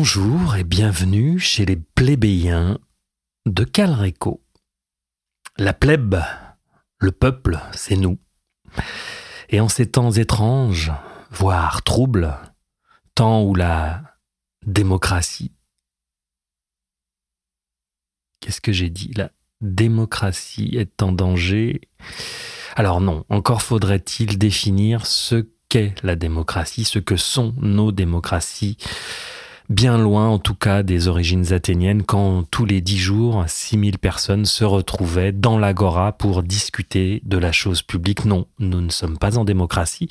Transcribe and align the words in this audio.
Bonjour 0.00 0.54
et 0.54 0.62
bienvenue 0.62 1.40
chez 1.40 1.66
les 1.66 1.74
plébéiens 1.74 2.78
de 3.46 3.64
Calreco. 3.64 4.44
La 5.56 5.72
plèbe, 5.72 6.22
le 6.98 7.10
peuple, 7.10 7.58
c'est 7.72 7.96
nous. 7.96 8.16
Et 9.48 9.58
en 9.58 9.68
ces 9.68 9.90
temps 9.90 10.12
étranges, 10.12 10.92
voire 11.32 11.82
troubles, 11.82 12.32
temps 13.16 13.42
où 13.42 13.56
la 13.56 14.20
démocratie. 14.64 15.50
Qu'est-ce 18.38 18.60
que 18.60 18.70
j'ai 18.70 18.90
dit? 18.90 19.12
La 19.16 19.32
démocratie 19.60 20.76
est 20.76 21.02
en 21.02 21.10
danger. 21.10 21.80
Alors 22.76 23.00
non, 23.00 23.24
encore 23.30 23.62
faudrait-il 23.62 24.38
définir 24.38 25.06
ce 25.06 25.48
qu'est 25.68 25.96
la 26.04 26.14
démocratie, 26.14 26.84
ce 26.84 27.00
que 27.00 27.16
sont 27.16 27.52
nos 27.58 27.90
démocraties 27.90 28.78
bien 29.68 29.98
loin 29.98 30.28
en 30.28 30.38
tout 30.38 30.54
cas 30.54 30.82
des 30.82 31.08
origines 31.08 31.52
athéniennes, 31.52 32.02
quand 32.02 32.44
tous 32.50 32.64
les 32.64 32.80
dix 32.80 32.98
jours, 32.98 33.44
6000 33.46 33.98
personnes 33.98 34.44
se 34.44 34.64
retrouvaient 34.64 35.32
dans 35.32 35.58
l'agora 35.58 36.12
pour 36.12 36.42
discuter 36.42 37.20
de 37.24 37.38
la 37.38 37.52
chose 37.52 37.82
publique. 37.82 38.24
Non, 38.24 38.46
nous 38.58 38.80
ne 38.80 38.90
sommes 38.90 39.18
pas 39.18 39.38
en 39.38 39.44
démocratie. 39.44 40.08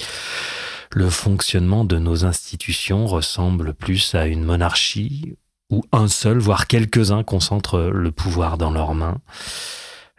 Le 0.92 1.09
fonctionnement 1.09 1.86
de 1.86 1.98
nos 1.98 2.26
institutions 2.26 3.08
ressemble 3.08 3.73
plus 3.73 4.16
à 4.16 4.28
une 4.28 4.44
monarchie 4.44 5.36
où 5.70 5.84
un 5.92 6.08
seul, 6.08 6.38
voire 6.38 6.68
quelques-uns 6.68 7.24
concentrent 7.24 7.90
le 7.92 8.12
pouvoir 8.12 8.58
dans 8.58 8.72
leurs 8.72 8.94
mains. 8.94 9.18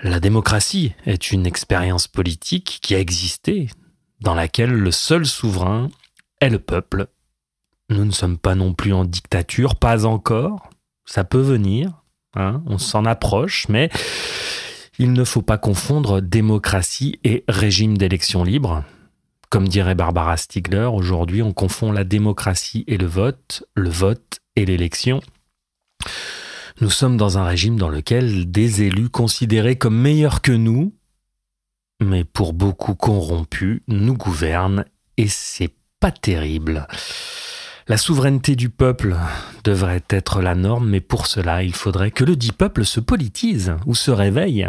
La 0.00 0.20
démocratie 0.20 0.92
est 1.06 1.32
une 1.32 1.46
expérience 1.46 2.06
politique 2.06 2.80
qui 2.82 2.94
a 2.94 3.00
existé, 3.00 3.68
dans 4.20 4.34
laquelle 4.34 4.72
le 4.72 4.90
seul 4.90 5.24
souverain 5.24 5.88
est 6.40 6.50
le 6.50 6.58
peuple 6.58 7.08
nous 7.88 8.04
ne 8.04 8.10
sommes 8.10 8.38
pas 8.38 8.54
non 8.54 8.74
plus 8.74 8.92
en 8.92 9.04
dictature, 9.04 9.76
pas 9.76 10.04
encore. 10.04 10.70
Ça 11.04 11.24
peut 11.24 11.40
venir, 11.40 12.02
hein, 12.34 12.62
on 12.66 12.78
s'en 12.78 13.04
approche, 13.04 13.66
mais 13.68 13.88
il 14.98 15.12
ne 15.12 15.24
faut 15.24 15.42
pas 15.42 15.58
confondre 15.58 16.20
démocratie 16.20 17.18
et 17.24 17.44
régime 17.48 17.96
d'élection 17.96 18.44
libre. 18.44 18.84
Comme 19.48 19.68
dirait 19.68 19.94
Barbara 19.94 20.36
Stiegler, 20.36 20.90
aujourd'hui 20.92 21.40
on 21.42 21.52
confond 21.54 21.92
la 21.92 22.04
démocratie 22.04 22.84
et 22.86 22.98
le 22.98 23.06
vote, 23.06 23.64
le 23.74 23.88
vote 23.88 24.40
et 24.56 24.66
l'élection. 24.66 25.20
Nous 26.80 26.90
sommes 26.90 27.16
dans 27.16 27.38
un 27.38 27.44
régime 27.44 27.78
dans 27.78 27.88
lequel 27.88 28.50
des 28.50 28.82
élus 28.82 29.08
considérés 29.08 29.76
comme 29.76 29.96
meilleurs 29.96 30.42
que 30.42 30.52
nous, 30.52 30.94
mais 32.00 32.24
pour 32.24 32.52
beaucoup 32.52 32.94
corrompus, 32.94 33.80
nous 33.88 34.14
gouvernent 34.14 34.84
et 35.16 35.28
c'est 35.28 35.74
pas 35.98 36.12
terrible. 36.12 36.86
La 37.90 37.96
souveraineté 37.96 38.54
du 38.54 38.68
peuple 38.68 39.16
devrait 39.64 40.02
être 40.10 40.42
la 40.42 40.54
norme, 40.54 40.90
mais 40.90 41.00
pour 41.00 41.26
cela, 41.26 41.62
il 41.62 41.72
faudrait 41.72 42.10
que 42.10 42.22
le 42.22 42.36
dit 42.36 42.52
peuple 42.52 42.84
se 42.84 43.00
politise 43.00 43.76
ou 43.86 43.94
se 43.94 44.10
réveille. 44.10 44.68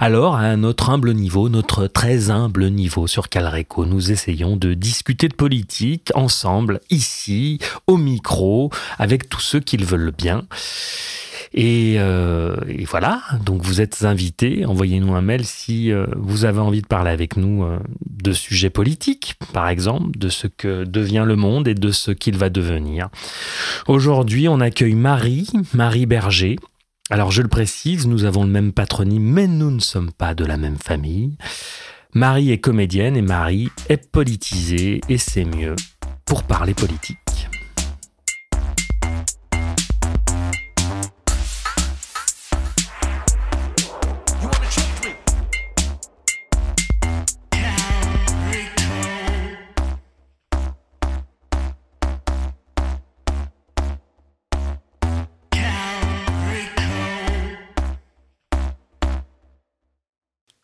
Alors, 0.00 0.36
à 0.36 0.56
notre 0.56 0.88
humble 0.88 1.12
niveau, 1.12 1.50
notre 1.50 1.86
très 1.88 2.30
humble 2.30 2.70
niveau 2.70 3.06
sur 3.06 3.28
Calreco, 3.28 3.84
nous 3.84 4.12
essayons 4.12 4.56
de 4.56 4.72
discuter 4.72 5.28
de 5.28 5.34
politique 5.34 6.10
ensemble, 6.14 6.80
ici, 6.88 7.58
au 7.86 7.98
micro, 7.98 8.70
avec 8.98 9.28
tous 9.28 9.40
ceux 9.40 9.60
qui 9.60 9.76
le 9.76 9.84
veulent 9.84 10.14
bien. 10.16 10.46
Euh, 11.56 12.56
et, 12.68 12.84
voilà, 12.84 13.22
donc 13.44 13.62
vous 13.62 13.80
êtes 13.80 14.04
invités, 14.04 14.66
envoyez-nous 14.66 15.14
un 15.14 15.20
mail 15.20 15.44
si 15.44 15.92
euh, 15.92 16.06
vous 16.16 16.44
avez 16.44 16.58
envie 16.58 16.82
de 16.82 16.86
parler 16.86 17.10
avec 17.10 17.36
nous 17.36 17.64
euh, 17.64 17.78
de 18.10 18.32
sujets 18.32 18.70
politiques, 18.70 19.36
par 19.52 19.68
exemple, 19.68 20.18
de 20.18 20.28
ce 20.28 20.46
que 20.46 20.84
devient 20.84 21.24
le 21.26 21.36
monde 21.36 21.68
et 21.68 21.74
de 21.74 21.90
ce 21.90 22.10
qu'il 22.10 22.36
va 22.36 22.50
devenir. 22.50 23.08
Aujourd'hui, 23.86 24.48
on 24.48 24.60
accueille 24.60 24.94
Marie, 24.94 25.48
Marie 25.72 26.06
Berger. 26.06 26.56
Alors 27.10 27.30
je 27.30 27.42
le 27.42 27.48
précise, 27.48 28.06
nous 28.06 28.24
avons 28.24 28.44
le 28.44 28.50
même 28.50 28.72
patronyme, 28.72 29.22
mais 29.22 29.46
nous 29.46 29.70
ne 29.70 29.80
sommes 29.80 30.10
pas 30.10 30.34
de 30.34 30.44
la 30.44 30.56
même 30.56 30.78
famille. 30.78 31.36
Marie 32.14 32.50
est 32.50 32.58
comédienne 32.58 33.16
et 33.16 33.22
Marie 33.22 33.68
est 33.88 34.10
politisée, 34.10 35.00
et 35.08 35.18
c'est 35.18 35.44
mieux 35.44 35.76
pour 36.24 36.44
parler 36.44 36.74
politique. 36.74 37.48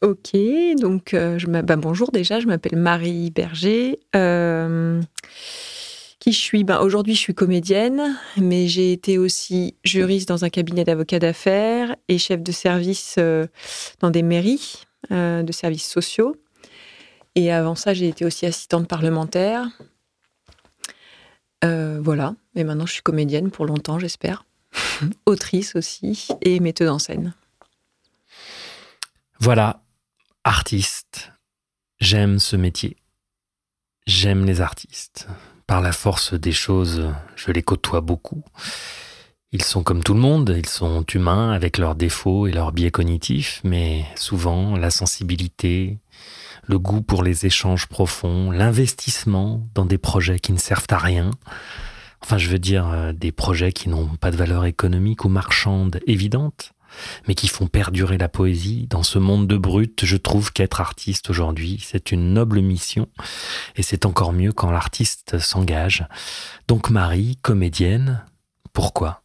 Ok, 0.02 0.34
donc 0.78 1.12
euh, 1.12 1.38
bah, 1.46 1.76
bonjour 1.76 2.10
déjà, 2.10 2.40
je 2.40 2.46
m'appelle 2.46 2.78
Marie 2.78 3.30
Berger. 3.30 4.00
Euh, 4.16 4.98
qui 6.18 6.32
je 6.32 6.38
suis? 6.38 6.64
Ben, 6.64 6.80
Aujourd'hui, 6.80 7.14
je 7.14 7.20
suis 7.20 7.34
comédienne, 7.34 8.16
mais 8.38 8.66
j'ai 8.66 8.92
été 8.92 9.18
aussi 9.18 9.74
juriste 9.84 10.26
dans 10.26 10.42
un 10.42 10.48
cabinet 10.48 10.84
d'avocats 10.84 11.18
d'affaires 11.18 11.96
et 12.08 12.16
chef 12.16 12.42
de 12.42 12.50
service 12.50 13.16
euh, 13.18 13.46
dans 14.00 14.10
des 14.10 14.22
mairies 14.22 14.84
de 15.10 15.52
services 15.52 15.90
sociaux. 15.90 16.36
Et 17.34 17.50
avant 17.50 17.74
ça, 17.74 17.92
j'ai 17.92 18.08
été 18.08 18.24
aussi 18.24 18.46
assistante 18.46 18.86
parlementaire. 18.88 19.68
voilà, 21.62 22.34
et 22.54 22.64
maintenant 22.64 22.86
je 22.86 22.92
suis 22.92 23.02
comédienne 23.02 23.50
pour 23.50 23.66
longtemps, 23.66 23.98
j'espère. 23.98 24.44
Autrice 25.26 25.74
aussi 25.74 26.28
et 26.40 26.58
metteuse 26.60 26.88
en 26.88 26.98
scène. 26.98 27.34
Voilà, 29.40 29.80
artiste, 30.50 31.32
j'aime 32.00 32.40
ce 32.40 32.56
métier. 32.56 32.96
J'aime 34.08 34.44
les 34.44 34.60
artistes. 34.60 35.28
Par 35.68 35.80
la 35.80 35.92
force 35.92 36.34
des 36.34 36.50
choses, 36.50 37.14
je 37.36 37.52
les 37.52 37.62
côtoie 37.62 38.00
beaucoup. 38.00 38.42
Ils 39.52 39.62
sont 39.62 39.84
comme 39.84 40.02
tout 40.02 40.12
le 40.12 40.18
monde, 40.18 40.52
ils 40.58 40.68
sont 40.68 41.04
humains 41.04 41.52
avec 41.52 41.78
leurs 41.78 41.94
défauts 41.94 42.48
et 42.48 42.52
leurs 42.52 42.72
biais 42.72 42.90
cognitifs, 42.90 43.60
mais 43.62 44.04
souvent 44.16 44.76
la 44.76 44.90
sensibilité, 44.90 46.00
le 46.66 46.80
goût 46.80 47.00
pour 47.00 47.22
les 47.22 47.46
échanges 47.46 47.86
profonds, 47.86 48.50
l'investissement 48.50 49.64
dans 49.76 49.86
des 49.86 49.98
projets 49.98 50.40
qui 50.40 50.52
ne 50.52 50.58
servent 50.58 50.90
à 50.90 50.98
rien, 50.98 51.30
enfin 52.22 52.38
je 52.38 52.48
veux 52.48 52.58
dire 52.58 52.88
euh, 52.88 53.12
des 53.12 53.30
projets 53.30 53.72
qui 53.72 53.88
n'ont 53.88 54.16
pas 54.16 54.32
de 54.32 54.36
valeur 54.36 54.64
économique 54.64 55.24
ou 55.24 55.28
marchande 55.28 56.00
évidente, 56.08 56.72
mais 57.26 57.34
qui 57.34 57.48
font 57.48 57.66
perdurer 57.66 58.18
la 58.18 58.28
poésie. 58.28 58.86
Dans 58.88 59.02
ce 59.02 59.18
monde 59.18 59.46
de 59.46 59.56
brut, 59.56 60.04
je 60.04 60.16
trouve 60.16 60.52
qu'être 60.52 60.80
artiste 60.80 61.30
aujourd'hui, 61.30 61.82
c'est 61.84 62.12
une 62.12 62.32
noble 62.32 62.60
mission, 62.60 63.08
et 63.76 63.82
c'est 63.82 64.06
encore 64.06 64.32
mieux 64.32 64.52
quand 64.52 64.70
l'artiste 64.70 65.38
s'engage. 65.38 66.06
Donc 66.68 66.90
Marie, 66.90 67.36
comédienne, 67.42 68.24
pourquoi? 68.72 69.22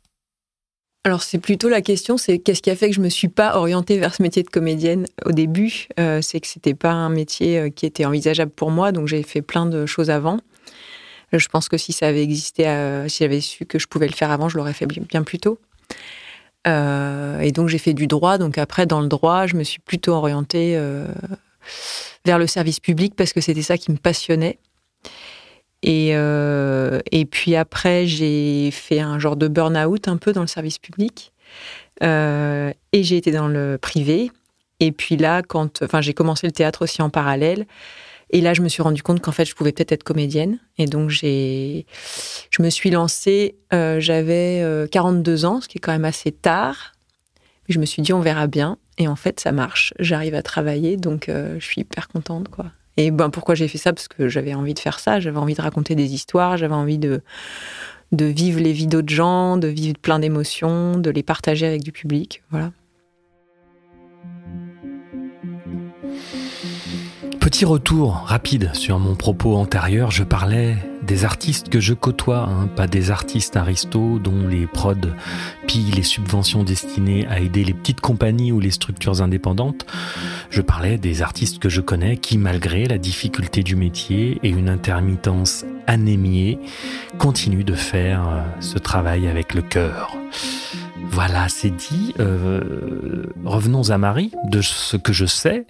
Alors 1.06 1.22
c'est 1.22 1.38
plutôt 1.38 1.70
la 1.70 1.82
question, 1.82 2.18
c'est 2.18 2.40
qu'est-ce 2.40 2.64
qui 2.64 2.72
a 2.72 2.76
fait 2.76 2.90
que 2.90 2.96
je 2.96 3.02
me 3.02 3.10
suis 3.10 3.28
pas 3.28 3.58
orientée 3.58 4.00
vers 4.00 4.16
ce 4.16 4.24
métier 4.24 4.42
de 4.42 4.50
comédienne 4.50 5.06
au 5.24 5.34
début? 5.34 5.88
Euh, 6.00 6.20
C'est 6.24 6.40
que 6.40 6.48
c'était 6.48 6.74
pas 6.74 6.94
un 6.94 7.10
métier 7.10 7.60
euh, 7.60 7.70
qui 7.70 7.86
était 7.86 8.06
envisageable 8.06 8.52
pour 8.52 8.72
moi, 8.72 8.92
donc 8.92 9.08
j'ai 9.08 9.22
fait 9.22 9.44
plein 9.44 9.68
de 9.68 9.86
choses 9.86 10.10
avant. 10.10 10.40
Je 11.32 11.48
pense 11.48 11.70
que 11.70 11.78
si 11.78 11.94
ça 11.94 12.08
avait 12.08 12.24
existé, 12.24 12.68
euh, 12.68 13.08
si 13.08 13.20
j'avais 13.20 13.42
su 13.42 13.68
que 13.68 13.78
je 13.78 13.86
pouvais 13.86 14.08
le 14.08 14.14
faire 14.14 14.32
avant, 14.32 14.50
je 14.50 14.58
l'aurais 14.58 14.74
fait 14.74 14.88
bien 14.88 15.22
plus 15.22 15.38
tôt. 15.38 15.60
Euh, 16.68 17.40
et 17.40 17.52
donc 17.52 17.68
j'ai 17.70 17.78
fait 17.78 17.94
du 17.94 18.08
droit. 18.08 18.38
Donc 18.38 18.58
après, 18.58 18.86
dans 18.86 19.02
le 19.02 19.08
droit, 19.08 19.48
je 19.48 19.56
me 19.56 19.64
suis 19.64 19.80
plutôt 19.80 20.14
orientée 20.14 20.76
euh, 20.76 21.08
vers 22.26 22.40
le 22.40 22.48
service 22.48 22.80
public 22.80 23.16
parce 23.16 23.34
que 23.34 23.42
c'était 23.42 23.62
ça 23.62 23.78
qui 23.78 23.92
me 23.92 23.98
passionnait. 23.98 24.60
Et, 25.84 26.12
euh, 26.14 27.00
et 27.12 27.26
puis 27.26 27.56
après, 27.56 28.08
j'ai 28.08 28.72
fait 28.72 29.00
un 29.00 29.20
genre 29.20 29.36
de 29.36 29.48
burn-out 29.48 30.08
un 30.08 30.18
peu 30.18 30.34
dans 30.34 30.42
le 30.42 30.48
service 30.48 30.80
public. 30.80 31.32
et 32.02 32.74
j'ai 33.04 33.18
été 33.18 33.32
dans 33.32 33.48
le 33.48 33.78
privé. 33.80 34.32
Et 34.80 34.92
puis 34.92 35.16
là, 35.16 35.42
quand, 35.42 35.84
enfin, 35.84 36.02
j'ai 36.02 36.14
commencé 36.14 36.48
le 36.48 36.52
théâtre 36.52 36.84
aussi 36.84 37.02
en 37.02 37.10
parallèle. 37.10 37.66
Et 38.32 38.42
là, 38.42 38.54
je 38.54 38.62
me 38.62 38.70
suis 38.70 38.82
rendu 38.82 39.04
compte 39.04 39.22
qu'en 39.22 39.32
fait, 39.32 39.46
je 39.46 39.56
pouvais 39.56 39.72
peut-être 39.72 39.92
être 39.92 40.04
comédienne. 40.04 40.60
Et 40.78 40.86
donc, 40.86 41.10
j'ai, 41.10 41.86
je 42.50 42.62
me 42.62 42.70
suis 42.70 42.90
lancée, 42.90 43.56
euh, 43.74 44.00
j'avais 44.00 44.88
42 44.92 45.46
euh, 45.46 45.48
ans, 45.48 45.62
ce 45.62 45.68
qui 45.68 45.78
est 45.78 45.82
quand 45.82 45.92
même 45.92 46.06
assez 46.06 46.32
tard. 46.32 46.94
je 47.70 47.80
me 47.80 47.86
suis 47.86 48.02
dit, 48.02 48.14
on 48.14 48.22
verra 48.22 48.48
bien. 48.48 48.78
Et 48.98 49.08
en 49.08 49.16
fait, 49.16 49.40
ça 49.40 49.52
marche. 49.52 49.94
J'arrive 50.00 50.36
à 50.36 50.42
travailler, 50.42 50.98
donc 50.98 51.30
euh, 51.30 51.58
je 51.60 51.66
suis 51.66 51.82
hyper 51.82 52.08
contente, 52.08 52.50
quoi. 52.50 52.66
Et 52.98 53.12
ben, 53.12 53.30
pourquoi 53.30 53.56
j'ai 53.56 53.68
fait 53.68 53.78
ça? 53.78 53.92
Parce 53.92 54.08
que 54.08 54.30
j'avais 54.30 54.54
envie 54.54 54.74
de 54.74 54.80
faire 54.80 55.00
ça. 55.00 55.20
J'avais 55.20 55.38
envie 55.38 55.54
de 55.54 55.62
raconter 55.62 55.96
des 55.96 56.14
histoires. 56.14 56.56
J'avais 56.56 56.76
envie 56.76 56.98
de, 56.98 57.22
de 58.14 58.26
vivre 58.26 58.62
les 58.62 58.72
vies 58.72 58.88
d'autres 58.88 59.14
gens, 59.14 59.58
de 59.58 59.68
vivre 59.68 59.98
plein 60.02 60.20
d'émotions, 60.20 60.98
de 60.98 61.10
les 61.10 61.24
partager 61.24 61.68
avec 61.68 61.84
du 61.84 61.92
public. 61.92 62.42
Voilà. 62.52 62.72
Petit 67.46 67.64
retour 67.64 68.24
rapide 68.26 68.72
sur 68.74 68.98
mon 68.98 69.14
propos 69.14 69.56
antérieur, 69.56 70.10
je 70.10 70.24
parlais 70.24 70.78
des 71.04 71.26
artistes 71.26 71.70
que 71.70 71.80
je 71.80 71.94
côtoie, 71.94 72.50
hein, 72.50 72.66
pas 72.76 72.88
des 72.88 73.12
artistes 73.12 73.56
aristos 73.56 74.20
dont 74.20 74.48
les 74.48 74.66
prods 74.66 74.96
pillent 75.68 75.92
les 75.92 76.02
subventions 76.02 76.64
destinées 76.64 77.28
à 77.28 77.40
aider 77.40 77.64
les 77.64 77.76
petites 77.76 78.02
compagnies 78.02 78.52
ou 78.52 78.60
les 78.60 78.72
structures 78.72 79.22
indépendantes. 79.22 79.86
Je 80.50 80.62
parlais 80.62 80.98
des 80.98 81.22
artistes 81.22 81.60
que 81.60 81.70
je 81.70 81.82
connais 81.82 82.18
qui, 82.18 82.40
malgré 82.40 82.86
la 82.86 82.98
difficulté 82.98 83.62
du 83.62 83.76
métier 83.76 84.40
et 84.42 84.50
une 84.50 84.68
intermittence 84.68 85.66
anémiée, 85.86 86.58
continuent 87.20 87.64
de 87.64 87.76
faire 87.76 88.28
euh, 88.28 88.42
ce 88.60 88.80
travail 88.80 89.28
avec 89.28 89.54
le 89.54 89.62
cœur. 89.62 90.18
Voilà, 91.12 91.48
c'est 91.50 91.70
dit. 91.70 92.16
Euh, 92.20 93.28
revenons 93.44 93.92
à 93.92 94.00
Marie, 94.00 94.32
de 94.50 94.62
ce 94.62 94.98
que 94.98 95.14
je 95.14 95.28
sais. 95.28 95.68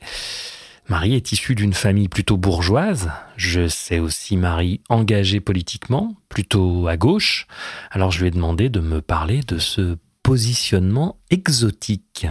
Marie 0.88 1.16
est 1.16 1.32
issue 1.32 1.56
d'une 1.56 1.74
famille 1.74 2.10
plutôt 2.10 2.38
bourgeoise. 2.38 3.10
Je 3.38 3.68
sais 3.68 3.98
aussi 3.98 4.38
Marie 4.38 4.82
engagée 4.88 5.40
politiquement, 5.40 6.16
plutôt 6.30 6.88
à 6.88 6.96
gauche. 6.96 7.48
Alors 7.90 8.12
je 8.12 8.22
lui 8.22 8.28
ai 8.28 8.32
demandé 8.32 8.70
de 8.70 8.80
me 8.80 9.02
parler 9.02 9.42
de 9.48 9.58
ce 9.58 9.98
positionnement 10.22 11.18
exotique. 11.32 12.28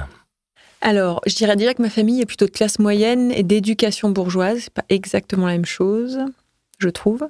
Alors, 0.81 1.21
je 1.27 1.35
dirais 1.35 1.57
déjà 1.57 1.75
que 1.75 1.83
ma 1.83 1.91
famille 1.91 2.21
est 2.21 2.27
plutôt 2.27 2.45
de 2.45 2.51
classe 2.51 2.79
moyenne 2.79 3.33
et 3.33 3.43
d'éducation 3.43 4.11
bourgeoise. 4.11 4.61
C'est 4.65 4.73
pas 4.73 4.85
exactement 4.89 5.47
la 5.47 5.53
même 5.53 5.65
chose, 5.65 6.19
je 6.79 6.89
trouve. 6.91 7.27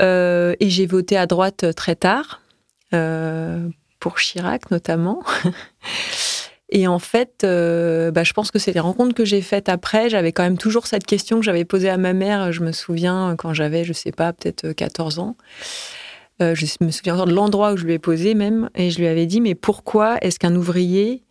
Euh, 0.00 0.54
et 0.60 0.70
j'ai 0.70 0.86
voté 0.86 1.16
à 1.16 1.26
droite 1.26 1.74
très 1.76 1.94
tard, 1.94 2.40
euh, 2.92 3.68
pour 4.00 4.18
Chirac 4.18 4.70
notamment. 4.70 5.22
Et 6.70 6.86
en 6.86 6.98
fait, 6.98 7.42
euh, 7.44 8.10
bah, 8.10 8.24
je 8.24 8.32
pense 8.32 8.50
que 8.50 8.58
c'est 8.58 8.72
les 8.72 8.80
rencontres 8.80 9.14
que 9.14 9.24
j'ai 9.24 9.42
faites 9.42 9.68
après. 9.68 10.08
J'avais 10.08 10.32
quand 10.32 10.42
même 10.42 10.58
toujours 10.58 10.86
cette 10.86 11.06
question 11.06 11.38
que 11.38 11.44
j'avais 11.44 11.64
posée 11.64 11.90
à 11.90 11.98
ma 11.98 12.12
mère, 12.14 12.52
je 12.52 12.62
me 12.62 12.72
souviens, 12.72 13.34
quand 13.36 13.52
j'avais, 13.52 13.84
je 13.84 13.92
sais 13.92 14.12
pas, 14.12 14.32
peut-être 14.32 14.72
14 14.72 15.18
ans. 15.18 15.36
Euh, 16.42 16.54
je 16.54 16.66
me 16.80 16.90
souviens 16.90 17.14
encore 17.14 17.26
de 17.26 17.34
l'endroit 17.34 17.72
où 17.72 17.76
je 17.76 17.84
lui 17.84 17.92
ai 17.92 17.98
posé 17.98 18.34
même, 18.34 18.70
et 18.74 18.90
je 18.90 18.98
lui 18.98 19.06
avais 19.06 19.26
dit, 19.26 19.40
mais 19.40 19.54
pourquoi 19.54 20.16
est-ce 20.20 20.38
qu'un 20.38 20.56
ouvrier 20.56 21.22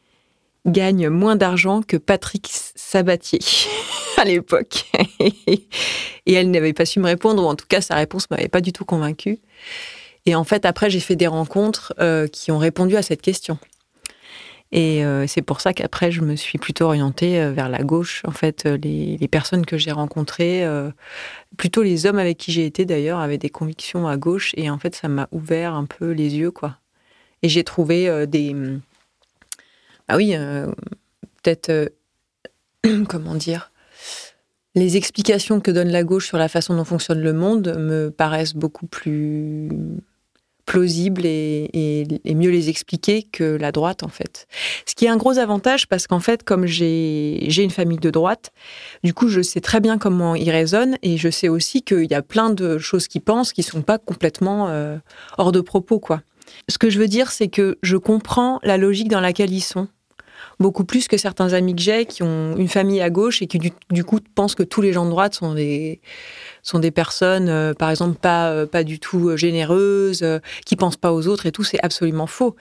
gagne 0.65 1.09
moins 1.09 1.35
d'argent 1.35 1.81
que 1.81 1.97
Patrick 1.97 2.49
Sabatier 2.75 3.39
à 4.17 4.25
l'époque? 4.25 4.85
Et 6.25 6.33
elle 6.33 6.51
n'avait 6.51 6.71
pas 6.71 6.85
su 6.85 7.01
me 7.01 7.05
répondre, 7.05 7.43
ou 7.43 7.47
en 7.47 7.55
tout 7.55 7.65
cas, 7.67 7.81
sa 7.81 7.95
réponse 7.95 8.29
m'avait 8.29 8.47
pas 8.47 8.61
du 8.61 8.71
tout 8.71 8.85
convaincue. 8.85 9.39
Et 10.25 10.35
en 10.35 10.45
fait, 10.45 10.65
après, 10.65 10.89
j'ai 10.89 11.01
fait 11.01 11.17
des 11.17 11.27
rencontres 11.27 11.93
euh, 11.99 12.27
qui 12.27 12.51
ont 12.51 12.57
répondu 12.57 12.95
à 12.95 13.01
cette 13.01 13.21
question. 13.21 13.57
Et 14.75 15.05
euh, 15.05 15.27
c'est 15.27 15.43
pour 15.43 15.61
ça 15.61 15.71
qu'après, 15.71 16.11
je 16.11 16.21
me 16.21 16.35
suis 16.35 16.57
plutôt 16.57 16.85
orientée 16.85 17.39
euh, 17.39 17.51
vers 17.51 17.69
la 17.69 17.83
gauche. 17.83 18.23
En 18.25 18.31
fait, 18.31 18.65
euh, 18.65 18.75
les, 18.75 19.27
personnes 19.27 19.67
que 19.67 19.77
j'ai 19.77 19.91
rencontrées, 19.91 20.67
plutôt 21.57 21.83
les 21.83 22.07
hommes 22.07 22.17
avec 22.17 22.37
qui 22.37 22.51
j'ai 22.51 22.65
été 22.65 22.83
d'ailleurs, 22.83 23.19
avaient 23.19 23.37
des 23.37 23.51
convictions 23.51 24.07
à 24.07 24.17
gauche. 24.17 24.51
Et 24.57 24.71
en 24.71 24.79
fait, 24.79 24.95
ça 24.95 25.07
m'a 25.07 25.29
ouvert 25.31 25.75
un 25.75 25.85
peu 25.85 26.11
les 26.11 26.35
yeux, 26.35 26.51
quoi. 26.51 26.77
Et 27.43 27.49
j'ai 27.49 27.63
trouvé 27.63 28.25
des. 28.27 28.55
Ah 30.07 30.17
oui, 30.17 30.35
peut-être. 31.43 31.93
comment 33.07 33.35
dire 33.35 33.69
les 34.75 34.97
explications 34.97 35.61
que 35.61 35.69
donne 35.69 35.89
la 35.89 36.03
gauche 36.03 36.25
sur 36.25 36.39
la 36.39 36.49
façon 36.49 36.75
dont 36.75 36.83
fonctionne 36.83 37.21
le 37.21 37.31
monde 37.31 37.75
me 37.77 38.09
paraissent 38.09 38.55
beaucoup 38.55 38.87
plus 38.87 39.69
plausibles 40.65 41.25
et, 41.25 42.05
mieux 42.25 42.49
les 42.49 42.69
expliquer 42.69 43.23
que 43.23 43.43
la 43.43 43.71
droite 43.71 44.03
en 44.03 44.07
fait. 44.07 44.47
Ce 44.85 44.95
qui 44.95 45.05
est 45.05 45.09
un 45.09 45.17
gros 45.17 45.37
avantage 45.37 45.87
parce 45.87 46.07
qu'en 46.07 46.19
fait 46.19 46.43
comme 46.43 46.65
j'ai 46.65 47.63
une 47.63 47.69
famille 47.69 47.97
de 47.97 48.09
droite, 48.09 48.51
du 49.03 49.13
coup 49.13 49.27
je 49.27 49.41
sais 49.41 49.61
très 49.61 49.79
bien 49.79 49.97
comment 49.97 50.35
ils 50.35 50.49
raisonnent 50.49 50.97
et 51.01 51.17
je 51.17 51.29
sais 51.29 51.49
aussi 51.49 51.81
qu'il 51.81 52.09
y 52.09 52.15
a 52.15 52.21
plein 52.21 52.49
de 52.49 52.77
choses 52.77 53.07
qu'ils 53.07 53.21
pensent 53.21 53.53
qui 53.53 53.63
sont 53.63 53.81
pas 53.81 53.97
complètement 53.97 54.69
euh, 54.69 54.97
hors 55.37 55.51
de 55.51 55.61
propos 55.61 55.99
quoi. 55.99 56.21
Ce 56.69 56.77
que 56.77 56.89
je 56.89 56.99
veux 56.99 57.07
dire 57.07 57.31
c'est 57.31 57.49
que 57.49 57.77
je 57.83 57.97
comprends 57.97 58.59
la 58.63 58.77
logique 58.77 59.09
dans 59.09 59.21
laquelle 59.21 59.51
ils 59.51 59.61
sont 59.61 59.87
beaucoup 60.59 60.85
plus 60.85 61.07
que 61.07 61.17
certains 61.17 61.53
amis 61.53 61.75
que 61.75 61.81
j'ai 61.81 62.05
qui 62.05 62.23
ont 62.23 62.55
une 62.57 62.67
famille 62.67 63.01
à 63.01 63.09
gauche 63.09 63.41
et 63.41 63.47
qui 63.47 63.59
du 63.91 64.03
coup 64.03 64.19
pensent 64.35 64.55
que 64.55 64.63
tous 64.63 64.81
les 64.81 64.93
gens 64.93 65.05
de 65.05 65.09
droite 65.09 65.35
sont 65.35 65.53
des 65.53 66.01
sont 66.63 66.79
des 66.79 66.91
personnes, 66.91 67.49
euh, 67.49 67.73
par 67.73 67.89
exemple, 67.89 68.17
pas, 68.17 68.49
euh, 68.49 68.65
pas 68.65 68.83
du 68.83 68.99
tout 68.99 69.29
euh, 69.29 69.37
généreuses, 69.37 70.25
qui 70.65 70.75
pensent 70.77 70.97
pas 70.97 71.11
aux 71.13 71.27
autres 71.27 71.45
et 71.45 71.51
tout, 71.51 71.63
c'est 71.63 71.83
absolument 71.83 72.27
faux. 72.27 72.55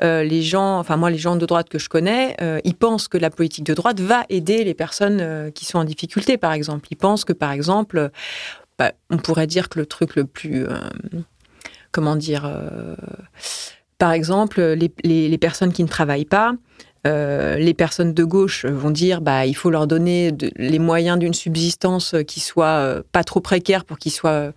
les 0.00 0.42
gens, 0.42 0.78
enfin 0.78 0.96
moi, 0.96 1.10
les 1.10 1.18
gens 1.18 1.36
de 1.36 1.44
droite 1.44 1.68
que 1.68 1.78
je 1.78 1.88
connais, 1.88 2.36
ils 2.64 2.74
pensent 2.74 3.08
que 3.08 3.18
la 3.18 3.30
politique 3.30 3.64
de 3.64 3.74
droite 3.74 4.00
va 4.00 4.24
aider 4.28 4.62
les 4.62 4.74
personnes 4.74 5.50
qui 5.52 5.64
sont 5.64 5.78
en 5.78 5.84
difficulté, 5.84 6.38
par 6.38 6.52
exemple. 6.52 6.86
Ils 6.90 6.96
pensent 6.96 7.24
que, 7.24 7.32
par 7.32 7.50
exemple, 7.50 8.10
bah, 8.78 8.92
on 9.10 9.16
pourrait 9.16 9.48
dire 9.48 9.68
que 9.68 9.80
le 9.80 9.86
truc 9.86 10.14
le 10.14 10.24
plus, 10.24 10.66
comment 11.90 12.14
dire, 12.14 12.50
par 13.98 14.12
exemple, 14.12 14.60
les, 14.60 14.92
les, 15.02 15.38
personnes 15.38 15.72
qui 15.72 15.82
ne 15.82 15.88
travaillent 15.88 16.24
pas, 16.24 16.54
euh, 17.06 17.56
les 17.56 17.74
personnes 17.74 18.12
de 18.12 18.24
gauche 18.24 18.64
vont 18.64 18.90
dire 18.90 19.20
bah 19.20 19.46
il 19.46 19.54
faut 19.54 19.70
leur 19.70 19.86
donner 19.86 20.32
les 20.56 20.78
moyens 20.80 21.18
d'une 21.18 21.34
subsistance 21.34 22.16
qui 22.26 22.40
soit 22.40 22.66
euh, 22.66 23.02
pas 23.12 23.22
trop 23.22 23.40
précaire 23.40 23.84
pour 23.84 23.98
qu'ils 23.98 24.10
soient 24.10 24.52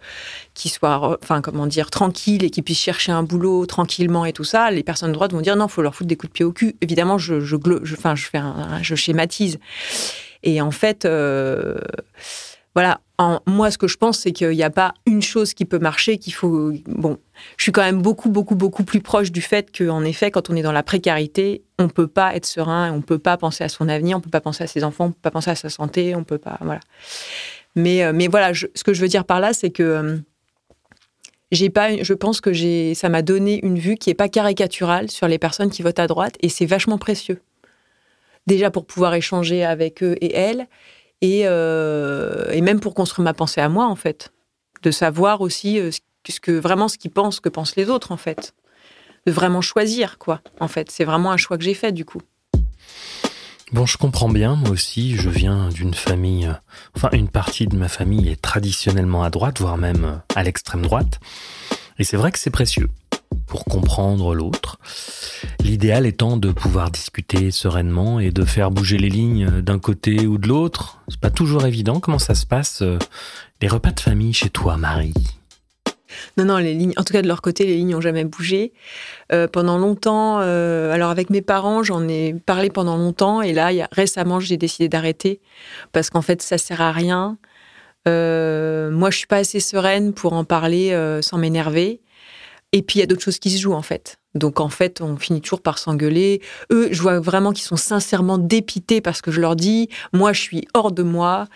qui 0.56 0.70
soient 0.70 1.20
enfin 1.22 1.42
comment 1.42 1.68
dire 1.68 1.92
tranquilles 1.92 2.44
et 2.44 2.50
qu'ils 2.50 2.64
puissent 2.64 2.82
chercher 2.82 3.12
un 3.12 3.22
boulot 3.22 3.66
tranquillement 3.68 4.26
et 4.26 4.34
tout 4.34 4.44
ça. 4.44 4.72
Les 4.72 4.84
personnes 4.84 5.10
de 5.10 5.14
droite 5.14 5.34
vont 5.34 5.42
dire 5.42 5.56
non 5.56 5.68
faut 5.68 5.84
leur 5.84 5.94
foutre 5.94 6.08
des 6.08 6.16
coups 6.16 6.32
de 6.32 6.34
pied 6.34 6.46
au 6.46 6.52
cul. 6.52 6.76
Évidemment 6.82 7.18
je 7.18 7.40
je 7.40 7.58
je, 7.84 7.96
fais 7.96 8.40
je 8.82 8.96
schématise. 8.96 9.60
Et 10.44 10.62
en 10.62 10.72
fait 10.72 11.06
euh, 11.06 11.78
voilà 12.74 13.02
moi, 13.46 13.72
ce 13.72 13.78
que 13.78 13.88
je 13.88 13.98
pense, 13.98 14.20
c'est 14.20 14.32
qu'il 14.32 14.52
n'y 14.52 14.64
a 14.64 14.70
pas 14.70 14.94
une 15.06 15.22
chose 15.22 15.54
qui 15.54 15.66
peut 15.66 15.80
marcher, 15.80 16.18
qu'il 16.18 16.34
faut. 16.34 16.72
Bon, 16.88 17.18
je 17.58 17.64
suis 17.64 17.72
quand 17.72 17.82
même 17.82 18.02
beaucoup, 18.02 18.30
beaucoup, 18.30 18.56
beaucoup 18.56 18.84
plus 18.84 19.02
proche 19.02 19.32
du 19.32 19.42
fait 19.42 19.76
qu'en 19.76 20.04
effet, 20.04 20.32
quand 20.32 20.50
on 20.50 20.56
est 20.56 20.62
dans 20.62 20.72
la 20.72 20.84
précarité, 20.84 21.64
on 21.80 21.84
ne 21.84 21.90
peut 21.90 22.08
pas 22.08 22.36
être 22.36 22.46
serein, 22.46 22.92
on 22.92 22.98
ne 22.98 23.02
peut 23.02 23.20
pas 23.20 23.38
penser 23.38 23.64
à 23.64 23.70
son 23.70 23.90
avenir, 23.90 24.18
on 24.18 24.20
ne 24.20 24.24
peut 24.24 24.30
pas 24.30 24.42
penser 24.42 24.64
à 24.64 24.68
ses 24.68 24.84
enfants, 24.84 25.06
on 25.06 25.08
ne 25.10 25.14
peut 25.14 25.22
pas 25.22 25.32
penser 25.32 25.52
à 25.52 25.56
sa 25.56 25.70
santé, 25.70 26.16
on 26.16 26.24
peut 26.24 26.38
pas. 26.38 26.58
Voilà. 26.62 26.80
Mais, 27.76 28.04
euh, 28.04 28.12
mais 28.14 28.28
voilà, 28.28 28.54
ce 28.54 28.84
que 28.84 28.94
je 28.94 29.02
veux 29.02 29.08
dire 29.08 29.26
par 29.26 29.40
là, 29.40 29.54
c'est 29.54 29.72
que. 29.72 29.84
Euh, 29.84 31.70
pas, 31.74 32.02
je 32.02 32.14
pense 32.14 32.40
que 32.40 32.94
ça 32.94 33.10
m'a 33.10 33.22
donné 33.22 33.60
une 33.66 33.78
vue 33.78 33.96
qui 33.96 34.10
est 34.10 34.16
pas 34.16 34.30
caricaturale 34.30 35.12
sur 35.12 35.28
les 35.28 35.38
personnes 35.38 35.70
qui 35.70 35.82
votent 35.82 36.00
à 36.00 36.08
droite 36.08 36.36
et 36.40 36.50
c'est 36.50 36.66
vachement 36.66 36.98
précieux. 36.98 37.42
Déjà 38.48 38.72
pour 38.72 38.86
pouvoir 38.86 39.14
échanger 39.14 39.64
avec 39.64 40.02
eux 40.02 40.16
et 40.22 40.34
elles, 40.34 40.68
euh, 41.24 42.50
et, 42.52 42.62
même 42.62 42.80
pour 42.80 42.94
construire 42.94 43.24
ma 43.24 43.34
pensée 43.34 43.62
à 43.62 43.70
moi, 43.70 43.88
en 43.88 43.96
fait. 43.96 44.32
De 44.82 44.92
savoir 44.92 45.42
aussi 45.42 45.80
euh, 45.80 45.92
ce 46.28 46.40
que, 46.40 46.52
vraiment 46.52 46.88
ce 46.88 46.98
qu'ils 46.98 47.12
pensent, 47.12 47.40
que 47.40 47.50
pensent 47.50 47.76
les 47.76 47.90
autres, 47.90 48.12
en 48.12 48.18
fait. 48.18 48.54
De 49.28 49.32
vraiment 49.32 49.62
choisir, 49.62 50.18
quoi, 50.18 50.42
en 50.60 50.68
fait. 50.68 50.90
C'est 50.90 51.06
vraiment 51.06 51.32
un 51.32 51.38
choix 51.38 51.58
que 51.58 51.64
j'ai 51.64 51.76
fait, 51.76 51.92
du 51.92 52.06
coup. 52.06 52.22
Bon, 53.72 53.86
je 53.86 53.98
comprends 53.98 54.30
bien, 54.30 54.56
moi 54.56 54.72
aussi, 54.72 55.16
je 55.16 55.30
viens 55.30 55.70
d'une 55.70 55.94
famille, 55.94 56.48
euh, 56.48 56.54
enfin 56.98 57.10
une 57.14 57.30
partie 57.30 57.68
de 57.68 57.78
ma 57.78 57.88
famille 57.88 58.28
est 58.28 58.42
traditionnellement 58.42 59.24
à 59.24 59.30
droite, 59.30 59.62
voire 59.62 59.78
même 59.78 60.22
à 60.36 60.44
l'extrême 60.44 60.82
droite. 60.82 61.20
Et 61.98 62.04
c'est 62.04 62.18
vrai 62.18 62.32
que 62.32 62.40
c'est 62.40 62.50
précieux 62.50 62.90
pour 63.52 63.66
comprendre 63.66 64.34
l'autre. 64.34 64.80
L'idéal 65.64 66.06
étant 66.06 66.38
de 66.38 66.52
pouvoir 66.52 66.90
discuter 66.90 67.52
sereinement 67.52 68.20
et 68.20 68.32
de 68.32 68.46
faire 68.46 68.72
bouger 68.72 68.98
les 68.98 69.10
lignes 69.10 69.62
d'un 69.62 69.78
côté 69.78 70.26
ou 70.26 70.38
de 70.38 70.48
l'autre. 70.48 71.02
C'est 71.10 71.20
pas 71.20 71.30
toujours 71.30 71.66
évident. 71.66 72.00
Comment 72.00 72.20
ça 72.20 72.34
se 72.34 72.46
passe 72.46 72.82
euh, 72.82 72.98
les 73.62 73.68
repas 73.68 73.92
de 73.92 74.00
famille 74.00 74.34
chez 74.34 74.50
toi, 74.50 74.78
Marie? 74.78 75.14
Non, 76.38 76.46
non, 76.46 76.58
les 76.58 76.74
lignes, 76.74 76.94
en 76.98 77.04
tout 77.04 77.14
cas 77.14 77.22
de 77.22 77.28
leur 77.28 77.42
côté, 77.42 77.66
les 77.66 77.76
lignes 77.76 77.92
n'ont 77.92 78.02
jamais 78.02 78.24
bougé. 78.24 78.74
Euh, 79.34 79.48
pendant 79.48 79.78
longtemps, 79.78 80.40
euh, 80.40 80.94
alors 80.94 81.10
avec 81.10 81.30
mes 81.30 81.42
parents, 81.42 81.84
j'en 81.84 82.08
ai 82.08 82.34
parlé 82.34 82.70
pendant 82.70 82.98
longtemps, 82.98 83.42
et 83.42 83.54
là, 83.54 83.70
récemment, 83.92 84.40
j'ai 84.40 84.58
décidé 84.58 84.88
d'arrêter 84.88 85.42
parce 85.92 86.10
qu'en 86.10 86.22
fait, 86.22 86.42
ça 86.42 86.58
sert 86.58 86.82
à 86.82 86.92
rien. 86.92 87.38
moi, 88.06 89.10
je 89.10 89.18
suis 89.18 89.28
pas 89.28 89.38
assez 89.38 89.60
sereine 89.60 90.14
pour 90.14 90.34
en 90.34 90.46
parler 90.46 91.20
sans 91.22 91.38
m'énerver. 91.38 92.02
Et 92.74 92.82
puis 92.82 93.00
il 93.00 93.02
y 93.02 93.04
a 93.04 93.06
d'autres 93.06 93.24
choses 93.24 93.40
qui 93.40 93.52
se 93.52 93.60
jouent 93.60 93.74
en 93.74 93.82
fait. 93.82 94.18
Donc 94.34 94.62
en 94.62 94.70
fait, 94.70 95.02
on 95.02 95.18
finit 95.18 95.42
toujours 95.42 95.62
par 95.62 95.78
s'engueuler. 95.78 96.42
Eux, 96.72 96.88
je 96.92 97.02
vois 97.02 97.20
vraiment 97.20 97.52
qu'ils 97.52 97.66
sont 97.66 97.76
sincèrement 97.76 98.38
dépités 98.38 99.02
parce 99.02 99.22
que 99.22 99.30
je 99.30 99.42
leur 99.42 99.58
dis, 99.58 99.90
moi, 100.14 100.32
je 100.32 100.40
suis 100.40 100.68
hors 100.74 100.94
de 100.94 101.04
moi. 101.04 101.48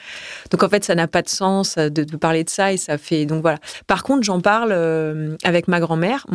Donc 0.52 0.62
en 0.64 0.68
fait, 0.68 0.84
ça 0.84 0.94
n'a 0.94 1.08
pas 1.08 1.22
de 1.22 1.30
sens 1.30 1.78
de, 1.78 2.04
parler 2.18 2.44
de 2.44 2.50
ça 2.50 2.74
et 2.74 2.78
ça 2.78 2.98
fait 2.98 3.26
donc 3.26 3.42
voilà. 3.42 3.60
Par 3.88 4.04
contre, 4.04 4.24
j'en 4.24 4.42
parle 4.42 4.74
euh, 4.74 5.38
avec 5.44 5.70
ma 5.70 5.80
grand-mère, 5.80 6.26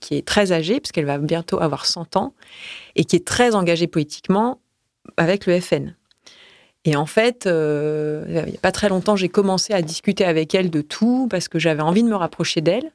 qui 0.00 0.16
est 0.16 0.26
très 0.26 0.50
âgée 0.50 0.80
parce 0.80 0.90
qu'elle 0.90 1.06
va 1.06 1.18
bientôt 1.18 1.60
avoir 1.60 1.86
100 1.86 2.16
ans 2.16 2.34
et 2.96 3.04
qui 3.04 3.14
est 3.14 3.26
très 3.26 3.54
engagée 3.54 3.86
politiquement 3.86 4.60
avec 5.16 5.46
le 5.46 5.60
FN. 5.60 5.94
Et 6.84 6.96
en 6.96 7.06
fait, 7.06 7.46
euh, 7.46 8.24
il 8.28 8.34
n'y 8.34 8.56
a 8.56 8.60
pas 8.60 8.72
très 8.72 8.88
longtemps, 8.88 9.16
j'ai 9.16 9.28
commencé 9.28 9.72
à 9.72 9.82
discuter 9.82 10.24
avec 10.24 10.54
elle 10.54 10.70
de 10.70 10.82
tout 10.82 11.26
parce 11.28 11.48
que 11.48 11.58
j'avais 11.58 11.82
envie 11.82 12.02
de 12.02 12.08
me 12.08 12.14
rapprocher 12.14 12.60
d'elle. 12.60 12.92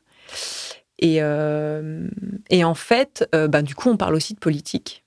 Et, 1.01 1.17
euh, 1.19 2.07
et 2.49 2.63
en 2.63 2.75
fait, 2.75 3.27
euh, 3.33 3.47
bah, 3.47 3.63
du 3.63 3.75
coup, 3.75 3.89
on 3.89 3.97
parle 3.97 4.13
aussi 4.15 4.35
de 4.35 4.39
politique. 4.39 5.03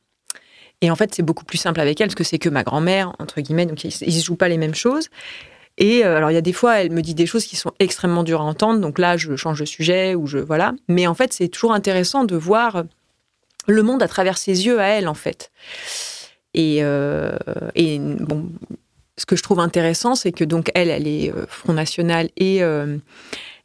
Et 0.80 0.90
en 0.90 0.96
fait, 0.96 1.14
c'est 1.14 1.22
beaucoup 1.22 1.44
plus 1.44 1.56
simple 1.56 1.80
avec 1.80 2.00
elle, 2.00 2.08
parce 2.08 2.16
que 2.16 2.24
c'est 2.24 2.40
que 2.40 2.48
ma 2.48 2.64
grand-mère, 2.64 3.14
entre 3.20 3.40
guillemets, 3.40 3.64
donc 3.64 3.84
ils 3.84 4.16
ne 4.16 4.20
jouent 4.20 4.36
pas 4.36 4.48
les 4.48 4.58
mêmes 4.58 4.74
choses. 4.74 5.08
Et 5.78 6.02
alors, 6.02 6.30
il 6.30 6.34
y 6.34 6.36
a 6.36 6.42
des 6.42 6.52
fois, 6.52 6.80
elle 6.80 6.90
me 6.90 7.00
dit 7.00 7.14
des 7.14 7.26
choses 7.26 7.46
qui 7.46 7.56
sont 7.56 7.72
extrêmement 7.78 8.22
dures 8.22 8.42
à 8.42 8.44
entendre. 8.44 8.80
Donc 8.80 8.98
là, 8.98 9.16
je 9.16 9.34
change 9.34 9.60
de 9.60 9.64
sujet 9.64 10.14
ou 10.14 10.26
je. 10.26 10.38
Voilà. 10.38 10.74
Mais 10.88 11.06
en 11.06 11.14
fait, 11.14 11.32
c'est 11.32 11.48
toujours 11.48 11.72
intéressant 11.72 12.24
de 12.24 12.36
voir 12.36 12.84
le 13.66 13.82
monde 13.82 14.02
à 14.02 14.08
travers 14.08 14.36
ses 14.36 14.66
yeux 14.66 14.78
à 14.78 14.86
elle, 14.86 15.08
en 15.08 15.14
fait. 15.14 15.50
Et, 16.52 16.78
et 17.74 17.98
bon, 17.98 18.50
ce 19.16 19.26
que 19.26 19.36
je 19.36 19.42
trouve 19.42 19.60
intéressant, 19.60 20.14
c'est 20.14 20.32
que 20.32 20.44
donc 20.44 20.70
elle, 20.74 20.90
elle 20.90 21.08
est 21.08 21.32
Front 21.48 21.72
National 21.72 22.30
et 22.36 22.62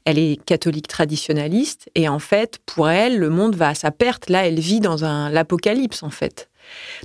elle 0.06 0.18
est 0.18 0.44
catholique 0.44 0.88
traditionnaliste 0.88 1.90
et 1.96 2.08
en 2.10 2.20
fait, 2.20 2.60
pour 2.66 2.90
elle, 2.90 3.20
le 3.20 3.30
monde 3.30 3.56
va 3.56 3.70
à 3.70 3.76
sa 3.76 3.92
perte. 3.92 4.30
Là, 4.30 4.48
elle 4.48 4.60
vit 4.60 4.80
dans 4.80 5.06
un 5.06 5.30
l'apocalypse 5.30 6.04
en 6.04 6.10
fait. 6.10 6.50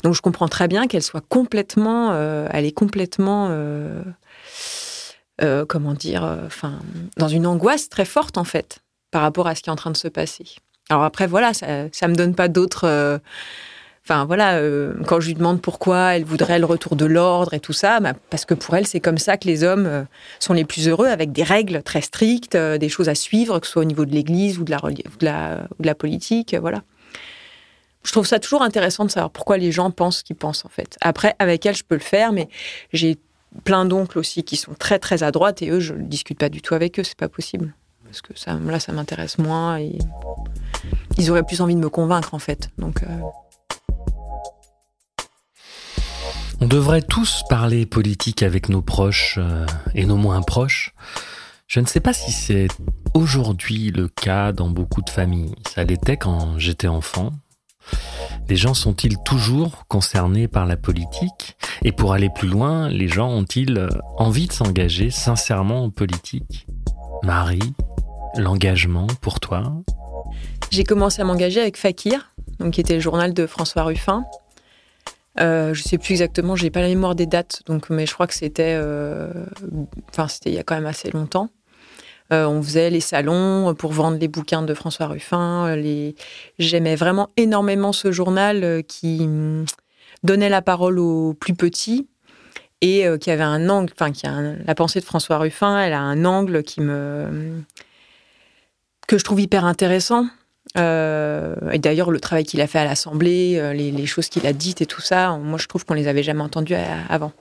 Donc 0.03 0.15
je 0.15 0.21
comprends 0.21 0.49
très 0.49 0.69
bien 0.69 0.87
qu'elle 0.87 1.03
soit 1.03 1.25
complètement, 1.27 2.11
euh, 2.13 2.49
elle 2.53 2.65
est 2.65 2.73
complètement, 2.73 3.49
euh, 3.51 4.03
euh, 5.43 5.65
comment 5.67 5.95
dire, 5.95 6.23
enfin, 6.47 6.81
dans 7.17 7.29
une 7.29 7.47
angoisse 7.47 7.89
très 7.89 8.05
forte 8.05 8.39
en 8.39 8.45
fait 8.45 8.81
par 9.11 9.23
rapport 9.23 9.47
à 9.47 9.55
ce 9.55 9.63
qui 9.63 9.71
est 9.71 9.73
en 9.73 9.77
train 9.77 9.93
de 9.93 9.97
se 9.97 10.09
passer. 10.09 10.45
Alors 10.91 11.05
après, 11.05 11.27
voilà, 11.27 11.55
ça, 11.55 11.67
ça 11.93 12.09
me 12.09 12.15
donne 12.15 12.35
pas 12.35 12.49
d'autres 12.49 13.21
Enfin 14.07 14.27
voilà, 14.27 14.57
euh, 14.57 14.93
quand 15.07 15.19
je 15.19 15.29
lui 15.29 15.35
demande 15.35 15.63
pourquoi 15.63 16.17
elle 16.17 16.25
voudrait 16.25 16.59
le 16.59 16.67
retour 16.67 16.95
de 16.95 17.07
l'ordre 17.07 17.55
et 17.55 17.61
tout 17.61 17.73
ça, 17.73 18.01
bah, 18.01 18.13
parce 18.29 18.45
que 18.45 18.53
pour 18.53 18.77
elle 18.77 18.87
c'est 18.87 19.01
comme 19.01 19.17
ça 19.17 19.39
que 19.39 19.47
les 19.47 19.65
hommes 19.65 19.87
euh, 19.87 20.03
sont 20.41 20.53
les 20.53 20.67
plus 20.67 20.89
heureux, 20.89 21.07
avec 21.07 21.33
des 21.33 21.43
règles 21.43 21.83
très 21.83 22.03
strictes, 22.03 22.55
euh, 22.55 22.77
des 22.77 22.91
choses 22.91 23.09
à 23.09 23.15
suivre, 23.15 23.59
que 23.61 23.67
ce 23.67 23.73
soit 23.73 23.83
au 23.83 23.87
niveau 23.87 24.05
de 24.05 24.13
l'Église 24.13 24.59
ou 24.59 24.65
de 24.65 24.71
la, 24.71 25.95
politique, 25.95 26.55
voilà. 26.61 26.83
Je 28.03 28.13
trouve 28.13 28.27
ça 28.27 28.39
toujours 28.39 28.61
intéressant 28.61 29.07
de 29.07 29.11
savoir 29.11 29.31
pourquoi 29.31 29.57
les 29.57 29.73
gens 29.73 29.91
pensent 29.91 30.19
ce 30.19 30.25
qu'ils 30.25 30.37
pensent 30.37 30.67
en 30.67 30.69
fait. 30.69 30.99
Après, 31.01 31.35
avec 31.39 31.65
elle, 31.65 31.75
je 31.75 31.85
peux 31.85 31.95
le 31.95 32.03
faire, 32.03 32.35
mais 32.35 32.51
j'ai 32.93 33.17
plein 33.65 33.87
d'oncles 33.87 34.19
aussi 34.19 34.43
qui 34.43 34.57
sont 34.57 34.75
très 34.75 34.99
très 34.99 35.23
à 35.23 35.31
droite 35.31 35.63
et 35.63 35.71
eux, 35.71 35.81
je 35.81 35.95
ne 35.95 36.03
discute 36.03 36.39
pas 36.39 36.51
du 36.51 36.61
tout 36.61 36.75
avec 36.75 37.01
eux, 37.01 37.05
c'est 37.05 37.17
pas 37.17 37.31
possible. 37.31 37.73
Parce 38.05 38.21
que 38.21 38.39
ça, 38.39 38.59
là, 38.67 38.79
ça 38.81 38.93
m'intéresse 38.93 39.39
moins 39.39 39.79
et 39.79 39.97
ils 41.17 41.31
auraient 41.31 41.43
plus 41.43 41.63
envie 41.63 41.75
de 41.75 41.81
me 41.81 41.89
convaincre 41.89 42.35
en 42.35 42.39
fait. 42.39 42.69
Donc. 42.77 43.01
On 46.61 46.67
devrait 46.67 47.03
tous 47.03 47.43
parler 47.49 47.85
politique 47.85 48.43
avec 48.43 48.69
nos 48.69 48.81
proches 48.81 49.37
euh, 49.39 49.67
et 49.95 50.07
nos 50.07 50.17
moins 50.17 50.43
proches. 50.43 50.95
Je 51.67 51.81
ne 51.81 51.87
sais 51.87 52.01
pas 52.01 52.13
si 52.13 52.31
c'est 52.33 52.69
aujourd'hui 53.15 53.91
le 53.91 54.09
cas 54.09 54.53
dans 54.53 54.69
beaucoup 54.69 55.03
de 55.03 55.11
familles. 55.11 55.55
Ça 55.69 55.85
l'était 55.85 56.17
quand 56.17 56.59
j'étais 56.59 56.89
enfant. 56.89 57.33
Les 58.49 58.57
gens 58.57 58.75
sont-ils 58.75 59.19
toujours 59.25 59.87
concernés 59.89 60.49
par 60.49 60.67
la 60.67 60.77
politique? 60.77 61.57
Et 61.83 61.93
pour 61.93 62.13
aller 62.13 62.31
plus 62.31 62.49
loin, 62.49 62.89
les 62.89 63.09
gens 63.09 63.29
ont-ils 63.29 63.77
euh, 63.77 63.89
envie 64.17 64.47
de 64.47 64.53
s'engager 64.53 65.11
sincèrement 65.11 65.85
en 65.85 65.91
politique? 65.91 66.67
Marie, 67.23 67.75
l'engagement 68.37 69.07
pour 69.21 69.41
toi? 69.41 69.73
J'ai 70.71 70.85
commencé 70.85 71.23
à 71.23 71.25
m'engager 71.25 71.61
avec 71.61 71.77
Fakir, 71.77 72.33
qui 72.73 72.81
était 72.81 72.95
le 72.95 73.01
journal 73.01 73.35
de 73.35 73.47
François 73.47 73.85
Ruffin. 73.85 74.25
Euh, 75.41 75.75
je 75.75 75.83
sais 75.83 75.99
plus 75.99 76.12
exactement, 76.12 76.55
j'ai 76.55 76.71
pas 76.71 76.81
la 76.81 76.88
mémoire 76.88 77.14
des 77.14 77.26
dates, 77.26 77.62
donc, 77.67 77.91
mais 77.91 78.07
je 78.07 78.14
crois 78.14 78.26
que 78.26 78.35
c'était, 78.35 78.76
euh, 78.76 79.33
enfin, 80.11 80.29
c'était 80.29 80.50
il 80.50 80.55
y 80.55 80.59
a 80.59 80.62
quand 80.62 80.76
même 80.76 80.87
assez 80.87 81.11
longtemps. 81.11 81.50
Euh, 82.33 82.47
on 82.47 82.62
faisait 82.62 82.88
les 82.88 83.00
salons 83.00 83.75
pour 83.75 83.93
vendre 83.93 84.17
les 84.19 84.29
bouquins 84.29 84.62
de 84.62 84.73
François 84.73 85.07
Ruffin. 85.07 85.76
Les... 85.76 86.14
J'aimais 86.59 86.97
vraiment 86.97 87.31
énormément 87.37 87.93
ce 87.93 88.12
journal 88.12 88.83
qui 88.88 89.26
mm, 89.26 89.67
donnait 90.23 90.49
la 90.49 90.62
parole 90.62 90.99
aux 90.99 91.35
plus 91.35 91.55
petits 91.55 92.09
et 92.81 93.07
qui 93.21 93.31
avait 93.31 93.43
un 93.43 93.69
angle, 93.71 93.93
enfin, 93.95 94.12
qui 94.12 94.26
a 94.26 94.41
la 94.41 94.75
pensée 94.75 95.00
de 95.00 95.05
François 95.05 95.38
Ruffin, 95.38 95.79
elle 95.81 95.95
a 95.95 96.00
un 96.00 96.25
angle 96.25 96.62
qui 96.62 96.81
me 96.83 97.62
que 99.07 99.19
je 99.19 99.25
trouve 99.25 99.41
hyper 99.41 99.64
intéressant. 99.64 100.26
Euh, 100.76 101.54
et 101.73 101.78
d'ailleurs, 101.78 102.11
le 102.11 102.21
travail 102.21 102.45
qu'il 102.45 102.61
a 102.61 102.66
fait 102.66 102.81
à 102.81 102.85
l'Assemblée, 102.85 103.57
euh, 103.57 103.73
les, 103.73 104.07
choses 104.07 104.28
qu'il 104.28 104.47
a 104.47 104.52
dites 104.52 104.81
et 104.81 104.87
tout 104.87 105.00
ça, 105.00 105.37
moi 105.37 105.59
je 105.59 105.66
trouve 105.69 105.85
qu'on 105.85 105.95
les 105.95 106.09
avait 106.09 106.23
jamais 106.23 106.43
entendues 106.43 106.75
avant. 107.09 107.33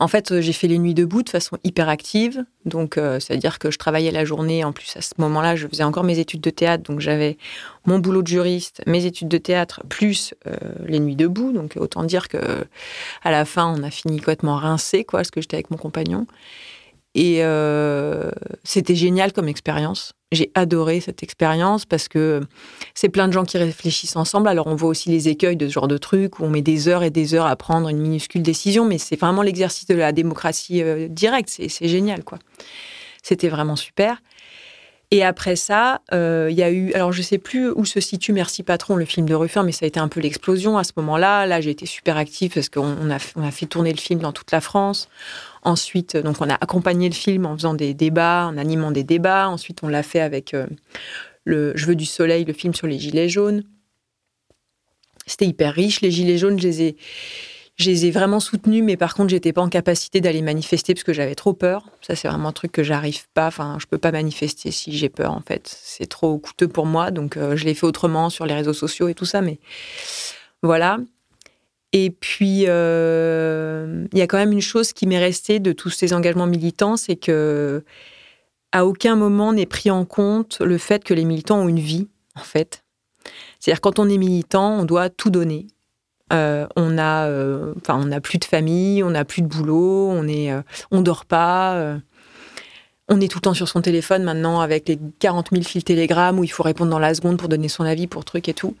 En 0.00 0.06
fait, 0.06 0.40
j'ai 0.40 0.52
fait 0.52 0.68
les 0.68 0.78
nuits 0.78 0.94
debout 0.94 1.22
de 1.22 1.28
façon 1.28 1.58
hyper 1.64 1.88
active. 1.88 2.44
Donc, 2.66 2.98
euh, 2.98 3.18
c'est-à-dire 3.18 3.58
que 3.58 3.70
je 3.72 3.78
travaillais 3.78 4.12
la 4.12 4.24
journée. 4.24 4.62
En 4.62 4.72
plus, 4.72 4.96
à 4.96 5.00
ce 5.00 5.14
moment-là, 5.18 5.56
je 5.56 5.66
faisais 5.66 5.82
encore 5.82 6.04
mes 6.04 6.20
études 6.20 6.40
de 6.40 6.50
théâtre. 6.50 6.84
Donc, 6.84 7.00
j'avais 7.00 7.36
mon 7.84 7.98
boulot 7.98 8.22
de 8.22 8.28
juriste, 8.28 8.82
mes 8.86 9.06
études 9.06 9.28
de 9.28 9.38
théâtre, 9.38 9.82
plus 9.88 10.34
les 10.86 11.00
nuits 11.00 11.16
debout. 11.16 11.52
Donc, 11.52 11.74
autant 11.76 12.04
dire 12.04 12.28
que 12.28 12.38
à 13.24 13.30
la 13.32 13.44
fin, 13.44 13.74
on 13.76 13.82
a 13.82 13.90
fini 13.90 14.18
complètement 14.18 14.56
rincé, 14.56 15.04
quoi, 15.04 15.20
parce 15.20 15.30
que 15.30 15.40
j'étais 15.40 15.56
avec 15.56 15.70
mon 15.70 15.78
compagnon. 15.78 16.26
Et 17.14 17.42
c'était 18.64 18.94
génial 18.94 19.32
comme 19.32 19.48
expérience. 19.48 20.12
J'ai 20.30 20.50
adoré 20.54 21.00
cette 21.00 21.22
expérience 21.22 21.86
parce 21.86 22.06
que 22.06 22.42
c'est 22.94 23.08
plein 23.08 23.28
de 23.28 23.32
gens 23.32 23.44
qui 23.44 23.56
réfléchissent 23.56 24.16
ensemble. 24.16 24.48
Alors 24.48 24.66
on 24.66 24.74
voit 24.74 24.90
aussi 24.90 25.08
les 25.08 25.28
écueils 25.28 25.56
de 25.56 25.66
ce 25.68 25.72
genre 25.72 25.88
de 25.88 25.96
truc 25.96 26.38
où 26.38 26.44
on 26.44 26.50
met 26.50 26.60
des 26.60 26.86
heures 26.86 27.02
et 27.02 27.10
des 27.10 27.34
heures 27.34 27.46
à 27.46 27.56
prendre 27.56 27.88
une 27.88 27.98
minuscule 27.98 28.42
décision, 28.42 28.84
mais 28.84 28.98
c'est 28.98 29.18
vraiment 29.18 29.40
l'exercice 29.40 29.86
de 29.86 29.94
la 29.94 30.12
démocratie 30.12 30.82
euh, 30.82 31.08
directe. 31.08 31.48
C'est 31.48 31.88
génial, 31.88 32.24
quoi. 32.24 32.38
C'était 33.22 33.48
vraiment 33.48 33.76
super. 33.76 34.20
Et 35.10 35.24
après 35.24 35.56
ça, 35.56 36.02
euh, 36.12 36.48
il 36.50 36.56
y 36.58 36.62
a 36.62 36.70
eu, 36.70 36.92
alors 36.92 37.12
je 37.12 37.22
sais 37.22 37.38
plus 37.38 37.70
où 37.70 37.86
se 37.86 37.98
situe 37.98 38.34
Merci 38.34 38.62
Patron, 38.62 38.96
le 38.96 39.06
film 39.06 39.26
de 39.26 39.34
Ruffin, 39.34 39.62
mais 39.62 39.72
ça 39.72 39.86
a 39.86 39.88
été 39.88 39.98
un 39.98 40.08
peu 40.08 40.20
l'explosion 40.20 40.76
à 40.76 40.84
ce 40.84 40.92
moment-là. 40.96 41.46
Là, 41.46 41.62
j'ai 41.62 41.70
été 41.70 41.86
super 41.86 42.18
active 42.18 42.52
parce 42.52 42.68
qu'on 42.68 43.10
a, 43.10 43.16
on 43.34 43.42
a 43.42 43.50
fait 43.50 43.64
tourner 43.64 43.92
le 43.92 43.98
film 43.98 44.20
dans 44.20 44.32
toute 44.32 44.50
la 44.52 44.60
France. 44.60 45.08
Ensuite, 45.68 46.16
donc 46.16 46.36
on 46.40 46.48
a 46.48 46.54
accompagné 46.54 47.10
le 47.10 47.14
film 47.14 47.44
en 47.44 47.54
faisant 47.54 47.74
des 47.74 47.92
débats, 47.92 48.46
en 48.46 48.56
animant 48.56 48.90
des 48.90 49.04
débats. 49.04 49.50
Ensuite, 49.50 49.82
on 49.82 49.88
l'a 49.88 50.02
fait 50.02 50.20
avec 50.20 50.54
euh, 50.54 50.66
le 51.44 51.74
Je 51.76 51.84
veux 51.84 51.94
du 51.94 52.06
soleil, 52.06 52.46
le 52.46 52.54
film 52.54 52.72
sur 52.72 52.86
les 52.86 52.98
gilets 52.98 53.28
jaunes. 53.28 53.64
C'était 55.26 55.44
hyper 55.44 55.74
riche. 55.74 56.00
Les 56.00 56.10
gilets 56.10 56.38
jaunes, 56.38 56.58
je 56.58 56.66
les 56.66 56.82
ai, 56.84 56.96
je 57.76 57.90
les 57.90 58.06
ai 58.06 58.10
vraiment 58.10 58.40
soutenus, 58.40 58.82
mais 58.82 58.96
par 58.96 59.12
contre, 59.12 59.28
j'étais 59.28 59.52
pas 59.52 59.60
en 59.60 59.68
capacité 59.68 60.22
d'aller 60.22 60.40
manifester 60.40 60.94
parce 60.94 61.04
que 61.04 61.12
j'avais 61.12 61.34
trop 61.34 61.52
peur. 61.52 61.90
Ça, 62.00 62.16
c'est 62.16 62.28
vraiment 62.28 62.48
un 62.48 62.52
truc 62.52 62.72
que 62.72 62.82
j'arrive 62.82 63.28
pas. 63.34 63.48
Enfin, 63.48 63.76
je 63.78 63.84
peux 63.84 63.98
pas 63.98 64.10
manifester 64.10 64.70
si 64.70 64.96
j'ai 64.96 65.10
peur, 65.10 65.32
en 65.32 65.42
fait. 65.42 65.68
C'est 65.82 66.06
trop 66.06 66.38
coûteux 66.38 66.68
pour 66.68 66.86
moi. 66.86 67.10
Donc, 67.10 67.36
euh, 67.36 67.56
je 67.56 67.66
l'ai 67.66 67.74
fait 67.74 67.84
autrement 67.84 68.30
sur 68.30 68.46
les 68.46 68.54
réseaux 68.54 68.72
sociaux 68.72 69.08
et 69.08 69.14
tout 69.14 69.26
ça. 69.26 69.42
Mais 69.42 69.58
voilà. 70.62 70.96
Et 71.92 72.10
puis, 72.10 72.64
euh, 72.68 74.06
il 74.12 74.18
y 74.18 74.22
a 74.22 74.26
quand 74.26 74.36
même 74.36 74.52
une 74.52 74.60
chose 74.60 74.92
qui 74.92 75.06
m'est 75.06 75.18
restée 75.18 75.58
de 75.58 75.72
tous 75.72 75.90
ces 75.90 76.12
engagements 76.12 76.46
militants, 76.46 76.96
c'est 76.96 77.16
que 77.16 77.82
à 78.72 78.84
aucun 78.84 79.16
moment 79.16 79.54
n'est 79.54 79.66
pris 79.66 79.90
en 79.90 80.04
compte 80.04 80.60
le 80.60 80.76
fait 80.76 81.02
que 81.02 81.14
les 81.14 81.24
militants 81.24 81.60
ont 81.60 81.68
une 81.68 81.78
vie, 81.78 82.08
en 82.34 82.42
fait. 82.42 82.84
C'est-à-dire 83.58 83.80
quand 83.80 83.98
on 83.98 84.08
est 84.08 84.18
militant, 84.18 84.78
on 84.78 84.84
doit 84.84 85.08
tout 85.08 85.30
donner. 85.30 85.66
Euh, 86.30 86.66
on 86.76 86.98
a, 86.98 87.26
euh, 87.26 87.72
n'a 88.04 88.20
plus 88.20 88.36
de 88.36 88.44
famille, 88.44 89.02
on 89.02 89.10
n'a 89.10 89.24
plus 89.24 89.40
de 89.40 89.46
boulot, 89.46 90.10
on 90.10 90.28
est, 90.28 90.52
on 90.90 91.00
dort 91.00 91.24
pas. 91.24 91.96
on 93.08 93.18
est 93.22 93.28
tout 93.28 93.38
le 93.38 93.42
temps 93.42 93.54
sur 93.54 93.68
son 93.68 93.80
téléphone 93.80 94.24
maintenant 94.24 94.60
avec 94.60 94.88
les 94.88 94.98
40 95.20 95.48
000 95.52 95.62
fils 95.62 95.84
Telegram 95.84 96.38
où 96.38 96.44
il 96.44 96.48
faut 96.48 96.62
répondre 96.62 96.90
dans 96.90 96.98
la 96.98 97.14
seconde 97.14 97.38
pour 97.38 97.48
donner 97.48 97.68
son 97.68 97.84
avis 97.84 98.06
pour 98.06 98.26
truc 98.26 98.50
et 98.50 98.54
tout. 98.54 98.76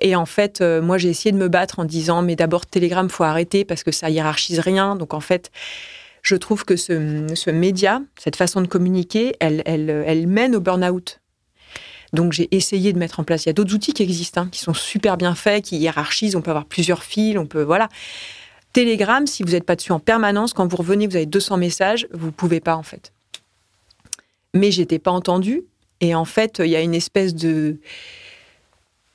Et 0.00 0.14
en 0.14 0.26
fait, 0.26 0.60
euh, 0.60 0.80
moi, 0.80 0.98
j'ai 0.98 1.08
essayé 1.08 1.32
de 1.32 1.36
me 1.36 1.48
battre 1.48 1.78
en 1.80 1.84
disant, 1.84 2.22
mais 2.22 2.36
d'abord, 2.36 2.66
Telegram, 2.66 3.08
faut 3.08 3.24
arrêter 3.24 3.64
parce 3.64 3.82
que 3.82 3.90
ça 3.90 4.10
hiérarchise 4.10 4.60
rien. 4.60 4.96
Donc, 4.96 5.12
en 5.14 5.20
fait, 5.20 5.50
je 6.22 6.36
trouve 6.36 6.64
que 6.64 6.76
ce, 6.76 7.50
média, 7.50 8.02
cette 8.18 8.36
façon 8.36 8.60
de 8.60 8.66
communiquer, 8.66 9.34
elle, 9.40 10.26
mène 10.26 10.54
au 10.54 10.60
burn-out. 10.60 11.20
Donc, 12.12 12.32
j'ai 12.32 12.48
essayé 12.52 12.92
de 12.92 12.98
mettre 12.98 13.20
en 13.20 13.24
place. 13.24 13.44
Il 13.44 13.48
y 13.48 13.50
a 13.50 13.52
d'autres 13.52 13.74
outils 13.74 13.92
qui 13.92 14.02
existent, 14.02 14.42
hein, 14.42 14.48
qui 14.50 14.60
sont 14.60 14.74
super 14.74 15.16
bien 15.16 15.34
faits, 15.34 15.64
qui 15.64 15.76
hiérarchisent. 15.76 16.36
On 16.36 16.42
peut 16.42 16.50
avoir 16.50 16.64
plusieurs 16.64 17.02
fils, 17.02 17.36
on 17.36 17.46
peut. 17.46 17.62
Voilà. 17.62 17.88
Telegram, 18.72 19.26
si 19.26 19.42
vous 19.42 19.52
n'êtes 19.52 19.64
pas 19.64 19.76
dessus 19.76 19.92
en 19.92 20.00
permanence, 20.00 20.52
quand 20.54 20.66
vous 20.66 20.76
revenez, 20.76 21.06
vous 21.06 21.16
avez 21.16 21.26
200 21.26 21.56
messages, 21.56 22.06
vous 22.12 22.32
pouvez 22.32 22.60
pas, 22.60 22.76
en 22.76 22.82
fait. 22.82 23.12
Mais 24.54 24.70
j'étais 24.70 24.98
pas 24.98 25.10
entendue. 25.10 25.64
Et 26.00 26.14
en 26.14 26.24
fait, 26.24 26.60
il 26.64 26.70
y 26.70 26.76
a 26.76 26.80
une 26.80 26.94
espèce 26.94 27.34
de 27.34 27.78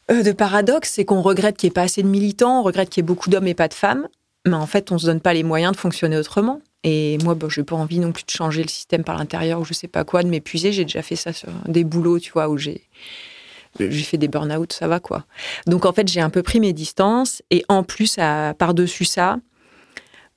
de 0.10 0.32
paradoxe, 0.32 0.92
c'est 0.94 1.06
qu'on 1.06 1.22
regrette 1.22 1.58
qu'il 1.58 1.68
n'y 1.68 1.72
ait 1.72 1.74
pas 1.74 1.84
assez 1.84 2.04
de 2.04 2.08
militants, 2.08 2.60
on 2.60 2.64
regrette 2.64 2.90
qu'il 2.90 3.02
y 3.02 3.04
ait 3.04 3.08
beaucoup 3.08 3.30
d'hommes 3.30 3.48
et 3.48 3.54
pas 3.54 3.68
de 3.68 3.74
femmes, 3.74 4.08
mais 4.46 4.56
en 4.56 4.68
fait, 4.68 4.92
on 4.92 4.96
ne 4.96 5.00
se 5.00 5.06
donne 5.06 5.22
pas 5.22 5.34
les 5.34 5.44
moyens 5.44 5.74
de 5.74 5.78
fonctionner 5.78 6.18
autrement. 6.18 6.62
Et 6.84 7.18
moi, 7.24 7.38
je 7.48 7.62
n'ai 7.62 7.66
pas 7.66 7.76
envie 7.76 8.00
non 8.00 8.12
plus 8.12 8.26
de 8.26 8.30
changer 8.30 8.62
le 8.62 8.68
système 8.68 9.06
par 9.06 9.18
l'intérieur 9.18 9.62
ou 9.62 9.66
je 9.66 9.74
sais 9.74 9.88
pas 9.88 10.04
quoi, 10.04 10.22
de 10.24 10.28
m'épuiser. 10.28 10.74
J'ai 10.74 10.84
déjà 10.84 11.02
fait 11.02 11.16
ça 11.16 11.32
sur 11.32 11.50
des 11.68 11.86
boulots, 11.86 12.20
tu 12.20 12.32
vois, 12.32 12.50
où 12.50 12.58
j'ai 12.58 12.90
j'ai 13.80 14.04
fait 14.04 14.18
des 14.18 14.28
burn-out, 14.28 14.72
ça 14.72 14.88
va 14.88 15.00
quoi. 15.00 15.26
Donc 15.66 15.86
en 15.86 15.94
fait, 15.94 16.08
j'ai 16.08 16.22
un 16.22 16.30
peu 16.30 16.44
pris 16.44 16.60
mes 16.60 16.74
distances 16.74 17.42
et 17.50 17.66
en 17.70 17.84
plus, 17.84 18.18
par-dessus 18.60 19.06
ça, 19.06 19.38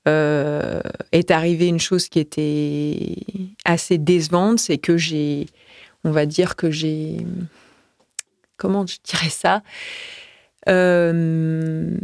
euh, 0.09 0.81
est 1.13 1.31
arrivée 1.31 1.67
une 1.67 1.81
chose 1.81 2.09
qui 2.09 2.21
était 2.21 3.17
assez 3.65 3.99
décevante, 3.99 4.61
c'est 4.61 4.79
que 4.79 4.97
j'ai, 4.97 5.47
on 6.05 6.13
va 6.13 6.27
dire 6.27 6.57
que 6.57 6.71
j'ai 6.71 7.19
comment 8.57 8.87
je 8.87 8.97
dirais 9.05 9.31
ça 9.31 9.63
euh, 10.69 11.97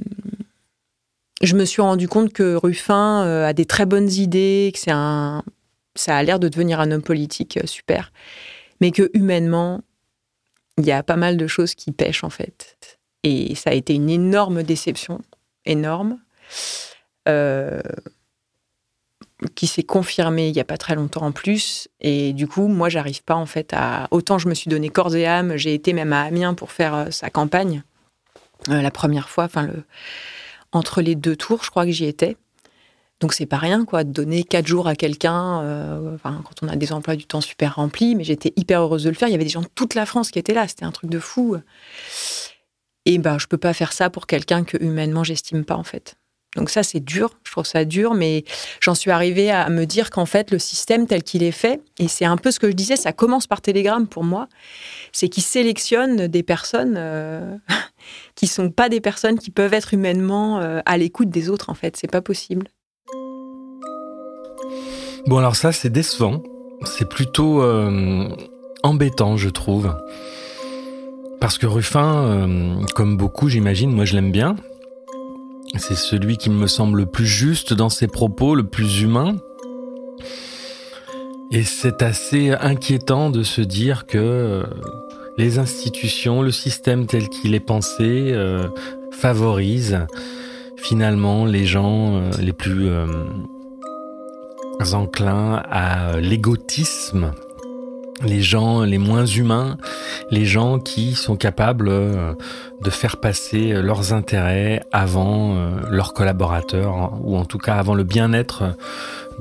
je 1.42 1.56
me 1.56 1.64
suis 1.64 1.82
rendu 1.82 2.09
compte 2.09 2.32
que 2.32 2.54
Ruffin 2.54 3.25
euh, 3.25 3.47
a 3.47 3.52
des 3.52 3.64
très 3.64 3.87
bonnes 3.87 4.11
idées, 4.11 4.71
que 4.73 4.78
ça 4.78 5.42
a 6.06 6.23
l'air 6.23 6.38
de 6.38 6.49
devenir 6.49 6.80
un 6.80 6.90
homme 6.92 7.02
politique 7.02 7.56
euh, 7.56 7.66
super, 7.66 8.12
mais 8.80 8.92
que 8.92 9.11
humainement, 9.14 9.82
il 10.78 10.87
y 10.87 10.92
a 10.92 11.02
pas 11.02 11.16
mal 11.16 11.37
de 11.37 11.47
choses 11.47 11.75
qui 11.75 11.92
pêchent 11.92 12.25
en 12.25 12.30
fait. 12.30 12.99
Et 13.25 13.54
ça 13.54 13.71
a 13.71 13.75
été 13.75 13.94
une 13.94 14.11
énorme 14.11 14.62
déception, 14.62 15.21
énorme, 15.64 16.18
qui 19.50 19.66
s'est 19.66 19.82
confirmée 19.82 20.49
il 20.49 20.56
y 20.56 20.61
a 20.61 20.64
pas 20.64 20.76
très 20.76 20.94
longtemps 20.94 21.22
en 21.22 21.32
plus. 21.32 21.88
Et 22.00 22.32
du 22.32 22.46
coup, 22.46 22.68
moi, 22.68 22.88
j'arrive 22.88 23.22
pas 23.22 23.34
en 23.34 23.46
fait 23.46 23.72
à. 23.72 24.08
Autant 24.11 24.38
je 24.38 24.49
me 24.49 24.54
suis 24.54 24.68
donné 24.68 24.88
corps 24.88 25.14
et 25.14 25.26
âme, 25.26 25.56
j'ai 25.56 25.75
été 25.75 25.92
même 25.92 26.12
à 26.12 26.22
Amiens 26.22 26.54
pour 26.54 26.72
faire 26.72 27.08
sa 27.11 27.30
campagne 27.30 27.82
la 28.68 28.90
première 28.90 29.28
fois, 29.28 29.44
enfin 29.44 29.62
le 29.62 29.84
entre 30.75 31.02
les 31.02 31.14
deux 31.14 31.37
tours, 31.37 31.64
je 31.64 31.70
crois 31.70 31.84
que 31.84 31.90
j'y 31.90 32.06
étais. 32.06 32.37
Donc 33.20 33.34
c'est 33.34 33.46
pas 33.46 33.58
rien, 33.58 33.84
quoi, 33.84 34.04
de 34.04 34.11
donner 34.11 34.42
quatre 34.42 34.66
jours 34.66 34.88
à 34.88 34.96
quelqu'un, 34.96 35.61
euh, 35.62 36.16
quand 36.22 36.62
on 36.62 36.68
a 36.68 36.76
des 36.76 36.92
emplois 36.92 37.14
du 37.14 37.26
temps 37.26 37.42
super 37.42 37.76
remplis, 37.76 38.14
mais 38.14 38.25
j'étais 38.25 38.54
hyper 38.56 38.80
heureuse 38.80 39.04
de 39.04 39.11
le 39.11 39.14
faire. 39.14 39.28
Il 39.28 39.32
y 39.32 39.34
avait 39.34 39.44
des 39.44 39.50
gens 39.50 39.61
de 39.61 39.68
toute 39.75 39.94
la 39.94 40.06
France 40.06 40.30
qui 40.30 40.38
étaient 40.38 40.54
là, 40.54 40.66
c'était 40.66 40.87
un 40.87 40.90
truc 40.90 41.11
de 41.11 41.18
fou. 41.18 41.56
Et 43.04 43.18
ben, 43.18 43.38
je 43.38 43.46
peux 43.46 43.58
pas 43.58 43.75
faire 43.75 43.92
ça 43.92 44.08
pour 44.08 44.26
quelqu'un 44.26 44.64
que 44.64 44.82
humainement 44.82 45.25
j'estime 45.25 45.64
pas, 45.64 45.76
en 45.76 45.84
fait. 45.84 46.16
Donc 46.56 46.68
ça, 46.68 46.82
c'est 46.82 47.00
dur, 47.00 47.30
je 47.44 47.52
trouve 47.52 47.64
ça 47.64 47.85
dur, 47.85 48.12
mais 48.12 48.44
j'en 48.80 48.94
suis 48.94 49.11
arrivée 49.11 49.50
à 49.50 49.71
me 49.71 49.87
dire 49.87 50.11
qu'en 50.11 50.26
fait, 50.26 50.50
le 50.50 50.59
système 50.59 51.06
tel 51.06 51.23
qu'il 51.23 51.42
est 51.42 51.50
fait, 51.50 51.80
et 51.99 52.09
c'est 52.09 52.26
un 52.26 52.37
peu 52.37 52.50
ce 52.50 52.61
que 52.61 52.68
je 52.68 52.75
disais, 52.75 52.97
ça 52.97 53.12
commence 53.12 53.47
par 53.47 53.62
Telegram 53.62 54.06
pour 54.06 54.23
moi, 54.23 54.49
c'est 55.12 55.30
qu'il 55.30 55.42
sélectionne 55.42 56.26
des 56.26 56.42
personnes 56.42 56.97
euh, 56.99 57.56
qui 58.35 58.47
sont 58.47 58.71
pas 58.71 58.90
des 58.90 59.00
personnes 59.00 59.38
qui 59.38 59.50
peuvent 59.50 59.73
être 59.73 59.94
humainement 59.94 60.61
euh, 60.61 60.80
à 60.85 60.99
l'écoute 60.99 61.30
des 61.30 61.49
autres, 61.49 61.71
en 61.71 61.75
fait. 61.75 61.97
C'est 61.97 62.11
pas 62.11 62.21
possible. 62.21 62.68
Bon, 65.26 65.38
alors 65.38 65.56
ça, 65.56 65.73
c'est 65.73 65.90
décevant. 65.90 66.42
C'est 66.85 67.09
plutôt 67.09 67.62
euh, 67.62 68.28
embêtant, 68.82 69.38
je 69.38 69.49
trouve. 69.49 69.94
Parce 71.40 71.56
que 71.56 71.66
Ruffin, 71.66 72.78
comme 72.94 73.16
beaucoup, 73.16 73.49
j'imagine, 73.49 73.90
moi 73.90 74.04
je 74.04 74.14
l'aime 74.14 74.30
bien, 74.30 74.54
c'est 75.79 75.97
celui 75.97 76.37
qui 76.37 76.50
me 76.50 76.67
semble 76.67 76.99
le 76.99 77.07
plus 77.07 77.26
juste 77.26 77.73
dans 77.73 77.88
ses 77.88 78.07
propos, 78.07 78.55
le 78.55 78.64
plus 78.64 79.00
humain. 79.00 79.37
Et 81.50 81.64
c'est 81.64 82.02
assez 82.02 82.50
inquiétant 82.50 83.31
de 83.31 83.43
se 83.43 83.61
dire 83.61 84.07
que 84.07 84.19
euh, 84.19 84.64
les 85.38 85.59
institutions, 85.59 86.43
le 86.43 86.50
système 86.50 87.07
tel 87.07 87.29
qu'il 87.29 87.55
est 87.55 87.61
pensé, 87.61 88.33
euh, 88.33 88.69
favorise 89.12 90.07
finalement 90.76 91.45
les 91.45 91.67
gens 91.67 92.17
euh, 92.17 92.31
les 92.41 92.52
plus 92.52 92.88
enclins 94.93 95.62
à 95.71 96.19
l'égotisme 96.21 97.33
les 98.25 98.41
gens 98.41 98.83
les 98.83 98.99
moins 98.99 99.26
humains, 99.26 99.76
les 100.32 100.46
gens 100.46 100.80
qui 100.80 101.14
sont 101.14 101.36
capables 101.36 101.88
euh, 101.88 102.34
de 102.80 102.90
faire 102.90 103.18
passer 103.18 103.74
leurs 103.74 104.14
intérêts 104.14 104.82
avant 104.90 105.54
euh, 105.54 105.76
leurs 105.90 106.14
collaborateurs, 106.14 107.12
ou 107.22 107.36
en 107.36 107.44
tout 107.44 107.58
cas 107.58 107.74
avant 107.76 107.94
le 107.94 108.02
bien-être 108.02 108.74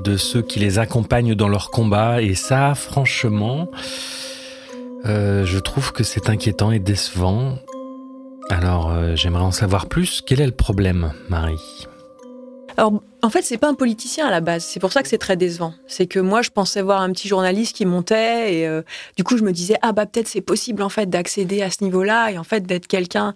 de 0.04 0.16
ceux 0.18 0.42
qui 0.42 0.60
les 0.60 0.78
accompagnent 0.78 1.34
dans 1.34 1.48
leur 1.48 1.70
combat. 1.70 2.20
Et 2.20 2.34
ça, 2.34 2.74
franchement, 2.74 3.70
euh, 5.06 5.46
je 5.46 5.58
trouve 5.58 5.92
que 5.92 6.04
c'est 6.04 6.28
inquiétant 6.28 6.70
et 6.70 6.78
décevant. 6.78 7.56
Alors, 8.50 8.92
j'aimerais 9.14 9.44
en 9.44 9.50
savoir 9.50 9.86
plus. 9.86 10.20
Quel 10.26 10.42
est 10.42 10.46
le 10.46 10.52
problème, 10.52 11.12
Marie? 11.30 11.86
En 13.24 13.30
fait, 13.30 13.42
c'est 13.42 13.56
pas 13.56 13.68
un 13.68 13.74
politicien 13.74 14.26
à 14.26 14.30
la 14.30 14.40
base. 14.40 14.64
C'est 14.64 14.80
pour 14.80 14.92
ça 14.92 15.02
que 15.02 15.08
c'est 15.08 15.18
très 15.18 15.36
décevant. 15.36 15.74
C'est 15.86 16.06
que 16.06 16.18
moi, 16.18 16.42
je 16.42 16.50
pensais 16.50 16.82
voir 16.82 17.00
un 17.00 17.12
petit 17.12 17.28
journaliste 17.28 17.76
qui 17.76 17.86
montait 17.86 18.54
et 18.54 18.66
euh, 18.66 18.82
du 19.16 19.22
coup, 19.22 19.36
je 19.36 19.44
me 19.44 19.52
disais 19.52 19.76
ah 19.80 19.92
bah 19.92 20.06
peut-être 20.06 20.26
c'est 20.26 20.40
possible 20.40 20.82
en 20.82 20.88
fait 20.88 21.08
d'accéder 21.08 21.62
à 21.62 21.70
ce 21.70 21.84
niveau-là 21.84 22.32
et 22.32 22.38
en 22.38 22.44
fait 22.44 22.66
d'être 22.66 22.88
quelqu'un. 22.88 23.34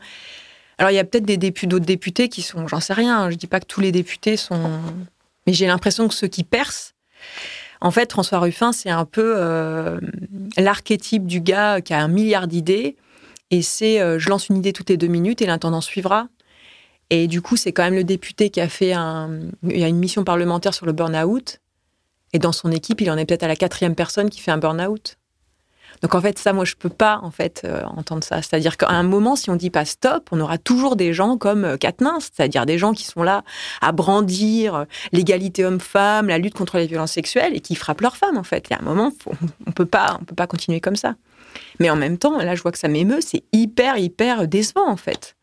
Alors, 0.79 0.91
il 0.91 0.95
y 0.95 0.99
a 0.99 1.05
peut-être 1.05 1.25
des 1.25 1.37
députés, 1.37 1.69
d'autres 1.69 1.87
députés 1.87 2.29
qui 2.29 2.43
sont, 2.43 2.67
j'en 2.67 2.81
sais 2.81 2.95
rien. 2.95 3.31
Je 3.31 3.37
dis 3.37 3.47
pas 3.47 3.61
que 3.61 3.67
tous 3.67 3.81
les 3.81 3.93
députés 3.93 4.37
sont, 4.37 4.71
mais 5.47 5.53
j'ai 5.53 5.67
l'impression 5.67 6.09
que 6.09 6.15
ceux 6.15 6.29
qui 6.29 6.43
percent. 6.43 6.93
En 7.81 7.91
fait, 7.93 8.11
François 8.11 8.41
Ruffin, 8.41 8.73
c'est 8.73 8.91
un 8.91 9.05
peu 9.05 9.35
euh, 9.37 10.01
l'archétype 10.57 11.27
du 11.27 11.41
gars 11.41 11.81
qui 11.81 11.95
a 11.95 12.01
un 12.01 12.09
milliard 12.09 12.49
d'idées 12.49 12.97
et 13.51 13.63
c'est 13.63 14.01
euh, 14.01 14.19
je 14.19 14.29
lance 14.29 14.49
une 14.49 14.57
idée 14.57 14.73
toutes 14.73 14.91
les 14.91 14.97
deux 14.97 15.07
minutes 15.07 15.43
et 15.43 15.47
l'intendant 15.47 15.81
suivra. 15.81 16.29
Et 17.11 17.29
du 17.29 17.41
coup, 17.41 17.57
c'est 17.57 17.73
quand 17.73 17.85
même 17.85 17.95
le 17.95 18.05
député 18.05 18.51
qui 18.51 18.61
a 18.61 18.69
fait 18.69 18.93
un, 18.93 19.41
il 19.63 19.79
y 19.79 19.85
a 19.85 19.89
une 19.89 19.99
mission 19.99 20.25
parlementaire 20.25 20.75
sur 20.75 20.87
le 20.87 20.93
burn-out. 20.93 21.61
Et 22.33 22.39
dans 22.39 22.53
son 22.53 22.73
équipe, 22.73 23.01
il 23.01 23.11
en 23.11 23.17
est 23.17 23.25
peut-être 23.25 23.45
à 23.45 23.49
la 23.49 23.57
quatrième 23.57 23.95
personne 23.95 24.29
qui 24.29 24.41
fait 24.41 24.51
un 24.51 24.59
burn-out. 24.59 25.17
Donc 26.03 26.15
en 26.15 26.21
fait, 26.21 26.39
ça, 26.39 26.53
moi, 26.53 26.65
je 26.65 26.75
peux 26.75 26.91
pas 26.91 27.21
en 27.23 27.31
fait 27.31 27.63
euh, 27.65 27.83
entendre 27.85 28.25
ça. 28.25 28.43
C'est-à-dire 28.43 28.77
qu'à 28.77 28.89
un 28.89 29.03
moment, 29.03 29.37
si 29.37 29.51
on 29.51 29.57
dit 29.57 29.71
pas 29.71 29.85
stop, 29.85 30.29
on 30.33 30.41
aura 30.41 30.59
toujours 30.59 30.97
des 30.97 31.13
gens 31.15 31.39
comme 31.39 31.79
Katnins, 31.79 32.17
euh, 32.17 32.21
c'est-à-dire 32.21 32.67
des 32.67 32.77
gens 32.77 32.93
qui 32.93 33.05
sont 33.05 33.23
là 33.23 33.45
à 33.81 33.93
brandir 33.93 34.75
euh, 34.75 34.85
l'égalité 35.13 35.65
homme-femme, 35.65 36.29
la 36.29 36.39
lutte 36.39 36.55
contre 36.55 36.77
les 36.77 36.87
violences 36.87 37.13
sexuelles 37.13 37.55
et 37.55 37.61
qui 37.61 37.77
frappent 37.77 38.03
leurs 38.03 38.17
femmes. 38.17 38.37
En 38.37 38.43
fait, 38.43 38.69
y 38.69 38.75
a 38.75 38.79
un 38.79 38.85
moment, 38.85 39.13
on 39.67 39.73
peut 39.73 39.87
pas, 39.87 40.19
on 40.21 40.25
peut 40.25 40.35
pas 40.35 40.47
continuer 40.47 40.81
comme 40.81 40.97
ça. 40.97 41.15
Mais 41.79 41.89
en 41.89 41.97
même 41.97 42.19
temps, 42.19 42.37
là, 42.37 42.55
je 42.55 42.63
vois 42.63 42.73
que 42.73 42.79
ça 42.79 42.89
m'émeut. 42.89 43.21
C'est 43.21 43.45
hyper, 43.53 43.97
hyper 43.97 44.47
décevant 44.47 44.89
en 44.89 44.97
fait 44.97 45.37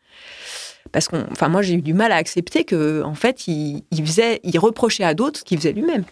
parce 0.94 1.08
qu'on, 1.08 1.26
enfin 1.32 1.48
moi 1.48 1.60
j'ai 1.60 1.74
eu 1.74 1.82
du 1.82 1.92
mal 1.92 2.12
à 2.12 2.16
accepter 2.16 2.62
que 2.62 3.02
en 3.02 3.16
fait 3.16 3.48
il, 3.48 3.82
faisait, 4.06 4.40
il 4.44 4.56
reprochait 4.60 5.02
à 5.02 5.12
d'autres 5.12 5.40
ce 5.40 5.44
qu'il 5.44 5.58
faisait 5.58 5.72
lui-même. 5.72 6.04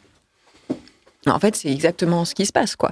En 1.26 1.38
fait, 1.38 1.54
c'est 1.54 1.70
exactement 1.70 2.24
ce 2.24 2.34
qui 2.34 2.46
se 2.46 2.52
passe, 2.52 2.74
quoi. 2.74 2.90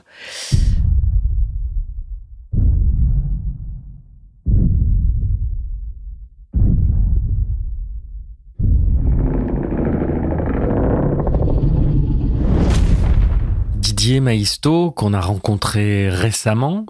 Didier 13.74 14.20
Maisto, 14.20 14.92
qu'on 14.92 15.12
a 15.12 15.20
rencontré 15.20 16.09
récemment, 16.09 16.87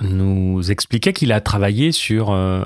nous 0.00 0.70
expliquait 0.70 1.12
qu'il 1.12 1.32
a 1.32 1.40
travaillé 1.40 1.92
sur 1.92 2.30
euh, 2.30 2.62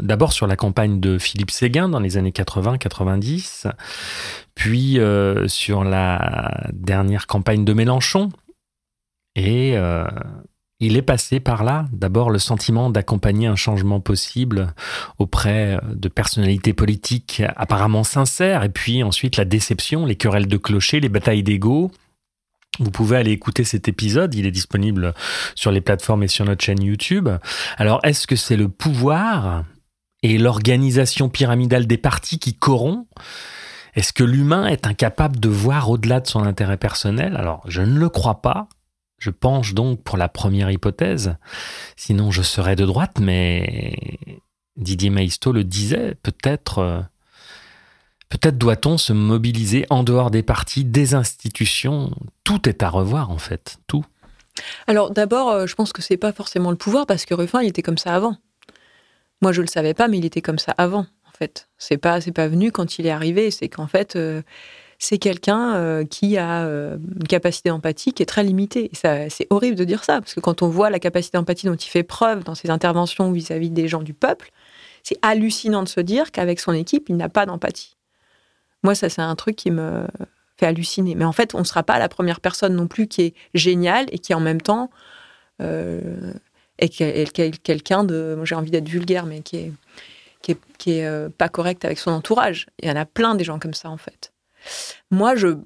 d'abord 0.00 0.32
sur 0.32 0.46
la 0.46 0.56
campagne 0.56 1.00
de 1.00 1.18
Philippe 1.18 1.50
Séguin 1.50 1.88
dans 1.88 2.00
les 2.00 2.16
années 2.16 2.30
80-90, 2.30 3.70
puis 4.54 4.98
euh, 4.98 5.46
sur 5.46 5.84
la 5.84 6.68
dernière 6.72 7.26
campagne 7.26 7.64
de 7.64 7.72
Mélenchon. 7.72 8.30
Et 9.36 9.76
euh, 9.76 10.06
il 10.80 10.96
est 10.96 11.02
passé 11.02 11.38
par 11.38 11.62
là, 11.62 11.86
d'abord 11.92 12.30
le 12.30 12.40
sentiment 12.40 12.90
d'accompagner 12.90 13.46
un 13.46 13.56
changement 13.56 14.00
possible 14.00 14.74
auprès 15.18 15.78
de 15.94 16.08
personnalités 16.08 16.72
politiques 16.72 17.42
apparemment 17.56 18.02
sincères, 18.02 18.64
et 18.64 18.68
puis 18.68 19.04
ensuite 19.04 19.36
la 19.36 19.44
déception, 19.44 20.04
les 20.04 20.16
querelles 20.16 20.48
de 20.48 20.56
clocher, 20.56 20.98
les 20.98 21.08
batailles 21.08 21.44
d'ego, 21.44 21.92
vous 22.78 22.90
pouvez 22.90 23.16
aller 23.16 23.32
écouter 23.32 23.64
cet 23.64 23.88
épisode, 23.88 24.34
il 24.34 24.46
est 24.46 24.50
disponible 24.50 25.14
sur 25.54 25.70
les 25.70 25.80
plateformes 25.80 26.22
et 26.22 26.28
sur 26.28 26.44
notre 26.44 26.64
chaîne 26.64 26.82
YouTube. 26.82 27.28
Alors, 27.76 28.00
est-ce 28.02 28.26
que 28.26 28.36
c'est 28.36 28.56
le 28.56 28.68
pouvoir 28.68 29.64
et 30.22 30.38
l'organisation 30.38 31.28
pyramidale 31.28 31.86
des 31.86 31.98
partis 31.98 32.38
qui 32.38 32.54
corrompt? 32.54 33.06
Est-ce 33.94 34.14
que 34.14 34.24
l'humain 34.24 34.66
est 34.66 34.86
incapable 34.86 35.38
de 35.38 35.50
voir 35.50 35.90
au-delà 35.90 36.20
de 36.20 36.26
son 36.26 36.44
intérêt 36.44 36.78
personnel? 36.78 37.36
Alors, 37.36 37.62
je 37.68 37.82
ne 37.82 37.98
le 37.98 38.08
crois 38.08 38.40
pas. 38.40 38.68
Je 39.18 39.30
penche 39.30 39.74
donc 39.74 40.02
pour 40.02 40.16
la 40.16 40.28
première 40.28 40.70
hypothèse. 40.70 41.36
Sinon, 41.96 42.30
je 42.30 42.42
serais 42.42 42.74
de 42.74 42.86
droite, 42.86 43.20
mais 43.20 44.18
Didier 44.76 45.10
Maisto 45.10 45.52
le 45.52 45.62
disait, 45.62 46.16
peut-être 46.22 46.78
euh, 46.78 47.00
Peut-être 48.32 48.56
doit-on 48.56 48.96
se 48.96 49.12
mobiliser 49.12 49.84
en 49.90 50.04
dehors 50.04 50.30
des 50.30 50.42
partis, 50.42 50.86
des 50.86 51.12
institutions. 51.12 52.12
Tout 52.44 52.66
est 52.66 52.82
à 52.82 52.88
revoir 52.88 53.30
en 53.30 53.36
fait, 53.36 53.76
tout. 53.86 54.06
Alors 54.86 55.10
d'abord, 55.10 55.50
euh, 55.50 55.66
je 55.66 55.74
pense 55.74 55.92
que 55.92 56.00
c'est 56.00 56.16
pas 56.16 56.32
forcément 56.32 56.70
le 56.70 56.78
pouvoir 56.78 57.04
parce 57.04 57.26
que 57.26 57.34
Ruffin, 57.34 57.60
il 57.60 57.68
était 57.68 57.82
comme 57.82 57.98
ça 57.98 58.14
avant. 58.14 58.38
Moi, 59.42 59.52
je 59.52 59.60
le 59.60 59.66
savais 59.66 59.92
pas, 59.92 60.08
mais 60.08 60.16
il 60.16 60.24
était 60.24 60.40
comme 60.40 60.58
ça 60.58 60.72
avant. 60.78 61.00
En 61.00 61.36
fait, 61.38 61.68
c'est 61.76 61.98
pas 61.98 62.20
pas 62.34 62.48
venu 62.48 62.72
quand 62.72 62.98
il 62.98 63.06
est 63.06 63.10
arrivé. 63.10 63.50
C'est 63.50 63.68
qu'en 63.68 63.86
fait, 63.86 64.16
euh, 64.16 64.40
c'est 64.98 65.18
quelqu'un 65.18 65.74
euh, 65.74 66.06
qui 66.06 66.38
a 66.38 66.62
une 66.64 67.28
capacité 67.28 67.68
d'empathie 67.68 68.14
qui 68.14 68.22
est 68.22 68.26
très 68.26 68.44
limitée. 68.44 68.90
c'est 68.94 69.46
horrible 69.50 69.76
de 69.76 69.84
dire 69.84 70.04
ça 70.04 70.22
parce 70.22 70.32
que 70.32 70.40
quand 70.40 70.62
on 70.62 70.68
voit 70.68 70.88
la 70.88 71.00
capacité 71.00 71.36
d'empathie 71.36 71.66
dont 71.66 71.74
il 71.74 71.88
fait 71.88 72.02
preuve 72.02 72.44
dans 72.44 72.54
ses 72.54 72.70
interventions 72.70 73.30
vis 73.30 73.50
à 73.50 73.58
-vis 73.58 73.70
des 73.70 73.88
gens 73.88 74.02
du 74.02 74.14
peuple, 74.14 74.52
c'est 75.02 75.18
hallucinant 75.20 75.82
de 75.82 75.88
se 75.88 76.00
dire 76.00 76.30
qu'avec 76.32 76.60
son 76.60 76.72
équipe, 76.72 77.10
il 77.10 77.16
n'a 77.18 77.28
pas 77.28 77.44
d'empathie. 77.44 77.96
Moi, 78.82 78.94
ça, 78.94 79.08
c'est 79.08 79.22
un 79.22 79.34
truc 79.36 79.56
qui 79.56 79.70
me 79.70 80.06
fait 80.58 80.66
halluciner. 80.66 81.14
Mais 81.14 81.24
en 81.24 81.32
fait, 81.32 81.54
on 81.54 81.60
ne 81.60 81.64
sera 81.64 81.82
pas 81.82 81.98
la 81.98 82.08
première 82.08 82.40
personne 82.40 82.74
non 82.74 82.86
plus 82.86 83.06
qui 83.06 83.22
est 83.22 83.34
géniale 83.54 84.06
et 84.10 84.18
qui 84.18 84.34
en 84.34 84.40
même 84.40 84.60
temps 84.60 84.90
euh, 85.60 86.32
est 86.78 86.88
quelqu'un 87.62 88.04
de, 88.04 88.38
j'ai 88.44 88.54
envie 88.54 88.70
d'être 88.70 88.88
vulgaire, 88.88 89.26
mais 89.26 89.40
qui 89.40 89.56
est 89.56 89.72
qui 90.42 90.90
est, 90.90 91.06
euh, 91.06 91.28
pas 91.28 91.48
correct 91.48 91.84
avec 91.84 91.98
son 91.98 92.10
entourage. 92.10 92.66
Il 92.80 92.88
y 92.88 92.90
en 92.92 92.96
a 92.96 93.04
plein 93.04 93.34
des 93.34 93.44
gens 93.44 93.58
comme 93.58 93.74
ça, 93.74 93.88
en 93.88 93.96
fait. 93.96 94.32
Moi, 95.10 95.36
je, 95.36 95.56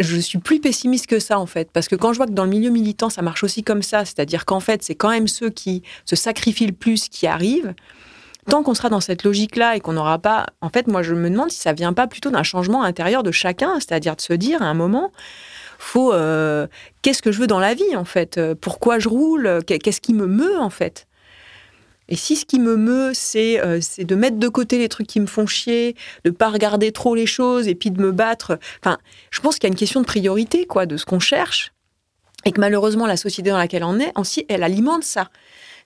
je 0.00 0.16
suis 0.16 0.38
plus 0.38 0.60
pessimiste 0.60 1.06
que 1.06 1.18
ça, 1.18 1.38
en 1.38 1.46
fait, 1.46 1.70
parce 1.72 1.88
que 1.88 1.96
quand 1.96 2.12
je 2.12 2.18
vois 2.18 2.26
que 2.26 2.32
dans 2.32 2.44
le 2.44 2.50
milieu 2.50 2.70
militant, 2.70 3.10
ça 3.10 3.22
marche 3.22 3.44
aussi 3.44 3.62
comme 3.62 3.82
ça, 3.82 4.04
c'est-à-dire 4.04 4.44
qu'en 4.44 4.60
fait, 4.60 4.82
c'est 4.82 4.94
quand 4.94 5.10
même 5.10 5.28
ceux 5.28 5.50
qui 5.50 5.82
se 6.04 6.16
sacrifient 6.16 6.66
le 6.66 6.72
plus 6.72 7.08
qui 7.08 7.26
arrivent. 7.26 7.74
Tant 8.48 8.62
qu'on 8.62 8.74
sera 8.74 8.88
dans 8.88 9.00
cette 9.00 9.24
logique-là 9.24 9.76
et 9.76 9.80
qu'on 9.80 9.94
n'aura 9.94 10.18
pas. 10.18 10.46
En 10.60 10.68
fait, 10.68 10.86
moi, 10.86 11.02
je 11.02 11.14
me 11.14 11.30
demande 11.30 11.50
si 11.50 11.58
ça 11.58 11.72
vient 11.72 11.92
pas 11.92 12.06
plutôt 12.06 12.30
d'un 12.30 12.42
changement 12.42 12.82
intérieur 12.82 13.22
de 13.22 13.30
chacun, 13.30 13.74
c'est-à-dire 13.76 14.16
de 14.16 14.20
se 14.20 14.32
dire 14.32 14.62
à 14.62 14.66
un 14.66 14.74
moment, 14.74 15.12
faut. 15.78 16.12
Euh, 16.12 16.66
qu'est-ce 17.02 17.22
que 17.22 17.32
je 17.32 17.40
veux 17.40 17.46
dans 17.46 17.60
la 17.60 17.74
vie, 17.74 17.96
en 17.96 18.04
fait? 18.04 18.40
Pourquoi 18.60 18.98
je 18.98 19.08
roule? 19.08 19.60
Qu'est-ce 19.66 20.00
qui 20.00 20.14
me 20.14 20.26
meut, 20.26 20.58
en 20.58 20.70
fait? 20.70 21.06
Et 22.08 22.16
si 22.16 22.36
ce 22.36 22.44
qui 22.44 22.58
me 22.60 22.76
meut, 22.76 23.12
euh, 23.36 23.78
c'est 23.80 24.04
de 24.04 24.14
mettre 24.14 24.36
de 24.36 24.48
côté 24.48 24.78
les 24.78 24.88
trucs 24.88 25.06
qui 25.06 25.20
me 25.20 25.26
font 25.26 25.46
chier, 25.46 25.96
de 26.24 26.30
pas 26.30 26.50
regarder 26.50 26.92
trop 26.92 27.14
les 27.14 27.26
choses 27.26 27.66
et 27.66 27.74
puis 27.74 27.90
de 27.90 28.00
me 28.00 28.12
battre. 28.12 28.58
Enfin, 28.82 28.98
je 29.30 29.40
pense 29.40 29.54
qu'il 29.54 29.64
y 29.64 29.70
a 29.70 29.72
une 29.72 29.78
question 29.78 30.00
de 30.00 30.06
priorité, 30.06 30.66
quoi, 30.66 30.86
de 30.86 30.96
ce 30.96 31.06
qu'on 31.06 31.20
cherche. 31.20 31.72
Et 32.44 32.52
que 32.52 32.60
malheureusement, 32.60 33.06
la 33.06 33.16
société 33.16 33.50
dans 33.50 33.56
laquelle 33.56 33.84
on 33.84 33.98
est, 33.98 34.12
elle 34.48 34.62
alimente 34.62 35.04
ça. 35.04 35.30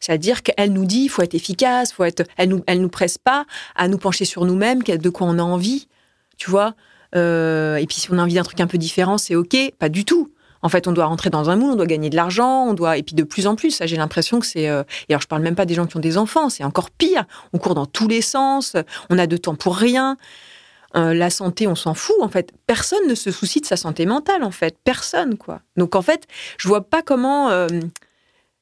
C'est-à-dire 0.01 0.43
qu'elle 0.43 0.73
nous 0.73 0.85
dit, 0.85 1.05
il 1.05 1.09
faut 1.09 1.23
être 1.23 1.35
efficace, 1.35 1.93
faut 1.93 2.05
être, 2.05 2.25
elle 2.37 2.51
nous, 2.51 2.63
elle 2.67 2.81
nous 2.81 2.89
presse 2.89 3.19
pas 3.19 3.47
à 3.75 3.89
nous 3.89 3.99
pencher 3.99 4.25
sur 4.25 4.45
nous-mêmes, 4.45 4.83
de 4.83 5.11
quoi 5.11 5.27
on 5.27 5.39
a 5.39 5.43
envie, 5.43 5.89
tu 6.37 6.51
vois. 6.51 6.75
Euh, 7.17 7.77
et 7.77 7.87
puis 7.87 7.97
si 7.97 8.13
on 8.13 8.19
a 8.19 8.23
envie 8.23 8.35
d'un 8.35 8.43
truc 8.43 8.61
un 8.61 8.67
peu 8.67 8.79
différent, 8.79 9.19
c'est 9.19 9.35
ok, 9.35 9.57
pas 9.79 9.89
du 9.89 10.05
tout. 10.05 10.33
En 10.61 10.69
fait, 10.69 10.89
on 10.89 10.93
doit 10.93 11.07
rentrer 11.07 11.31
dans 11.31 11.51
un 11.51 11.57
moule, 11.57 11.73
on 11.73 11.77
doit 11.77 11.87
gagner 11.87 12.11
de 12.11 12.17
l'argent, 12.17 12.67
on 12.67 12.75
doit 12.75 12.99
et 12.99 13.03
puis 13.03 13.15
de 13.15 13.23
plus 13.23 13.47
en 13.47 13.55
plus, 13.55 13.81
j'ai 13.85 13.97
l'impression 13.97 14.41
que 14.41 14.47
c'est 14.47 14.69
euh, 14.69 14.83
et 15.09 15.13
alors 15.13 15.23
je 15.23 15.29
parle 15.29 15.43
même 15.43 15.55
pas 15.55 15.67
des 15.67 15.75
gens 15.75 15.87
qui 15.87 15.97
ont 15.97 16.01
des 16.01 16.19
enfants, 16.19 16.49
c'est 16.49 16.65
encore 16.65 16.91
pire. 16.91 17.25
On 17.53 17.59
court 17.59 17.75
dans 17.75 17.87
tous 17.87 18.09
les 18.09 18.23
sens, 18.23 18.77
on 19.11 19.19
a 19.19 19.27
de 19.27 19.37
temps 19.37 19.55
pour 19.55 19.77
rien. 19.77 20.17
Euh, 20.97 21.13
la 21.13 21.29
santé, 21.29 21.67
on 21.67 21.75
s'en 21.75 21.95
fout 21.95 22.17
en 22.23 22.29
fait. 22.29 22.53
Personne 22.67 23.07
ne 23.09 23.15
se 23.15 23.31
soucie 23.31 23.61
de 23.61 23.67
sa 23.67 23.77
santé 23.77 24.07
mentale 24.07 24.43
en 24.43 24.51
fait, 24.51 24.77
personne 24.83 25.37
quoi. 25.37 25.61
Donc 25.77 25.95
en 25.95 26.03
fait, 26.03 26.27
je 26.59 26.67
vois 26.67 26.89
pas 26.89 27.03
comment 27.03 27.51
euh, 27.51 27.69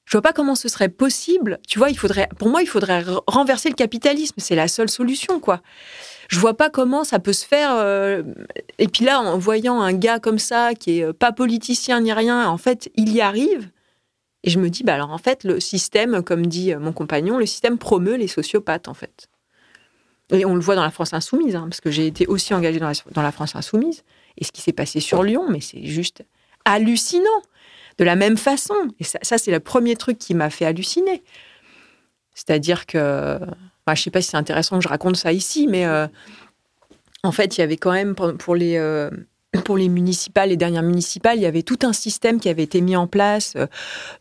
je 0.07 0.12
vois 0.12 0.23
pas 0.23 0.33
comment 0.33 0.55
ce 0.55 0.69
serait 0.69 0.88
possible. 0.88 1.59
Tu 1.69 1.79
vois, 1.79 1.90
il 1.90 1.99
faudrait 1.99 2.29
pour 2.38 2.49
moi, 2.49 2.62
il 2.62 2.66
faudrait 2.66 3.05
renverser 3.27 3.69
le 3.69 3.75
capitalisme, 3.75 4.37
c'est 4.38 4.55
la 4.55 4.69
seule 4.69 4.88
solution 4.88 5.40
quoi 5.40 5.61
je 6.29 6.38
vois 6.38 6.57
pas 6.57 6.71
comment 6.71 7.05
ça 7.05 7.19
peut 7.19 7.33
se 7.33 7.47
faire. 7.47 7.73
Euh, 7.75 8.23
et 8.79 8.88
puis 8.88 9.05
là, 9.05 9.21
en 9.21 9.38
voyant 9.38 9.81
un 9.81 9.92
gars 9.92 10.19
comme 10.19 10.38
ça, 10.38 10.75
qui 10.75 10.99
est 10.99 11.05
euh, 11.05 11.12
pas 11.12 11.33
politicien 11.33 12.01
ni 12.01 12.12
rien, 12.12 12.49
en 12.49 12.59
fait, 12.59 12.90
il 12.97 13.12
y 13.12 13.21
arrive. 13.21 13.71
Et 14.42 14.51
je 14.51 14.59
me 14.59 14.71
dis, 14.71 14.85
bah 14.85 14.95
alors 14.95 15.11
en 15.11 15.19
fait, 15.19 15.45
le 15.45 15.61
système, 15.61 16.23
comme 16.23 16.47
dit 16.47 16.73
euh, 16.73 16.79
mon 16.79 16.92
compagnon, 16.92 17.38
le 17.38 17.47
système 17.47 17.79
promeut 17.79 18.16
les 18.16 18.29
sociopathes, 18.29 18.88
en 18.88 18.95
fait. 18.95 19.29
Et 20.31 20.45
on 20.45 20.55
le 20.55 20.61
voit 20.61 20.75
dans 20.75 20.83
la 20.83 20.90
France 20.90 21.14
insoumise, 21.14 21.55
hein, 21.55 21.66
parce 21.69 21.81
que 21.81 21.90
j'ai 21.90 22.07
été 22.07 22.27
aussi 22.27 22.53
engagée 22.53 22.81
dans 22.81 23.23
la, 23.23 23.33
France 23.33 23.55
insoumise. 23.55 24.03
Et 24.38 24.45
ce 24.45 24.51
qui 24.51 24.61
s'est 24.61 24.73
passé 24.73 24.99
sur 24.99 25.23
Lyon, 25.23 25.47
mais 25.49 25.61
c'est 25.61 25.85
juste 25.85 26.25
hallucinant. 26.64 27.42
De 27.99 28.05
la 28.05 28.17
même 28.17 28.37
façon. 28.37 28.75
Et 29.01 29.05
ça, 29.05 29.39
c'est 29.39 29.51
le 29.51 29.61
premier 29.61 29.97
truc 29.97 30.19
qui 30.19 30.35
m'a 30.35 30.51
fait 30.51 30.67
halluciner. 30.67 31.23
C'est-à-dire 32.35 32.85
que 32.87 33.39
je 33.95 34.01
ne 34.01 34.05
sais 34.05 34.11
pas 34.11 34.21
si 34.21 34.31
c'est 34.31 34.37
intéressant 34.37 34.79
que 34.79 34.83
je 34.83 34.89
raconte 34.89 35.17
ça 35.17 35.33
ici, 35.33 35.67
mais 35.69 35.87
euh, 35.87 36.07
en 37.23 37.33
fait, 37.33 37.57
il 37.57 37.61
y 37.61 37.65
avait 37.65 37.77
quand 37.77 37.93
même 37.93 38.15
pour 38.15 38.55
les, 38.55 38.77
euh, 38.77 39.11
pour 39.65 39.77
les 39.77 39.89
municipales, 39.89 40.51
les 40.51 40.57
dernières 40.57 40.83
municipales, 40.83 41.39
il 41.39 41.43
y 41.43 41.47
avait 41.47 41.63
tout 41.63 41.79
un 41.83 41.93
système 41.93 42.41
qui 42.41 42.49
avait 42.49 42.63
été 42.63 42.81
mis 42.81 42.97
en 42.97 43.07
place 43.07 43.55
euh, 43.57 43.67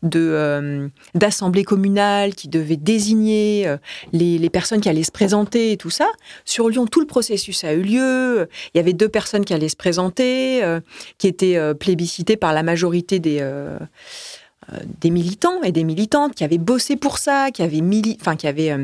de 0.02 0.90
d'assemblées 1.14 1.64
communales 1.64 2.34
qui 2.34 2.48
devaient 2.48 2.76
désigner 2.76 3.76
les, 4.12 4.38
les, 4.38 4.50
personnes 4.50 4.80
qui 4.80 4.88
allaient 4.88 5.02
se 5.02 5.12
présenter 5.12 5.72
et 5.72 5.76
tout 5.76 5.90
ça. 5.90 6.08
Sur 6.44 6.68
Lyon, 6.68 6.86
tout 6.86 7.00
le 7.00 7.06
processus 7.06 7.64
a 7.64 7.72
eu 7.74 7.82
lieu. 7.82 8.48
Il 8.74 8.78
y 8.78 8.80
avait 8.80 8.92
deux 8.92 9.08
personnes 9.08 9.44
qui 9.44 9.52
allaient 9.52 9.68
se 9.68 9.76
présenter, 9.76 10.62
qui 11.18 11.26
étaient 11.26 11.74
plébiscitées 11.74 12.36
par 12.36 12.52
la 12.52 12.62
majorité 12.62 13.18
des 13.18 13.44
des 15.00 15.10
militants 15.10 15.62
et 15.62 15.72
des 15.72 15.84
militantes 15.84 16.34
qui 16.34 16.44
avaient 16.44 16.58
bossé 16.58 16.96
pour 16.96 17.18
ça, 17.18 17.50
qui 17.52 17.62
avaient 17.62 17.80
mili 17.80 18.18
qui 18.38 18.46
avaient 18.46 18.76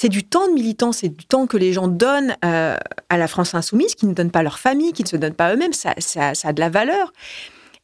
c'est 0.00 0.08
du 0.08 0.22
temps 0.22 0.46
de 0.46 0.52
militants, 0.52 0.92
c'est 0.92 1.08
du 1.08 1.24
temps 1.24 1.48
que 1.48 1.56
les 1.56 1.72
gens 1.72 1.88
donnent 1.88 2.36
euh, 2.44 2.76
à 3.08 3.18
la 3.18 3.26
France 3.26 3.56
insoumise, 3.56 3.96
qui 3.96 4.06
ne 4.06 4.14
donnent 4.14 4.30
pas 4.30 4.44
leur 4.44 4.60
famille, 4.60 4.92
qui 4.92 5.02
ne 5.02 5.08
se 5.08 5.16
donnent 5.16 5.34
pas 5.34 5.52
eux-mêmes. 5.52 5.72
Ça, 5.72 5.90
a 5.90 6.52
de 6.52 6.60
la 6.60 6.68
valeur. 6.68 7.12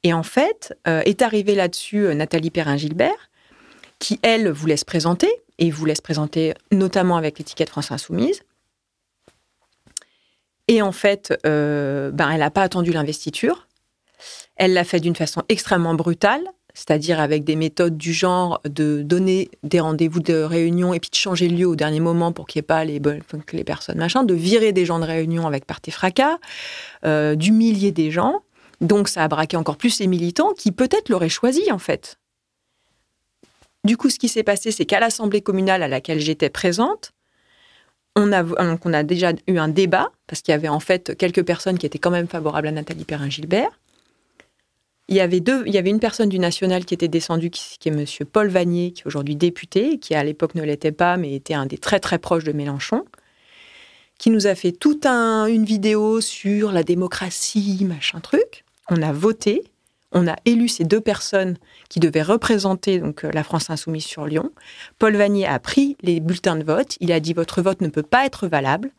Et 0.05 0.12
en 0.12 0.22
fait, 0.22 0.79
euh, 0.87 1.03
est 1.07 1.22
arrivée 1.22 1.57
là-dessus 1.57 2.07
euh, 2.07 2.14
Nathalie 2.14 2.53
Perrin-Gilbert, 2.53 3.31
qui, 3.98 4.20
elle, 4.22 4.48
vous 4.48 4.66
laisse 4.66 4.85
présenter, 4.85 5.29
et 5.59 5.72
vous 5.72 5.87
laisse 5.87 6.00
présenter 6.00 6.55
notamment 6.70 7.16
avec 7.16 7.37
l'étiquette 7.38 7.70
France 7.70 7.90
Insoumise. 7.90 8.42
Et 10.68 10.83
en 10.83 10.92
fait, 10.92 11.37
ben, 11.42 12.31
elle 12.31 12.38
n'a 12.38 12.50
pas 12.50 12.62
attendu 12.62 12.92
l'investiture. 12.92 13.66
Elle 14.55 14.72
l'a 14.72 14.85
fait 14.85 15.00
d'une 15.00 15.16
façon 15.16 15.42
extrêmement 15.48 15.94
brutale 15.94 16.44
c'est-à-dire 16.74 17.20
avec 17.20 17.44
des 17.44 17.56
méthodes 17.56 17.96
du 17.96 18.12
genre 18.12 18.60
de 18.68 19.02
donner 19.02 19.50
des 19.62 19.80
rendez-vous 19.80 20.20
de 20.20 20.34
réunion 20.34 20.92
et 20.92 21.00
puis 21.00 21.10
de 21.10 21.16
changer 21.16 21.48
le 21.48 21.56
lieu 21.56 21.66
au 21.66 21.76
dernier 21.76 22.00
moment 22.00 22.32
pour 22.32 22.46
qu'il 22.46 22.58
n'y 22.58 22.64
ait 22.64 22.66
pas 22.66 22.84
les, 22.84 23.00
les 23.52 23.64
personnes 23.64 23.98
machin, 23.98 24.24
de 24.24 24.34
virer 24.34 24.72
des 24.72 24.84
gens 24.84 24.98
de 24.98 25.04
réunion 25.04 25.46
avec 25.46 25.64
parti 25.64 25.92
fracas, 25.92 26.38
euh, 27.06 27.37
d'humilier 27.37 27.92
des 27.92 28.10
gens. 28.10 28.42
Donc 28.80 29.08
ça 29.08 29.22
a 29.22 29.28
braqué 29.28 29.56
encore 29.56 29.76
plus 29.76 30.00
les 30.00 30.08
militants 30.08 30.52
qui 30.52 30.72
peut-être 30.72 31.08
l'auraient 31.08 31.28
choisi 31.28 31.70
en 31.70 31.78
fait. 31.78 32.18
Du 33.84 33.96
coup, 33.98 34.08
ce 34.08 34.18
qui 34.18 34.28
s'est 34.28 34.42
passé, 34.42 34.70
c'est 34.72 34.87
qu'à 34.87 34.98
l'Assemblée 34.98 35.42
communale 35.42 35.82
à 35.82 35.88
laquelle 35.88 36.18
j'étais 36.18 36.48
présente, 36.48 37.12
on 38.16 38.32
a, 38.32 38.42
on 38.84 38.92
a 38.92 39.02
déjà 39.02 39.32
eu 39.46 39.58
un 39.58 39.68
débat, 39.68 40.10
parce 40.26 40.40
qu'il 40.40 40.52
y 40.52 40.54
avait 40.54 40.68
en 40.68 40.80
fait 40.80 41.16
quelques 41.18 41.44
personnes 41.44 41.78
qui 41.78 41.84
étaient 41.84 41.98
quand 41.98 42.10
même 42.10 42.28
favorables 42.28 42.68
à 42.68 42.72
Nathalie 42.72 43.04
Perrin-Gilbert. 43.04 43.78
Il 45.09 45.17
y 45.17 45.21
avait 45.21 45.40
deux, 45.40 45.64
il 45.67 45.75
y 45.75 45.79
avait 45.79 45.90
une 45.90 46.01
personne 46.01 46.31
du 46.31 46.38
national 46.38 46.87
qui 46.87 46.95
était 46.95 47.09
descendue, 47.09 47.51
qui, 47.51 47.88
est 47.88 47.93
Monsieur 47.93 48.25
Paul 48.25 48.49
Vanier, 48.49 48.93
qui 48.93 49.03
est 49.03 49.07
aujourd'hui 49.07 49.37
député, 49.37 49.99
qui 49.99 50.14
à 50.14 50.25
l'époque 50.25 50.55
ne 50.55 50.62
l'était 50.62 50.93
pas, 50.93 51.19
mais 51.19 51.35
était 51.35 51.55
un 51.55 51.67
des 51.67 51.77
très 51.77 52.01
très 52.01 52.19
proches 52.19 52.45
de 52.45 52.53
Mélenchon, 52.53 53.05
qui 54.19 54.31
nous 54.31 54.47
a 54.47 54.55
fait 54.55 54.73
toute 54.73 55.05
un, 55.05 55.47
une 55.47 55.64
vidéo 55.64 56.23
sur 56.23 56.73
la 56.73 56.83
démocratie, 56.83 57.85
machin 57.85 58.21
truc. 58.21 58.64
On 58.88 59.03
a 59.03 59.12
voté, 59.12 59.64
on 60.12 60.27
a 60.27 60.37
élu 60.47 60.69
ces 60.69 60.85
deux 60.85 61.01
personnes 61.01 61.59
qui 61.90 62.01
devaient 62.01 62.23
représenter 62.23 62.99
donc 62.99 63.25
euh, 63.25 63.31
la 63.33 63.43
France 63.43 63.69
insoumise 63.69 64.05
sur 64.05 64.25
Lyon. 64.25 64.53
Paul 64.99 65.17
Vanier 65.17 65.47
a 65.47 65.59
pris 65.59 65.97
les 66.01 66.21
bulletins 66.21 66.57
de 66.57 66.64
vote, 66.64 66.97
il 67.01 67.12
a 67.12 67.21
dit 67.21 67.35
votre 67.35 67.61
vote 67.61 67.83
ne 67.83 67.88
peut 67.88 68.03
pas 68.03 68.25
être 68.25 68.47
valable. 68.47 68.90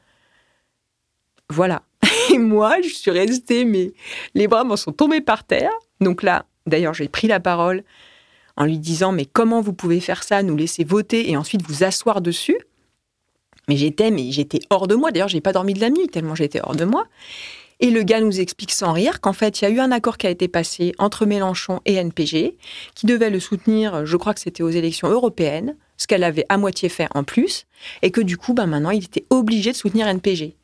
Voilà. 1.50 1.84
Et 2.31 2.38
moi, 2.38 2.81
je 2.81 2.89
suis 2.89 3.11
restée, 3.11 3.65
mais 3.65 3.93
les 4.33 4.47
bras 4.47 4.63
m'en 4.63 4.77
sont 4.77 4.91
tombés 4.91 5.21
par 5.21 5.43
terre. 5.43 5.71
Donc 6.01 6.23
là, 6.23 6.45
d'ailleurs, 6.65 6.93
j'ai 6.93 7.07
pris 7.07 7.27
la 7.27 7.39
parole 7.39 7.83
en 8.57 8.65
lui 8.65 8.79
disant 8.79 9.11
Mais 9.11 9.25
comment 9.25 9.61
vous 9.61 9.73
pouvez 9.73 9.99
faire 9.99 10.23
ça, 10.23 10.43
nous 10.43 10.55
laisser 10.55 10.83
voter 10.83 11.29
et 11.29 11.38
ensuite 11.38 11.61
vous 11.67 11.83
asseoir 11.83 12.21
dessus? 12.21 12.57
Mais 13.67 13.77
j'étais, 13.77 14.11
j'étais 14.31 14.59
hors 14.69 14.88
de 14.88 14.95
moi. 14.95 15.11
D'ailleurs, 15.11 15.27
j'ai 15.27 15.41
pas 15.41 15.53
dormi 15.53 15.73
de 15.73 15.81
la 15.81 15.89
nuit 15.89 16.07
tellement 16.07 16.35
j'étais 16.35 16.61
hors 16.63 16.75
de 16.75 16.85
moi. 16.85 17.07
Et 17.79 17.89
le 17.89 18.03
gars 18.03 18.21
nous 18.21 18.39
explique 18.39 18.71
sans 18.71 18.93
rire 18.93 19.19
qu'en 19.19 19.33
fait, 19.33 19.59
il 19.59 19.65
y 19.65 19.67
a 19.67 19.69
eu 19.69 19.79
un 19.79 19.91
accord 19.91 20.17
qui 20.17 20.27
a 20.27 20.29
été 20.29 20.47
passé 20.47 20.93
entre 20.97 21.25
Mélenchon 21.25 21.81
et 21.85 21.95
NPG, 21.95 22.55
qui 22.95 23.05
devait 23.05 23.29
le 23.29 23.41
soutenir, 23.41 24.05
je 24.05 24.15
crois 24.15 24.33
que 24.33 24.39
c'était 24.39 24.63
aux 24.63 24.69
élections 24.69 25.09
européennes, 25.09 25.75
ce 25.97 26.07
qu'elle 26.07 26.23
avait 26.23 26.45
à 26.47 26.57
moitié 26.57 26.88
fait 26.88 27.07
en 27.13 27.23
plus, 27.23 27.65
et 28.01 28.11
que 28.11 28.21
du 28.21 28.38
coup, 28.38 28.53
bah, 28.53 28.65
maintenant, 28.65 28.91
il 28.91 29.03
était 29.03 29.25
obligé 29.29 29.71
de 29.71 29.75
soutenir 29.75 30.07
NPG. 30.07 30.55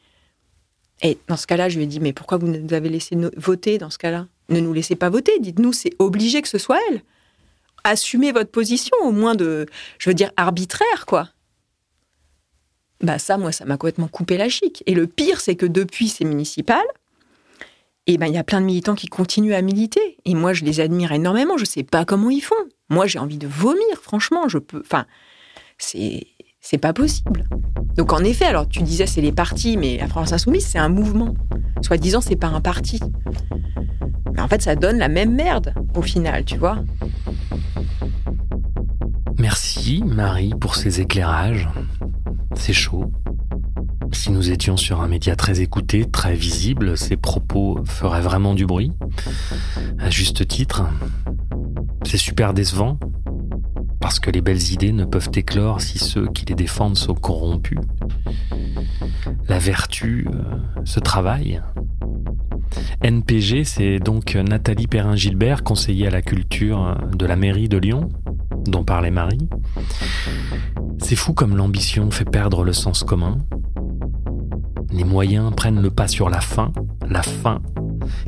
Et 1.01 1.17
dans 1.27 1.37
ce 1.37 1.47
cas-là, 1.47 1.69
je 1.69 1.77
lui 1.77 1.83
ai 1.85 1.87
dit, 1.87 1.99
mais 1.99 2.13
pourquoi 2.13 2.37
vous 2.37 2.47
nous 2.47 2.73
avez 2.73 2.89
laissé 2.89 3.17
voter 3.37 3.77
dans 3.77 3.89
ce 3.89 3.97
cas-là? 3.97 4.27
Ne 4.49 4.59
nous 4.59 4.73
laissez 4.73 4.95
pas 4.95 5.09
voter, 5.09 5.39
dites-nous, 5.39 5.73
c'est 5.73 5.93
obligé 5.99 6.41
que 6.41 6.47
ce 6.47 6.57
soit 6.57 6.79
elle. 6.89 7.01
Assumez 7.83 8.31
votre 8.31 8.51
position, 8.51 8.95
au 9.01 9.11
moins 9.11 9.33
de, 9.33 9.65
je 9.97 10.09
veux 10.09 10.13
dire, 10.13 10.31
arbitraire, 10.37 11.05
quoi. 11.07 11.29
Bah 13.01 13.17
ça, 13.17 13.37
moi, 13.37 13.51
ça 13.51 13.65
m'a 13.65 13.77
complètement 13.77 14.07
coupé 14.07 14.37
la 14.37 14.49
chic. 14.49 14.83
Et 14.85 14.93
le 14.93 15.07
pire, 15.07 15.41
c'est 15.41 15.55
que 15.55 15.65
depuis 15.65 16.07
ces 16.07 16.23
municipales, 16.25 16.85
ben 18.17 18.27
il 18.27 18.33
y 18.33 18.37
a 18.37 18.43
plein 18.43 18.61
de 18.61 18.65
militants 18.65 18.95
qui 18.95 19.07
continuent 19.07 19.53
à 19.53 19.61
militer. 19.61 20.17
Et 20.25 20.35
moi, 20.35 20.53
je 20.53 20.63
les 20.63 20.79
admire 20.79 21.11
énormément. 21.11 21.57
Je 21.57 21.65
sais 21.65 21.83
pas 21.83 22.05
comment 22.05 22.29
ils 22.29 22.41
font. 22.41 22.55
Moi, 22.89 23.07
j'ai 23.07 23.19
envie 23.19 23.37
de 23.37 23.47
vomir, 23.47 24.01
franchement. 24.01 24.47
Je 24.49 24.57
peux, 24.57 24.81
enfin, 24.81 25.05
c'est 25.77 26.27
c'est 26.61 26.77
pas 26.77 26.93
possible. 26.93 27.45
Donc 27.97 28.13
en 28.13 28.19
effet, 28.19 28.45
alors 28.45 28.67
tu 28.67 28.83
disais 28.83 29.07
c'est 29.07 29.21
les 29.21 29.31
partis, 29.31 29.77
mais 29.77 29.97
la 29.97 30.07
France 30.07 30.31
insoumise 30.31 30.65
c'est 30.65 30.79
un 30.79 30.89
mouvement. 30.89 31.33
Soit 31.81 31.97
disant 31.97 32.21
c'est 32.21 32.35
pas 32.35 32.47
un 32.47 32.61
parti. 32.61 32.99
Mais 34.33 34.41
en 34.41 34.47
fait 34.47 34.61
ça 34.61 34.75
donne 34.75 34.97
la 34.97 35.09
même 35.09 35.33
merde 35.35 35.73
au 35.95 36.01
final, 36.01 36.45
tu 36.45 36.57
vois. 36.57 36.77
Merci 39.39 40.03
Marie 40.05 40.53
pour 40.59 40.75
ces 40.75 41.01
éclairages. 41.01 41.67
C'est 42.55 42.73
chaud. 42.73 43.11
Si 44.13 44.31
nous 44.31 44.51
étions 44.51 44.77
sur 44.77 45.01
un 45.01 45.07
média 45.07 45.35
très 45.35 45.61
écouté, 45.61 46.05
très 46.05 46.35
visible, 46.35 46.97
ces 46.97 47.17
propos 47.17 47.79
feraient 47.85 48.21
vraiment 48.21 48.53
du 48.53 48.65
bruit. 48.65 48.91
À 49.97 50.09
juste 50.09 50.47
titre. 50.47 50.83
C'est 52.05 52.17
super 52.17 52.53
décevant. 52.53 52.99
Parce 54.01 54.19
que 54.19 54.31
les 54.31 54.41
belles 54.41 54.71
idées 54.71 54.91
ne 54.91 55.05
peuvent 55.05 55.29
éclore 55.35 55.79
si 55.79 55.99
ceux 55.99 56.27
qui 56.27 56.45
les 56.45 56.55
défendent 56.55 56.97
sont 56.97 57.13
corrompus. 57.13 57.79
La 59.47 59.59
vertu 59.59 60.27
euh, 60.27 60.83
se 60.83 60.99
travaille. 60.99 61.61
NPG, 63.01 63.63
c'est 63.63 63.99
donc 63.99 64.35
Nathalie 64.35 64.87
Perrin-Gilbert, 64.87 65.63
conseillère 65.63 66.09
à 66.09 66.11
la 66.11 66.21
culture 66.21 66.97
de 67.15 67.25
la 67.25 67.35
mairie 67.35 67.69
de 67.69 67.77
Lyon, 67.77 68.09
dont 68.65 68.83
parlait 68.83 69.11
Marie. 69.11 69.49
C'est 70.99 71.15
fou 71.15 71.33
comme 71.33 71.55
l'ambition 71.55 72.11
fait 72.11 72.25
perdre 72.25 72.63
le 72.63 72.73
sens 72.73 73.03
commun. 73.03 73.37
Les 74.91 75.03
moyens 75.03 75.53
prennent 75.55 75.81
le 75.81 75.89
pas 75.89 76.07
sur 76.07 76.29
la 76.29 76.41
fin, 76.41 76.71
la 77.07 77.23
fin 77.23 77.61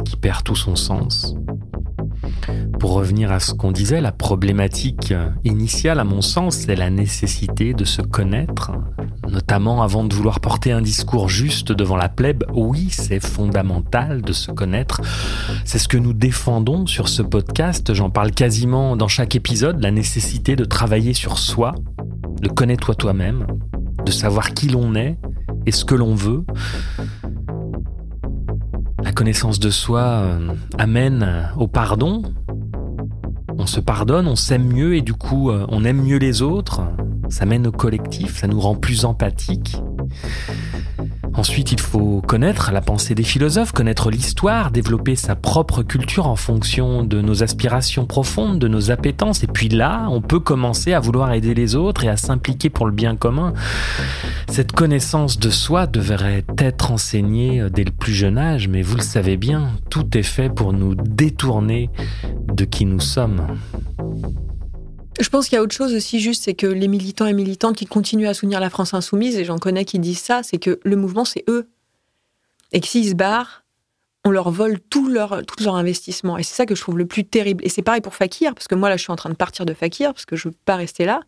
qui 0.06 0.18
perd 0.18 0.44
tout 0.44 0.56
son 0.56 0.76
sens. 0.76 1.36
Pour 2.84 2.96
revenir 2.96 3.32
à 3.32 3.40
ce 3.40 3.54
qu'on 3.54 3.72
disait, 3.72 4.02
la 4.02 4.12
problématique 4.12 5.14
initiale, 5.46 6.02
à 6.02 6.04
mon 6.04 6.22
sens, 6.22 6.58
c'est 6.58 6.76
la 6.76 6.90
nécessité 6.90 7.74
de 7.74 7.86
se 7.86 8.02
connaître, 8.02 8.74
notamment 9.30 9.84
avant 9.84 10.04
de 10.04 10.14
vouloir 10.14 10.42
porter 10.42 10.74
un 10.74 10.82
discours 10.82 11.30
juste 11.30 11.72
devant 11.72 11.96
la 11.96 12.10
plèbe. 12.10 12.44
Oui, 12.52 12.90
c'est 12.92 13.26
fondamental 13.26 14.22
de 14.22 14.34
se 14.34 14.52
connaître. 14.52 15.00
C'est 15.64 15.80
ce 15.80 15.88
que 15.88 15.96
nous 15.96 16.12
défendons 16.12 16.86
sur 16.86 17.08
ce 17.08 17.22
podcast. 17.22 17.94
J'en 17.94 18.10
parle 18.10 18.32
quasiment 18.32 18.98
dans 18.98 19.08
chaque 19.08 19.38
épisode, 19.38 19.82
la 19.82 19.92
nécessité 19.92 20.58
de 20.58 20.66
travailler 20.66 21.14
sur 21.14 21.40
soi, 21.40 21.76
de 22.42 22.50
connaître 22.50 22.94
toi-même, 22.94 23.48
de 24.06 24.12
savoir 24.12 24.54
qui 24.54 24.68
l'on 24.68 24.94
est 24.96 25.18
et 25.66 25.72
ce 25.72 25.86
que 25.86 25.96
l'on 25.96 26.16
veut. 26.16 26.44
La 29.02 29.14
connaissance 29.14 29.62
de 29.62 29.70
soi 29.70 30.02
euh, 30.02 30.50
amène 30.78 31.50
au 31.56 31.70
pardon. 31.70 32.24
On 33.64 33.66
se 33.66 33.80
pardonne, 33.80 34.28
on 34.28 34.36
s'aime 34.36 34.66
mieux 34.66 34.94
et 34.98 35.02
du 35.02 35.14
coup 35.14 35.50
euh, 35.50 35.66
on 35.70 35.86
aime 35.86 36.04
mieux 36.04 36.18
les 36.18 36.42
autres. 36.42 36.82
Ça 37.30 37.46
mène 37.46 37.66
au 37.66 37.72
collectif, 37.72 38.40
ça 38.40 38.48
nous 38.48 38.60
rend 38.60 38.76
plus 38.76 39.06
empathiques. 39.06 39.78
Ensuite, 41.36 41.72
il 41.72 41.80
faut 41.80 42.22
connaître 42.22 42.72
la 42.72 42.82
pensée 42.82 43.16
des 43.16 43.24
philosophes, 43.24 43.72
connaître 43.72 44.12
l'histoire, 44.12 44.70
développer 44.72 45.16
sa 45.16 45.36
propre 45.36 45.82
culture 45.82 46.28
en 46.28 46.36
fonction 46.36 47.04
de 47.04 47.22
nos 47.22 47.42
aspirations 47.42 48.06
profondes, 48.06 48.60
de 48.60 48.68
nos 48.68 48.92
appétences. 48.92 49.44
Et 49.44 49.48
puis 49.48 49.70
là, 49.70 50.08
on 50.10 50.22
peut 50.22 50.40
commencer 50.40 50.94
à 50.94 51.00
vouloir 51.00 51.34
aider 51.34 51.54
les 51.54 51.76
autres 51.76 52.04
et 52.04 52.10
à 52.10 52.18
s'impliquer 52.18 52.70
pour 52.70 52.86
le 52.86 52.92
bien 52.92 53.16
commun. 53.16 53.54
Cette 54.48 54.74
connaissance 54.74 55.40
de 55.40 55.50
soi 55.50 55.88
devrait 55.88 56.46
être 56.60 56.92
enseignée 56.92 57.66
dès 57.72 57.84
le 57.84 57.92
plus 57.92 58.14
jeune 58.14 58.38
âge, 58.38 58.68
mais 58.68 58.84
vous 58.84 58.98
le 58.98 59.02
savez 59.02 59.38
bien, 59.38 59.72
tout 59.90 60.18
est 60.18 60.24
fait 60.24 60.50
pour 60.50 60.74
nous 60.74 60.94
détourner 60.94 61.90
de 62.54 62.66
qui 62.66 62.86
nous 62.86 63.00
sommes. 63.00 63.48
Je 65.20 65.30
pense 65.30 65.48
qu'il 65.48 65.56
y 65.56 65.60
a 65.60 65.62
autre 65.62 65.76
chose 65.76 65.94
aussi, 65.94 66.20
juste, 66.20 66.44
c'est 66.44 66.56
que 66.56 66.66
les 66.66 66.88
militants 66.88 67.28
et 67.28 67.34
militantes 67.34 67.76
qui 67.76 67.86
continuent 67.86 68.28
à 68.28 68.34
soutenir 68.34 68.60
la 68.60 68.70
France 68.70 68.94
insoumise, 68.94 69.38
et 69.38 69.46
j'en 69.46 69.60
connais 69.60 69.86
qui 69.86 70.00
disent 70.00 70.22
ça, 70.22 70.42
c'est 70.44 70.58
que 70.58 70.80
le 70.84 70.96
mouvement, 70.96 71.26
c'est 71.26 71.44
eux. 71.48 71.70
Et 72.72 72.80
que 72.80 72.88
s'ils 72.88 73.10
se 73.10 73.14
barrent, 73.14 73.64
on 74.26 74.32
leur 74.32 74.50
vole 74.50 74.80
tout 74.80 75.08
leur, 75.10 75.46
tout 75.46 75.64
leur 75.64 75.76
investissement. 75.76 76.38
Et 76.38 76.44
c'est 76.44 76.56
ça 76.56 76.66
que 76.66 76.76
je 76.76 76.82
trouve 76.82 76.98
le 76.98 77.06
plus 77.06 77.26
terrible. 77.26 77.64
Et 77.66 77.70
c'est 77.70 77.82
pareil 77.82 78.02
pour 78.02 78.16
Fakir, 78.16 78.56
parce 78.56 78.68
que 78.68 78.76
moi, 78.76 78.90
là, 78.90 78.98
je 78.98 79.04
suis 79.04 79.12
en 79.12 79.16
train 79.16 79.30
de 79.30 79.36
partir 79.36 79.66
de 79.66 79.74
Fakir, 79.74 80.14
parce 80.14 80.26
que 80.26 80.36
je 80.36 80.48
ne 80.48 80.54
veux 80.54 80.58
pas 80.66 80.76
rester 80.76 81.06
là. 81.06 81.22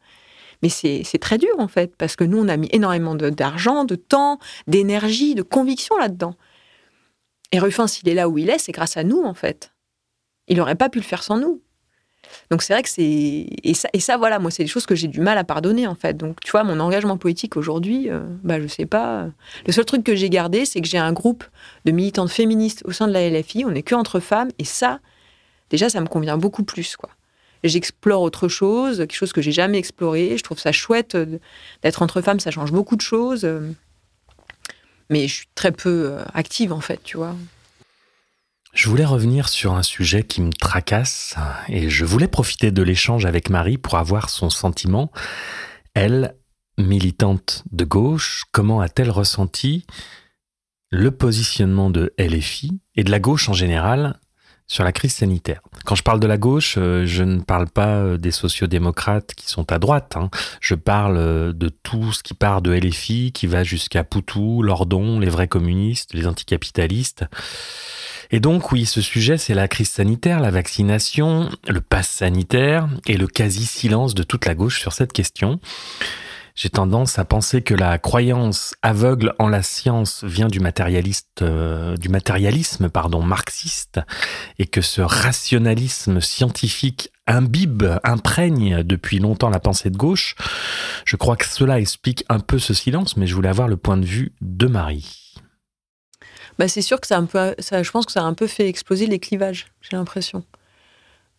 Mais 0.63 0.69
c'est 0.69 1.19
très 1.19 1.38
dur, 1.38 1.54
en 1.60 1.67
fait, 1.67 1.95
parce 1.95 2.15
que 2.15 2.24
nous, 2.24 2.39
on 2.39 2.48
a 2.48 2.58
mis 2.58 2.69
énormément 2.71 3.13
d'argent, 3.13 3.84
de, 3.84 3.95
temps, 3.95 4.39
d'énergie, 4.67 5.36
de 5.36 5.43
conviction 5.43 5.98
là-dedans. 5.98 6.36
Et 7.52 7.60
Ruffin, 7.60 7.88
s'il 7.88 8.10
est 8.10 8.15
là 8.15 8.30
où 8.30 8.38
il 8.38 8.50
est, 8.50 8.58
c'est 8.58 8.71
grâce 8.71 8.98
à 8.98 9.04
nous, 9.04 9.21
en 9.24 9.34
fait. 9.34 9.74
Il 10.48 10.58
n'aurait 10.58 10.76
pas 10.76 10.89
pu 10.89 11.00
le 11.00 11.04
faire 11.04 11.24
sans 11.24 11.38
nous. 11.38 11.62
Donc 12.52 12.62
c'est 12.62 12.74
vrai 12.74 12.84
que 12.84 12.89
c'est 12.89 13.48
et 13.63 13.74
ça, 13.74 13.89
et 13.93 14.00
ça 14.00 14.17
voilà 14.17 14.39
moi 14.39 14.52
c'est 14.52 14.63
des 14.63 14.69
choses 14.69 14.86
que 14.86 14.95
j'ai 14.95 15.08
du 15.08 15.19
mal 15.19 15.38
à 15.38 15.43
pardonner 15.43 15.88
en 15.88 15.95
fait. 15.95 16.15
Donc 16.15 16.39
tu 16.41 16.52
vois 16.52 16.63
mon 16.63 16.80
engagement 16.80 17.17
politique 17.17 17.58
aujourd'hui, 17.58 18.10
euh, 18.10 18.21
bah 18.43 18.62
je 18.62 18.67
sais 18.67 18.86
pas. 18.86 19.28
Le 19.65 19.71
seul 19.71 19.86
truc 19.86 20.04
que 20.04 20.15
j'ai 20.15 20.30
gardé 20.30 20.65
c'est 20.65 20.82
que 20.82 20.88
j'ai 20.88 20.98
un 20.98 21.13
groupe 21.13 21.43
de 21.86 21.91
militantes 21.91 22.30
féministes 22.30 22.84
au 22.86 22.91
sein 22.91 23.08
de 23.08 23.13
la 23.13 23.30
LFI. 23.30 23.65
On 23.65 23.71
n'est 23.71 23.84
que 23.84 23.95
entre 23.95 24.19
femmes 24.19 24.50
et 24.60 24.65
ça 24.65 25.00
déjà 25.69 25.89
ça 25.89 26.02
me 26.02 26.08
convient 26.08 26.38
beaucoup 26.38 26.63
plus 26.63 26.95
quoi. 26.95 27.10
J'explore 27.63 28.21
autre 28.21 28.48
chose, 28.48 29.00
quelque 29.00 29.15
chose 29.15 29.34
que 29.34 29.41
j'ai 29.41 29.52
jamais 29.52 29.80
exploré. 29.80 30.38
Je 30.38 30.43
trouve 30.43 30.60
ça 30.60 30.71
chouette 30.71 31.15
euh, 31.15 31.39
d'être 31.82 32.04
entre 32.04 32.21
femmes, 32.21 32.39
ça 32.39 32.52
change 32.52 32.71
beaucoup 32.71 32.95
de 32.95 33.02
choses. 33.02 33.43
Euh. 33.43 33.71
Mais 35.10 35.28
je 35.28 35.34
suis 35.34 35.48
très 35.56 35.71
peu 35.71 36.17
active 36.34 36.74
en 36.74 36.80
fait, 36.80 37.00
tu 37.04 37.17
vois. 37.17 37.36
Je 38.75 38.89
voulais 38.89 39.05
revenir 39.05 39.47
sur 39.47 39.73
un 39.73 39.83
sujet 39.83 40.23
qui 40.23 40.41
me 40.41 40.51
tracasse 40.51 41.35
et 41.69 41.89
je 41.89 42.03
voulais 42.03 42.27
profiter 42.27 42.71
de 42.71 42.83
l'échange 42.83 43.25
avec 43.25 43.49
Marie 43.49 43.77
pour 43.77 43.95
avoir 43.95 44.29
son 44.29 44.49
sentiment. 44.49 45.13
Elle, 45.93 46.35
militante 46.77 47.63
de 47.71 47.85
gauche, 47.85 48.43
comment 48.51 48.81
a-t-elle 48.81 49.09
ressenti 49.09 49.85
le 50.91 51.11
positionnement 51.11 51.89
de 51.89 52.13
LFI 52.19 52.81
et 52.95 53.05
de 53.05 53.11
la 53.11 53.19
gauche 53.19 53.47
en 53.47 53.53
général 53.53 54.19
sur 54.67 54.83
la 54.83 54.91
crise 54.91 55.15
sanitaire? 55.15 55.61
Quand 55.85 55.95
je 55.95 56.03
parle 56.03 56.19
de 56.19 56.27
la 56.27 56.38
gauche, 56.38 56.75
euh, 56.77 57.05
je 57.05 57.23
ne 57.23 57.39
parle 57.39 57.69
pas 57.69 57.95
euh, 57.95 58.17
des 58.17 58.31
sociodémocrates 58.31 59.35
qui 59.35 59.47
sont 59.47 59.71
à 59.71 59.79
droite. 59.79 60.17
Hein. 60.17 60.29
Je 60.59 60.75
parle 60.75 61.15
euh, 61.15 61.53
de 61.53 61.69
tout 61.69 62.11
ce 62.11 62.23
qui 62.23 62.33
part 62.33 62.61
de 62.61 62.73
LFI, 62.73 63.31
qui 63.31 63.47
va 63.47 63.63
jusqu'à 63.63 64.03
Poutou, 64.03 64.61
Lordon, 64.63 65.17
les 65.21 65.29
vrais 65.29 65.47
communistes, 65.47 66.13
les 66.13 66.27
anticapitalistes. 66.27 67.23
Et 68.31 68.39
donc 68.39 68.71
oui, 68.71 68.85
ce 68.85 69.01
sujet, 69.01 69.38
c'est 69.38 69.53
la 69.53 69.67
crise 69.67 69.89
sanitaire, 69.89 70.39
la 70.39 70.51
vaccination, 70.51 71.49
le 71.67 71.81
pass 71.81 72.07
sanitaire 72.07 72.88
et 73.07 73.17
le 73.17 73.27
quasi-silence 73.27 74.15
de 74.15 74.23
toute 74.23 74.45
la 74.45 74.55
gauche 74.55 74.79
sur 74.79 74.93
cette 74.93 75.13
question. 75.13 75.59
J'ai 76.55 76.69
tendance 76.69 77.19
à 77.19 77.25
penser 77.25 77.61
que 77.61 77.73
la 77.73 77.97
croyance 77.97 78.75
aveugle 78.81 79.33
en 79.39 79.49
la 79.49 79.61
science 79.61 80.23
vient 80.23 80.47
du 80.47 80.61
matérialiste, 80.61 81.41
euh, 81.41 81.97
du 81.97 82.07
matérialisme 82.07 82.88
pardon 82.88 83.21
marxiste, 83.21 83.99
et 84.57 84.65
que 84.65 84.79
ce 84.79 85.01
rationalisme 85.01 86.21
scientifique 86.21 87.11
imbibe, 87.27 87.99
imprègne 88.05 88.83
depuis 88.83 89.19
longtemps 89.19 89.49
la 89.49 89.59
pensée 89.59 89.89
de 89.89 89.97
gauche. 89.97 90.35
Je 91.03 91.17
crois 91.17 91.35
que 91.35 91.45
cela 91.45 91.77
explique 91.77 92.23
un 92.29 92.39
peu 92.39 92.57
ce 92.57 92.73
silence, 92.73 93.17
mais 93.17 93.27
je 93.27 93.35
voulais 93.35 93.49
avoir 93.49 93.67
le 93.67 93.75
point 93.75 93.97
de 93.97 94.05
vue 94.05 94.31
de 94.39 94.67
Marie 94.67 95.24
bah, 96.57 96.67
c'est 96.67 96.81
sûr 96.81 97.01
que 97.01 97.07
ça 97.07 97.17
un 97.17 97.25
peu, 97.25 97.53
ça, 97.59 97.83
je 97.83 97.91
pense 97.91 98.05
que 98.05 98.11
ça 98.11 98.21
a 98.21 98.23
un 98.23 98.33
peu 98.33 98.47
fait 98.47 98.67
exploser 98.67 99.07
les 99.07 99.19
clivages, 99.19 99.67
j'ai 99.81 99.97
l'impression. 99.97 100.43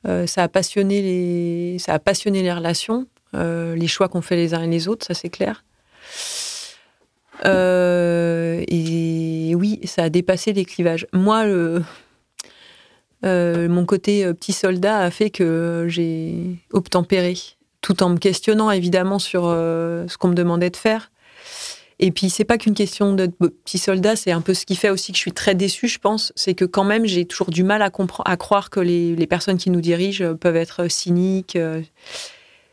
Euh, 0.07 0.26
ça, 0.26 0.42
a 0.42 0.48
passionné 0.48 1.02
les, 1.02 1.79
ça 1.79 1.94
a 1.94 1.98
passionné 1.98 2.42
les 2.42 2.52
relations, 2.52 3.07
euh, 3.35 3.74
les 3.74 3.87
choix 3.87 4.09
qu'on 4.09 4.22
fait 4.22 4.37
les 4.37 4.55
uns 4.55 4.62
et 4.62 4.68
les 4.68 4.88
autres, 4.88 5.07
ça 5.07 5.14
c'est 5.14 5.31
clair. 5.31 5.64
Euh, 7.44 8.62
et 8.68 9.55
oui, 9.57 9.81
ça 9.85 10.05
a 10.05 10.09
dépassé 10.09 10.52
les 10.52 10.64
clivages. 10.64 11.07
Moi, 11.12 11.46
le, 11.46 11.83
mon 13.22 13.85
côté 13.85 14.33
petit 14.35 14.52
soldat 14.52 14.98
a 14.98 15.11
fait 15.11 15.31
que 15.31 15.87
j'ai 15.88 16.59
obtempéré, 16.72 17.37
tout 17.81 18.02
en 18.02 18.11
me 18.11 18.18
questionnant 18.18 18.70
évidemment 18.70 19.18
sur 19.18 19.44
ce 19.44 20.16
qu'on 20.16 20.29
me 20.29 20.35
demandait 20.35 20.70
de 20.70 20.76
faire. 20.76 21.11
Et 21.99 22.11
puis, 22.11 22.29
c'est 22.29 22.45
pas 22.45 22.59
qu'une 22.59 22.75
question 22.75 23.15
de 23.15 23.27
petit 23.27 23.79
soldat, 23.79 24.17
c'est 24.17 24.31
un 24.31 24.43
peu 24.43 24.53
ce 24.53 24.67
qui 24.67 24.77
fait 24.77 24.91
aussi 24.91 25.13
que 25.13 25.17
je 25.17 25.23
suis 25.23 25.33
très 25.33 25.55
déçue, 25.55 25.89
je 25.89 25.99
pense. 25.99 26.33
C'est 26.37 26.55
que 26.55 26.67
quand 26.67 26.85
même, 26.85 27.07
j'ai 27.07 27.25
toujours 27.25 27.51
du 27.51 27.63
mal 27.63 27.81
à, 27.81 27.91
à 28.25 28.37
croire 28.37 28.69
que 28.69 28.81
les, 28.81 29.27
personnes 29.27 29.57
qui 29.57 29.71
nous 29.71 29.81
dirigent 29.81 30.25
euh, 30.25 30.35
peuvent 30.35 30.57
être 30.57 30.89
cyniques. 30.91 31.57
Euh. 31.57 31.81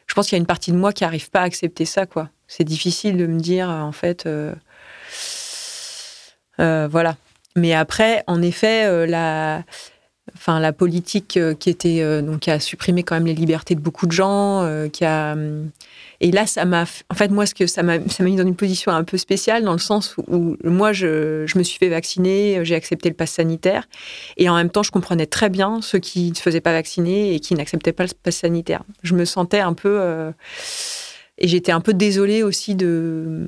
Je 0.08 0.14
pense 0.14 0.28
qu'il 0.28 0.36
y 0.36 0.40
a 0.40 0.42
une 0.42 0.46
partie 0.46 0.72
de 0.72 0.78
moi 0.78 0.92
qui 0.92 1.04
n'arrive 1.04 1.30
pas 1.30 1.40
à 1.40 1.44
accepter 1.44 1.86
ça, 1.86 2.06
quoi. 2.06 2.30
C'est 2.48 2.66
difficile 2.66 3.16
de 3.16 3.26
me 3.26 3.40
dire, 3.40 3.70
euh, 3.70 3.80
en 3.80 3.94
fait. 3.94 4.28
voilà. 6.58 7.16
Mais 7.56 7.74
après, 7.74 8.24
en 8.28 8.42
effet, 8.42 9.08
la, 9.08 9.64
enfin 10.36 10.60
la 10.60 10.74
politique 10.74 11.40
qui 11.60 11.70
était 11.70 12.24
qui 12.42 12.52
a 12.52 12.60
supprimé 12.60 13.04
quand 13.04 13.16
même 13.16 13.26
les 13.26 13.34
libertés 13.34 13.76
de 13.76 13.82
beaucoup 13.82 14.08
de 14.08 14.12
gens, 14.12 14.68
qui 14.92 15.06
a 15.06 15.36
et 16.24 16.32
là, 16.32 16.48
ça 16.48 16.64
m'a, 16.64 16.86
en 17.10 17.16
fait, 17.16 17.32
moi, 17.32 17.46
ce 17.46 17.54
que 17.54 17.68
ça 17.68 17.84
m'a, 17.84 17.96
ça 18.08 18.24
m'a 18.24 18.30
mis 18.30 18.38
dans 18.38 18.48
une 18.48 18.56
position 18.56 18.94
un 18.94 19.04
peu 19.04 19.18
spéciale 19.18 19.64
dans 19.64 19.74
le 19.74 19.78
sens 19.78 20.16
où, 20.30 20.56
moi, 20.64 20.94
je, 20.94 21.46
je, 21.46 21.58
me 21.58 21.64
suis 21.64 21.78
fait 21.78 21.90
vacciner, 21.90 22.64
j'ai 22.64 22.76
accepté 22.76 23.10
le 23.10 23.16
pass 23.16 23.32
sanitaire, 23.32 23.90
et 24.38 24.48
en 24.48 24.56
même 24.56 24.70
temps, 24.70 24.84
je 24.84 24.92
comprenais 24.92 25.26
très 25.26 25.50
bien 25.50 25.82
ceux 25.82 26.00
qui 26.00 26.30
ne 26.30 26.36
se 26.36 26.42
faisaient 26.42 26.62
pas 26.62 26.72
vacciner 26.72 27.36
et 27.36 27.42
qui 27.42 27.56
n'acceptaient 27.56 27.92
pas 27.92 28.04
le 28.04 28.12
pass 28.24 28.38
sanitaire. 28.38 28.84
Je 29.04 29.16
me 29.16 29.26
sentais 29.26 29.60
un 29.60 29.74
peu, 29.74 29.98
euh, 30.00 30.32
et 31.40 31.50
j'étais 31.50 31.74
un 31.74 31.82
peu 31.82 31.94
désolée 31.94 32.42
aussi 32.42 32.76
de 32.76 33.48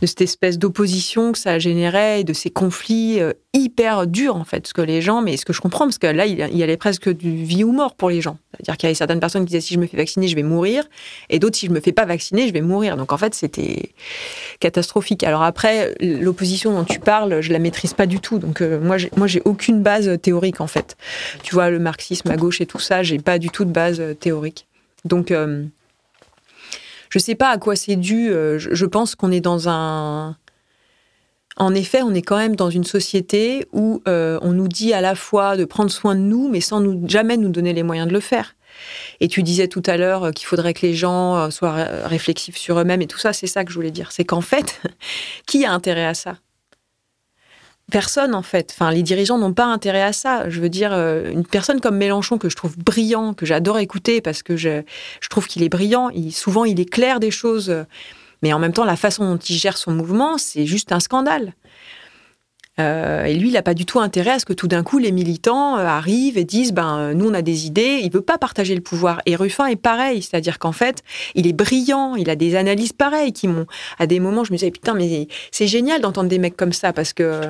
de 0.00 0.06
cette 0.06 0.22
espèce 0.22 0.58
d'opposition 0.58 1.32
que 1.32 1.38
ça 1.38 1.58
générait 1.58 2.20
et 2.20 2.24
de 2.24 2.32
ces 2.32 2.50
conflits 2.50 3.20
euh, 3.20 3.32
hyper 3.52 4.06
durs 4.06 4.36
en 4.36 4.44
fait. 4.44 4.66
Ce 4.66 4.74
que 4.74 4.80
les 4.80 5.02
gens, 5.02 5.22
mais 5.22 5.36
ce 5.36 5.44
que 5.44 5.52
je 5.52 5.60
comprends, 5.60 5.84
parce 5.84 5.98
que 5.98 6.06
là, 6.06 6.26
il 6.26 6.38
y 6.38 6.62
allait 6.62 6.76
presque 6.76 7.10
du 7.10 7.44
vie 7.44 7.62
ou 7.62 7.72
mort 7.72 7.94
pour 7.94 8.10
les 8.10 8.20
gens. 8.20 8.38
C'est-à-dire 8.54 8.76
qu'il 8.78 8.86
y 8.86 8.88
avait 8.88 8.94
certaines 8.94 9.20
personnes 9.20 9.42
qui 9.42 9.50
disaient 9.50 9.60
si 9.60 9.74
je 9.74 9.78
me 9.78 9.86
fais 9.86 9.96
vacciner, 9.96 10.28
je 10.28 10.34
vais 10.34 10.42
mourir, 10.42 10.84
et 11.28 11.38
d'autres 11.38 11.56
si 11.56 11.66
je 11.66 11.72
me 11.72 11.80
fais 11.80 11.92
pas 11.92 12.04
vacciner, 12.04 12.48
je 12.48 12.52
vais 12.52 12.62
mourir. 12.62 12.96
Donc 12.96 13.12
en 13.12 13.18
fait, 13.18 13.34
c'était 13.34 13.92
catastrophique. 14.60 15.24
Alors 15.24 15.42
après, 15.42 15.94
l'opposition 16.00 16.72
dont 16.72 16.84
tu 16.84 16.98
parles, 16.98 17.40
je 17.40 17.52
la 17.52 17.58
maîtrise 17.58 17.92
pas 17.92 18.06
du 18.06 18.18
tout. 18.18 18.38
Donc 18.38 18.60
euh, 18.60 18.80
moi, 18.80 18.96
moi, 19.16 19.26
j'ai 19.26 19.42
aucune 19.44 19.82
base 19.82 20.18
théorique 20.20 20.60
en 20.60 20.66
fait. 20.66 20.96
Tu 21.42 21.54
vois, 21.54 21.70
le 21.70 21.78
marxisme 21.78 22.30
à 22.30 22.36
gauche 22.36 22.60
et 22.60 22.66
tout 22.66 22.80
ça, 22.80 23.02
j'ai 23.02 23.18
pas 23.18 23.38
du 23.38 23.50
tout 23.50 23.64
de 23.64 23.72
base 23.72 24.02
théorique. 24.18 24.66
Donc, 25.04 25.32
je 27.12 27.18
ne 27.18 27.22
sais 27.22 27.34
pas 27.34 27.50
à 27.50 27.58
quoi 27.58 27.76
c'est 27.76 27.96
dû. 27.96 28.30
je 28.56 28.86
pense 28.86 29.14
qu'on 29.14 29.30
est 29.30 29.42
dans 29.42 29.68
un 29.68 30.34
en 31.56 31.74
effet, 31.74 32.02
on 32.02 32.14
est 32.14 32.22
quand 32.22 32.38
même 32.38 32.56
dans 32.56 32.70
une 32.70 32.84
société 32.84 33.66
où 33.72 34.02
euh, 34.08 34.38
on 34.42 34.52
nous 34.52 34.68
dit 34.68 34.94
à 34.94 35.00
la 35.00 35.14
fois 35.14 35.56
de 35.56 35.64
prendre 35.64 35.90
soin 35.90 36.14
de 36.14 36.20
nous, 36.20 36.48
mais 36.48 36.60
sans 36.60 36.82
jamais 37.08 37.36
nous 37.36 37.50
donner 37.50 37.72
les 37.72 37.82
moyens 37.82 38.08
de 38.08 38.12
le 38.12 38.20
faire. 38.20 38.56
Et 39.20 39.28
tu 39.28 39.42
disais 39.42 39.68
tout 39.68 39.82
à 39.84 39.98
l'heure 39.98 40.24
euh, 40.24 40.30
qu'il 40.30 40.46
faudrait 40.46 40.72
que 40.72 40.86
les 40.86 40.94
gens 40.94 41.36
euh, 41.36 41.50
soient 41.50 41.84
réflexifs 42.04 42.56
sur 42.56 42.78
eux-mêmes 42.78 43.02
et 43.02 43.06
tout 43.06 43.18
ça, 43.18 43.34
c'est 43.34 43.46
ça 43.46 43.64
que 43.64 43.70
je 43.70 43.74
voulais 43.76 43.90
dire. 43.90 44.12
C'est 44.12 44.24
qu'en 44.24 44.40
fait, 44.40 44.80
qui 45.46 45.66
a 45.66 45.72
intérêt 45.72 46.06
à 46.06 46.14
ça? 46.14 46.38
Personne, 47.90 48.34
en 48.34 48.42
fait. 48.42 48.70
Enfin, 48.72 48.90
les 48.90 49.02
dirigeants 49.02 49.38
n'ont 49.38 49.52
pas 49.52 49.66
intérêt 49.66 50.02
à 50.02 50.12
ça. 50.12 50.48
Je 50.48 50.60
veux 50.60 50.68
dire, 50.68 50.92
une 50.92 51.44
personne 51.44 51.80
comme 51.80 51.96
Mélenchon, 51.96 52.38
que 52.38 52.48
je 52.48 52.56
trouve 52.56 52.78
brillant, 52.78 53.34
que 53.34 53.44
j'adore 53.44 53.78
écouter 53.78 54.20
parce 54.20 54.42
que 54.42 54.56
je, 54.56 54.82
trouve 55.28 55.46
qu'il 55.46 55.62
est 55.62 55.68
brillant, 55.68 56.08
il, 56.10 56.32
souvent 56.32 56.64
il 56.64 56.80
est 56.80 56.90
clair 56.90 57.20
des 57.20 57.30
choses 57.30 57.84
mais 58.42 58.52
en 58.52 58.58
même 58.58 58.72
temps, 58.72 58.84
la 58.84 58.96
façon 58.96 59.24
dont 59.24 59.38
il 59.38 59.56
gère 59.56 59.78
son 59.78 59.92
mouvement, 59.92 60.36
c'est 60.36 60.66
juste 60.66 60.92
un 60.92 61.00
scandale. 61.00 61.54
Euh, 62.80 63.24
et 63.24 63.34
lui, 63.34 63.48
il 63.48 63.52
n'a 63.52 63.62
pas 63.62 63.74
du 63.74 63.84
tout 63.84 64.00
intérêt 64.00 64.30
à 64.30 64.38
ce 64.38 64.46
que 64.46 64.54
tout 64.54 64.66
d'un 64.66 64.82
coup, 64.82 64.98
les 64.98 65.12
militants 65.12 65.76
euh, 65.76 65.84
arrivent 65.84 66.38
et 66.38 66.44
disent 66.44 66.72
ben, 66.72 66.98
euh, 66.98 67.14
nous, 67.14 67.28
on 67.28 67.34
a 67.34 67.42
des 67.42 67.66
idées. 67.66 68.00
Il 68.00 68.06
ne 68.06 68.12
veut 68.12 68.22
pas 68.22 68.38
partager 68.38 68.74
le 68.74 68.80
pouvoir. 68.80 69.20
Et 69.26 69.36
Ruffin 69.36 69.66
est 69.66 69.76
pareil. 69.76 70.22
C'est-à-dire 70.22 70.58
qu'en 70.58 70.72
fait, 70.72 71.02
il 71.34 71.46
est 71.46 71.52
brillant. 71.52 72.14
Il 72.16 72.30
a 72.30 72.36
des 72.36 72.56
analyses 72.56 72.92
pareilles 72.92 73.32
qui 73.32 73.46
m'ont. 73.48 73.66
À 73.98 74.06
des 74.06 74.20
moments, 74.20 74.44
je 74.44 74.52
me 74.52 74.58
disais 74.58 74.70
putain, 74.70 74.94
mais 74.94 75.28
c'est 75.50 75.66
génial 75.66 76.00
d'entendre 76.00 76.28
des 76.28 76.38
mecs 76.38 76.56
comme 76.56 76.72
ça 76.72 76.92
parce 76.92 77.12
que 77.12 77.42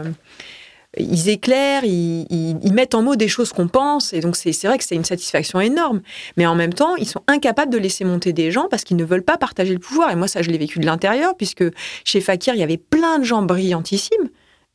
ils 0.98 1.30
éclairent, 1.30 1.84
ils, 1.84 2.72
mettent 2.72 2.94
en 2.94 3.02
mots 3.02 3.16
des 3.16 3.28
choses 3.28 3.52
qu'on 3.52 3.68
pense, 3.68 4.12
et 4.12 4.20
donc 4.20 4.36
c'est 4.36 4.52
vrai 4.64 4.76
que 4.76 4.84
c'est 4.84 4.94
une 4.94 5.04
satisfaction 5.04 5.60
énorme. 5.60 6.02
Mais 6.36 6.46
en 6.46 6.54
même 6.54 6.74
temps, 6.74 6.96
ils 6.96 7.08
sont 7.08 7.22
incapables 7.28 7.72
de 7.72 7.78
laisser 7.78 8.04
monter 8.04 8.32
des 8.32 8.50
gens 8.50 8.68
parce 8.70 8.84
qu'ils 8.84 8.98
ne 8.98 9.04
veulent 9.04 9.22
pas 9.22 9.38
partager 9.38 9.72
le 9.72 9.78
pouvoir. 9.78 10.10
Et 10.10 10.16
moi, 10.16 10.28
ça, 10.28 10.42
je 10.42 10.50
l'ai 10.50 10.58
vécu 10.58 10.80
de 10.80 10.86
l'intérieur, 10.86 11.34
puisque 11.36 11.64
chez 12.04 12.20
Fakir, 12.20 12.54
il 12.54 12.60
y 12.60 12.62
avait 12.62 12.76
plein 12.76 13.18
de 13.18 13.24
gens 13.24 13.42
brillantissimes, 13.42 14.28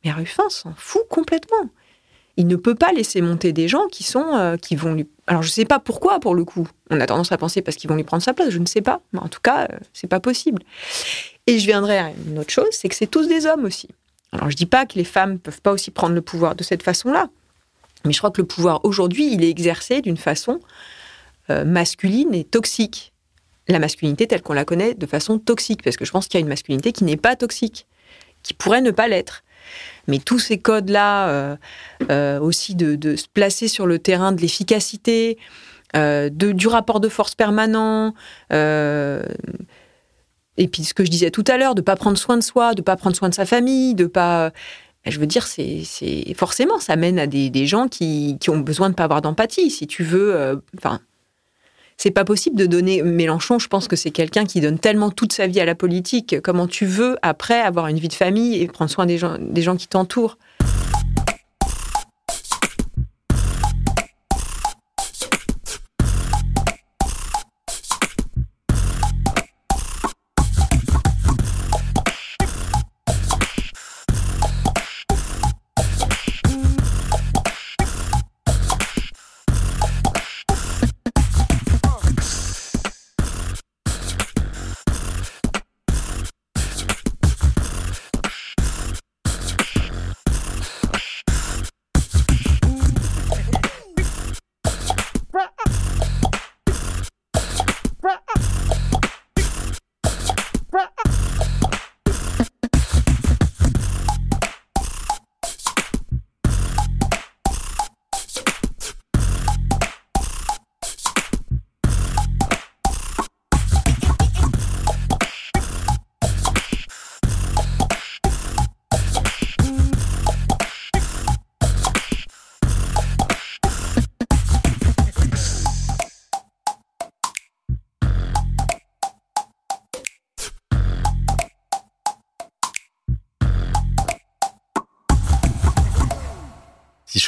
mais 0.04 0.12
Ruffin 0.12 0.48
s'en 0.48 0.74
fout 0.76 1.02
complètement. 1.08 1.70
Il 2.36 2.46
ne 2.46 2.56
peut 2.56 2.76
pas 2.76 2.92
laisser 2.92 3.20
monter 3.20 3.52
des 3.52 3.66
gens 3.66 3.88
qui 3.88 4.04
sont 4.04 4.34
euh, 4.34 4.56
qui 4.56 4.76
vont 4.76 4.94
lui. 4.94 5.08
Alors 5.26 5.42
je 5.42 5.48
ne 5.48 5.52
sais 5.52 5.64
pas 5.64 5.80
pourquoi 5.80 6.20
pour 6.20 6.36
le 6.36 6.44
coup. 6.44 6.68
On 6.90 7.00
a 7.00 7.06
tendance 7.06 7.32
à 7.32 7.36
penser 7.36 7.62
parce 7.62 7.76
qu'ils 7.76 7.90
vont 7.90 7.96
lui 7.96 8.04
prendre 8.04 8.22
sa 8.22 8.32
place. 8.32 8.50
Je 8.50 8.58
ne 8.58 8.66
sais 8.66 8.80
pas. 8.80 9.00
Mais 9.12 9.18
en 9.18 9.28
tout 9.28 9.40
cas, 9.42 9.64
euh, 9.64 9.78
c'est 9.92 10.06
pas 10.06 10.20
possible. 10.20 10.62
Et 11.48 11.58
je 11.58 11.66
viendrai 11.66 11.98
à 11.98 12.12
une 12.28 12.38
autre 12.38 12.52
chose, 12.52 12.68
c'est 12.70 12.88
que 12.88 12.94
c'est 12.94 13.08
tous 13.08 13.26
des 13.26 13.46
hommes 13.46 13.64
aussi. 13.64 13.88
Alors 14.32 14.50
je 14.50 14.56
dis 14.56 14.66
pas 14.66 14.86
que 14.86 14.94
les 14.94 15.04
femmes 15.04 15.32
ne 15.32 15.38
peuvent 15.38 15.62
pas 15.62 15.72
aussi 15.72 15.90
prendre 15.90 16.14
le 16.14 16.20
pouvoir 16.20 16.54
de 16.54 16.62
cette 16.62 16.82
façon-là, 16.82 17.28
mais 18.04 18.12
je 18.12 18.18
crois 18.18 18.30
que 18.30 18.40
le 18.40 18.46
pouvoir 18.46 18.84
aujourd'hui, 18.84 19.32
il 19.32 19.42
est 19.42 19.50
exercé 19.50 20.00
d'une 20.00 20.16
façon 20.16 20.60
euh, 21.50 21.64
masculine 21.64 22.34
et 22.34 22.44
toxique. 22.44 23.12
La 23.68 23.78
masculinité 23.78 24.26
telle 24.26 24.42
qu'on 24.42 24.54
la 24.54 24.64
connaît 24.64 24.94
de 24.94 25.06
façon 25.06 25.38
toxique, 25.38 25.82
parce 25.82 25.96
que 25.96 26.04
je 26.04 26.12
pense 26.12 26.28
qu'il 26.28 26.38
y 26.38 26.42
a 26.42 26.42
une 26.42 26.48
masculinité 26.48 26.92
qui 26.92 27.04
n'est 27.04 27.16
pas 27.16 27.36
toxique, 27.36 27.86
qui 28.42 28.54
pourrait 28.54 28.80
ne 28.80 28.90
pas 28.90 29.08
l'être. 29.08 29.42
Mais 30.08 30.18
tous 30.18 30.38
ces 30.38 30.58
codes-là, 30.58 31.28
euh, 31.28 31.56
euh, 32.10 32.40
aussi 32.40 32.74
de, 32.74 33.16
se 33.16 33.28
placer 33.28 33.68
sur 33.68 33.86
le 33.86 33.98
terrain 33.98 34.32
de 34.32 34.40
l'efficacité, 34.40 35.38
du 35.94 36.68
rapport 36.68 37.00
de 37.00 37.08
force 37.08 37.34
permanent, 37.34 38.14
et 40.58 40.66
puis 40.66 40.84
ce 40.84 40.92
que 40.92 41.04
je 41.04 41.10
disais 41.10 41.30
tout 41.30 41.44
à 41.46 41.56
l'heure, 41.56 41.74
de 41.74 41.80
pas 41.80 41.96
prendre 41.96 42.18
soin 42.18 42.36
de 42.36 42.42
soi, 42.42 42.74
de 42.74 42.82
pas 42.82 42.96
prendre 42.96 43.16
soin 43.16 43.28
de 43.28 43.34
sa 43.34 43.46
famille, 43.46 43.94
de 43.94 44.06
pas. 44.06 44.50
Ben, 45.04 45.12
je 45.12 45.20
veux 45.20 45.26
dire, 45.26 45.46
c'est 45.46 46.34
forcément, 46.34 46.78
ça 46.80 46.96
mène 46.96 47.18
à 47.18 47.26
des, 47.26 47.66
gens 47.66 47.88
qui, 47.88 48.36
ont 48.48 48.58
besoin 48.58 48.90
de 48.90 48.94
pas 48.94 49.04
avoir 49.04 49.22
d'empathie. 49.22 49.70
Si 49.70 49.86
tu 49.86 50.02
veux, 50.02 50.34
euh, 50.34 50.56
enfin, 50.76 51.00
c'est 51.98 52.12
pas 52.12 52.24
possible 52.24 52.56
de 52.56 52.66
donner. 52.66 53.02
Mélenchon, 53.02 53.58
je 53.58 53.68
pense 53.68 53.88
que 53.88 53.96
c'est 53.96 54.12
quelqu'un 54.12 54.46
qui 54.46 54.60
donne 54.60 54.78
tellement 54.78 55.10
toute 55.10 55.32
sa 55.32 55.46
vie 55.48 55.60
à 55.60 55.64
la 55.64 55.74
politique. 55.74 56.40
Comment 56.42 56.68
tu 56.68 56.86
veux 56.86 57.18
après 57.22 57.60
avoir 57.60 57.88
une 57.88 57.98
vie 57.98 58.08
de 58.08 58.14
famille 58.14 58.62
et 58.62 58.68
prendre 58.68 58.90
soin 58.90 59.04
des 59.04 59.18
gens, 59.18 59.36
des 59.40 59.62
gens 59.62 59.76
qui 59.76 59.88
t'entourent? 59.88 60.38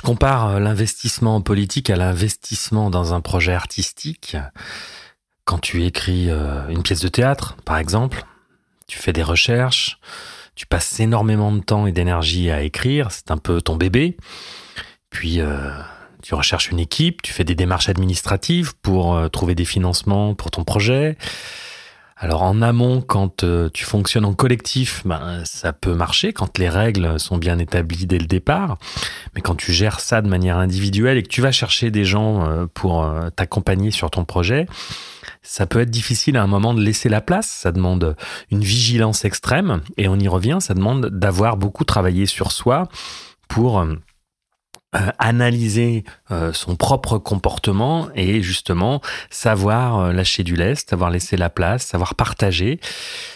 Compare 0.02 0.48
euh, 0.48 0.60
l'investissement 0.60 1.40
politique 1.40 1.90
à 1.90 1.96
l'investissement 1.96 2.90
dans 2.90 3.14
un 3.14 3.20
projet 3.20 3.52
artistique, 3.52 4.36
quand 5.44 5.58
tu 5.58 5.84
écris 5.84 6.30
euh, 6.30 6.68
une 6.68 6.82
pièce 6.82 7.00
de 7.00 7.08
théâtre, 7.08 7.56
par 7.64 7.78
exemple, 7.78 8.24
tu 8.86 8.98
fais 8.98 9.12
des 9.12 9.22
recherches, 9.22 9.98
tu 10.54 10.66
passes 10.66 11.00
énormément 11.00 11.50
de 11.52 11.60
temps 11.60 11.86
et 11.86 11.92
d'énergie 11.92 12.50
à 12.50 12.62
écrire, 12.62 13.10
c'est 13.10 13.30
un 13.30 13.38
peu 13.38 13.62
ton 13.62 13.76
bébé. 13.76 14.16
Puis 15.08 15.40
euh, 15.40 15.70
tu 16.22 16.34
recherches 16.34 16.70
une 16.70 16.78
équipe, 16.78 17.22
tu 17.22 17.32
fais 17.32 17.44
des 17.44 17.54
démarches 17.54 17.88
administratives 17.88 18.74
pour 18.82 19.30
trouver 19.30 19.54
des 19.54 19.64
financements 19.64 20.34
pour 20.34 20.50
ton 20.50 20.64
projet. 20.64 21.16
Alors 22.22 22.42
en 22.42 22.60
amont, 22.60 23.00
quand 23.00 23.44
euh, 23.44 23.70
tu 23.72 23.86
fonctionnes 23.86 24.26
en 24.26 24.34
collectif, 24.34 25.00
ben, 25.06 25.42
ça 25.46 25.72
peut 25.72 25.94
marcher 25.94 26.34
quand 26.34 26.58
les 26.58 26.68
règles 26.68 27.18
sont 27.18 27.38
bien 27.38 27.58
établies 27.58 28.06
dès 28.06 28.18
le 28.18 28.26
départ. 28.26 28.76
Mais 29.34 29.40
quand 29.40 29.54
tu 29.54 29.72
gères 29.72 30.00
ça 30.00 30.20
de 30.20 30.28
manière 30.28 30.58
individuelle 30.58 31.16
et 31.16 31.22
que 31.22 31.28
tu 31.28 31.40
vas 31.40 31.50
chercher 31.50 31.90
des 31.90 32.04
gens 32.04 32.46
euh, 32.46 32.66
pour 32.74 33.02
euh, 33.02 33.30
t'accompagner 33.30 33.90
sur 33.90 34.10
ton 34.10 34.26
projet, 34.26 34.66
ça 35.40 35.64
peut 35.64 35.80
être 35.80 35.90
difficile 35.90 36.36
à 36.36 36.42
un 36.42 36.46
moment 36.46 36.74
de 36.74 36.82
laisser 36.82 37.08
la 37.08 37.22
place. 37.22 37.48
Ça 37.48 37.72
demande 37.72 38.14
une 38.50 38.62
vigilance 38.62 39.24
extrême 39.24 39.80
et 39.96 40.06
on 40.06 40.16
y 40.16 40.28
revient. 40.28 40.58
Ça 40.60 40.74
demande 40.74 41.06
d'avoir 41.06 41.56
beaucoup 41.56 41.84
travaillé 41.84 42.26
sur 42.26 42.52
soi 42.52 42.86
pour 43.48 43.82
analyser 45.18 46.04
euh, 46.30 46.52
son 46.52 46.76
propre 46.76 47.18
comportement 47.18 48.08
et 48.14 48.42
justement 48.42 49.00
savoir 49.30 49.98
euh, 49.98 50.12
lâcher 50.12 50.42
du 50.42 50.56
lest, 50.56 50.90
savoir 50.90 51.10
laisser 51.10 51.36
la 51.36 51.50
place, 51.50 51.86
savoir 51.86 52.14
partager. 52.14 52.80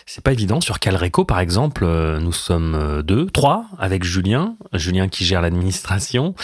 C'est 0.06 0.22
pas 0.22 0.32
évident. 0.32 0.60
Sur 0.60 0.80
Calreco, 0.80 1.24
par 1.24 1.40
exemple, 1.40 1.86
nous 1.86 2.32
sommes 2.32 3.02
deux, 3.02 3.26
trois 3.26 3.66
avec 3.78 4.04
Julien, 4.04 4.56
Julien 4.72 5.08
qui 5.08 5.24
gère 5.24 5.40
l'administration, 5.40 6.34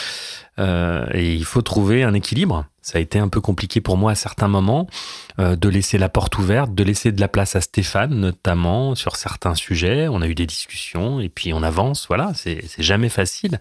et 0.59 1.35
il 1.35 1.45
faut 1.45 1.63
trouver 1.63 2.03
un 2.03 2.15
équilibre. 2.15 2.67
Ça 2.91 2.99
a 2.99 3.01
été 3.01 3.21
un 3.21 3.29
peu 3.29 3.41
compliqué 3.41 3.81
pour 3.81 3.97
moi 3.97 4.11
à 4.11 4.15
certains 4.17 4.49
moments 4.49 4.89
euh, 5.39 5.55
de 5.55 5.69
laisser 5.69 5.97
la 5.97 6.09
porte 6.09 6.37
ouverte, 6.39 6.75
de 6.75 6.83
laisser 6.83 7.13
de 7.13 7.21
la 7.21 7.29
place 7.29 7.55
à 7.55 7.61
Stéphane 7.61 8.13
notamment 8.13 8.97
sur 8.97 9.15
certains 9.15 9.55
sujets. 9.55 10.09
On 10.09 10.23
a 10.23 10.27
eu 10.27 10.35
des 10.35 10.45
discussions 10.45 11.21
et 11.21 11.29
puis 11.29 11.53
on 11.53 11.63
avance. 11.63 12.07
Voilà, 12.09 12.33
c'est 12.35 12.65
jamais 12.79 13.09
facile, 13.09 13.61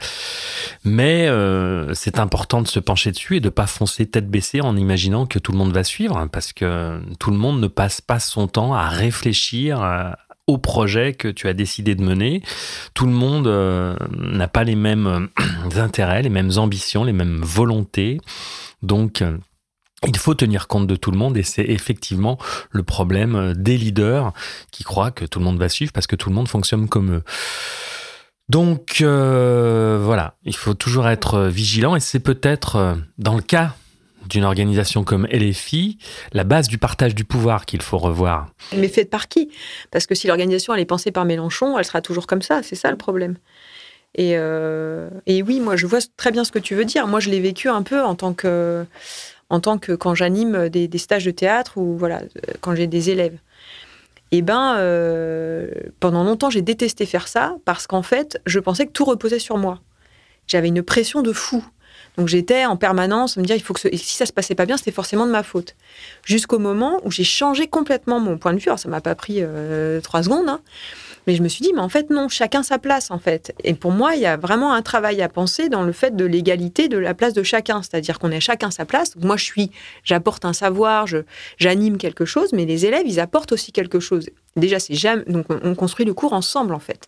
mais 0.84 1.28
euh, 1.28 1.94
c'est 1.94 2.18
important 2.18 2.64
de 2.64 2.68
se 2.68 2.80
pencher 2.80 3.12
dessus 3.12 3.38
et 3.38 3.40
de 3.40 3.50
pas 3.50 3.68
foncer 3.68 4.08
tête 4.08 4.32
baissée 4.32 4.62
en 4.62 4.76
imaginant 4.76 5.28
que 5.28 5.38
tout 5.38 5.52
le 5.52 5.60
monde 5.60 5.74
va 5.74 5.84
suivre, 5.84 6.28
parce 6.32 6.52
que 6.52 7.00
tout 7.20 7.30
le 7.30 7.38
monde 7.38 7.62
ne 7.62 7.68
passe 7.68 8.02
pas 8.02 8.20
son 8.20 8.48
temps 8.48 8.74
à 8.74 8.88
réfléchir. 8.90 9.80
À, 9.80 10.18
au 10.48 10.58
projet 10.58 11.14
que 11.14 11.28
tu 11.28 11.48
as 11.48 11.54
décidé 11.54 11.94
de 11.94 12.02
mener. 12.04 12.42
Tout 12.96 13.06
le 13.06 13.12
monde 13.12 13.46
euh, 13.46 13.96
n'a 14.18 14.48
pas 14.48 14.64
les 14.64 14.76
mêmes 14.76 15.30
intérêts, 15.78 16.24
les 16.24 16.30
mêmes 16.30 16.54
ambitions, 16.58 17.04
les 17.04 17.14
mêmes 17.14 17.42
volontés. 17.44 18.20
Donc, 18.82 19.22
euh, 19.22 19.38
il 20.08 20.18
faut 20.18 20.34
tenir 20.34 20.68
compte 20.68 20.88
de 20.88 20.96
tout 20.96 21.12
le 21.12 21.18
monde 21.18 21.38
et 21.38 21.44
c'est 21.44 21.64
effectivement 21.64 22.38
le 22.72 22.84
problème 22.84 23.36
euh, 23.36 23.54
des 23.54 23.78
leaders 23.78 24.34
qui 24.72 24.84
croient 24.84 25.12
que 25.12 25.26
tout 25.26 25.40
le 25.40 25.46
monde 25.46 25.60
va 25.60 25.70
suivre 25.70 25.92
parce 25.92 26.08
que 26.08 26.16
tout 26.16 26.30
le 26.30 26.36
monde 26.36 26.48
fonctionne 26.48 26.88
comme 26.88 27.16
eux. 27.16 27.24
Donc 28.48 29.02
euh, 29.02 30.00
voilà, 30.02 30.36
il 30.44 30.56
faut 30.56 30.74
toujours 30.74 31.08
être 31.08 31.42
vigilant 31.48 31.96
et 31.96 32.00
c'est 32.00 32.20
peut-être 32.20 32.76
euh, 32.78 32.96
dans 33.18 33.36
le 33.36 33.42
cas 33.42 33.76
d'une 34.28 34.44
organisation 34.44 35.04
comme 35.04 35.26
LFI, 35.28 35.98
la 36.34 36.44
base 36.44 36.68
du 36.68 36.78
partage 36.78 37.16
du 37.16 37.26
pouvoir 37.26 37.66
qu'il 37.66 37.82
faut 37.82 37.98
revoir. 37.98 38.48
Mais 38.76 38.88
faite 38.88 39.10
par 39.10 39.28
qui? 39.28 39.50
Parce 39.92 40.06
que 40.06 40.16
si 40.16 40.28
l'organisation 40.28 40.74
elle 40.74 40.82
est 40.82 40.86
pensée 40.86 41.12
par 41.12 41.26
Mélenchon, 41.26 41.78
elle 41.78 41.86
sera 41.86 42.02
toujours 42.02 42.28
comme 42.28 42.42
ça, 42.42 42.62
c'est 42.64 42.76
ça 42.76 42.92
le 42.92 42.98
problème. 42.98 43.38
Et, 44.16 44.32
et, 44.32 45.43
oui, 45.43 45.60
moi 45.60 45.76
je 45.76 45.86
vois 45.86 45.99
très 46.18 46.32
bien 46.32 46.43
ce 46.43 46.51
que 46.51 46.60
tu 46.60 46.76
veux 46.76 46.86
dire. 46.86 47.07
Moi 47.07 47.20
je 47.20 47.30
l'ai 47.30 47.39
vécu 47.39 47.70
un 47.70 47.84
peu 47.84 48.01
en 48.01 48.16
tant 48.16 48.34
que 48.34 48.86
en 49.49 49.60
tant 49.60 49.78
que 49.78 49.93
quand 49.93 50.16
j'anime 50.16 50.70
des, 50.70 50.89
stages 50.97 51.26
de 51.26 51.32
théâtre 51.32 51.78
ou 51.78 51.97
voilà, 51.97 52.22
quand 52.62 52.76
j'ai 52.76 52.88
des 52.88 53.10
élèves. 53.10 53.38
Et 54.32 54.38
eh 54.38 54.41
ben, 54.43 54.76
euh, 54.78 55.72
pendant 55.99 56.24
longtemps, 56.24 56.51
j'ai 56.51 56.62
détesté 56.62 57.07
faire 57.07 57.28
ça 57.28 57.55
parce 57.66 57.88
qu'en 57.88 58.03
fait, 58.03 58.39
je 58.45 58.60
pensais 58.60 58.86
que 58.86 58.91
tout 58.91 59.03
reposait 59.03 59.39
sur 59.39 59.57
moi. 59.57 59.80
J'avais 60.45 60.68
une 60.68 60.84
pression 60.84 61.24
de 61.24 61.34
fou. 61.34 61.66
Donc 62.20 62.28
j'étais 62.28 62.65
en 62.65 62.76
permanence 62.76 63.38
à 63.38 63.41
me 63.41 63.45
dire 63.45 63.55
il 63.55 63.61
faut 63.61 63.74
que 63.74 63.80
si 63.80 64.15
ça 64.15 64.26
se 64.26 64.34
passait 64.34 64.53
pas 64.53 64.65
bien, 64.65 64.76
c'était 64.76 64.91
forcément 64.91 65.26
de 65.26 65.32
ma 65.32 65.41
faute. 65.41 65.76
Jusqu'au 66.26 66.59
moment 66.59 66.99
où 67.05 67.11
j'ai 67.11 67.24
changé 67.24 67.67
complètement 67.67 68.20
mon 68.20 68.38
point 68.38 68.53
de 68.53 68.59
vue. 68.59 68.67
Alors 68.67 68.78
ça 68.78 68.89
m'a 68.89 68.99
pas 68.99 69.15
pris 69.15 69.38
euh, 69.39 70.01
trois 70.01 70.24
secondes. 70.24 70.49
Hein. 70.49 70.59
Mais 71.28 71.36
je 71.36 71.41
me 71.41 71.47
suis 71.47 71.63
dit, 71.63 71.72
mais 71.74 71.80
en 71.80 71.88
fait, 71.88 72.09
non, 72.09 72.28
chacun 72.28 72.61
sa 72.61 72.78
place, 72.78 73.09
en 73.09 73.20
fait. 73.20 73.53
Et 73.63 73.74
pour 73.74 73.91
moi, 73.91 74.15
il 74.15 74.22
y 74.22 74.26
a 74.26 74.36
vraiment 74.36 74.74
un 74.74 74.82
travail 74.82 75.22
à 75.22 75.30
penser 75.30 75.70
dans 75.70 75.84
le 75.84 75.93
fait 75.93 76.15
de 76.15 76.26
l'égalité 76.26 76.89
de 76.89 76.97
la 76.97 77.13
place 77.13 77.34
de 77.34 77.43
chacun. 77.43 77.82
C'est-à-dire 77.84 78.20
qu'on 78.20 78.34
a 78.34 78.39
chacun 78.41 78.70
sa 78.70 78.84
place. 78.84 79.15
moi, 79.15 79.38
je 79.38 79.45
suis, 79.45 79.72
j'apporte 80.03 80.43
un 80.43 80.53
savoir, 80.53 81.05
j'anime 81.57 81.97
quelque 81.97 82.26
chose, 82.26 82.51
mais 82.51 82.65
les 82.65 82.86
élèves, 82.86 83.03
ils 83.05 83.22
apportent 83.22 83.53
aussi 83.53 83.72
quelque 83.72 84.01
chose. 84.01 84.30
Déjà, 84.57 84.80
c'est 84.80 84.95
donc 85.28 85.45
on 85.49 85.74
construit 85.76 86.05
le 86.05 86.13
cours 86.13 86.34
ensemble, 86.34 86.74
en 86.74 86.80
fait. 86.80 87.07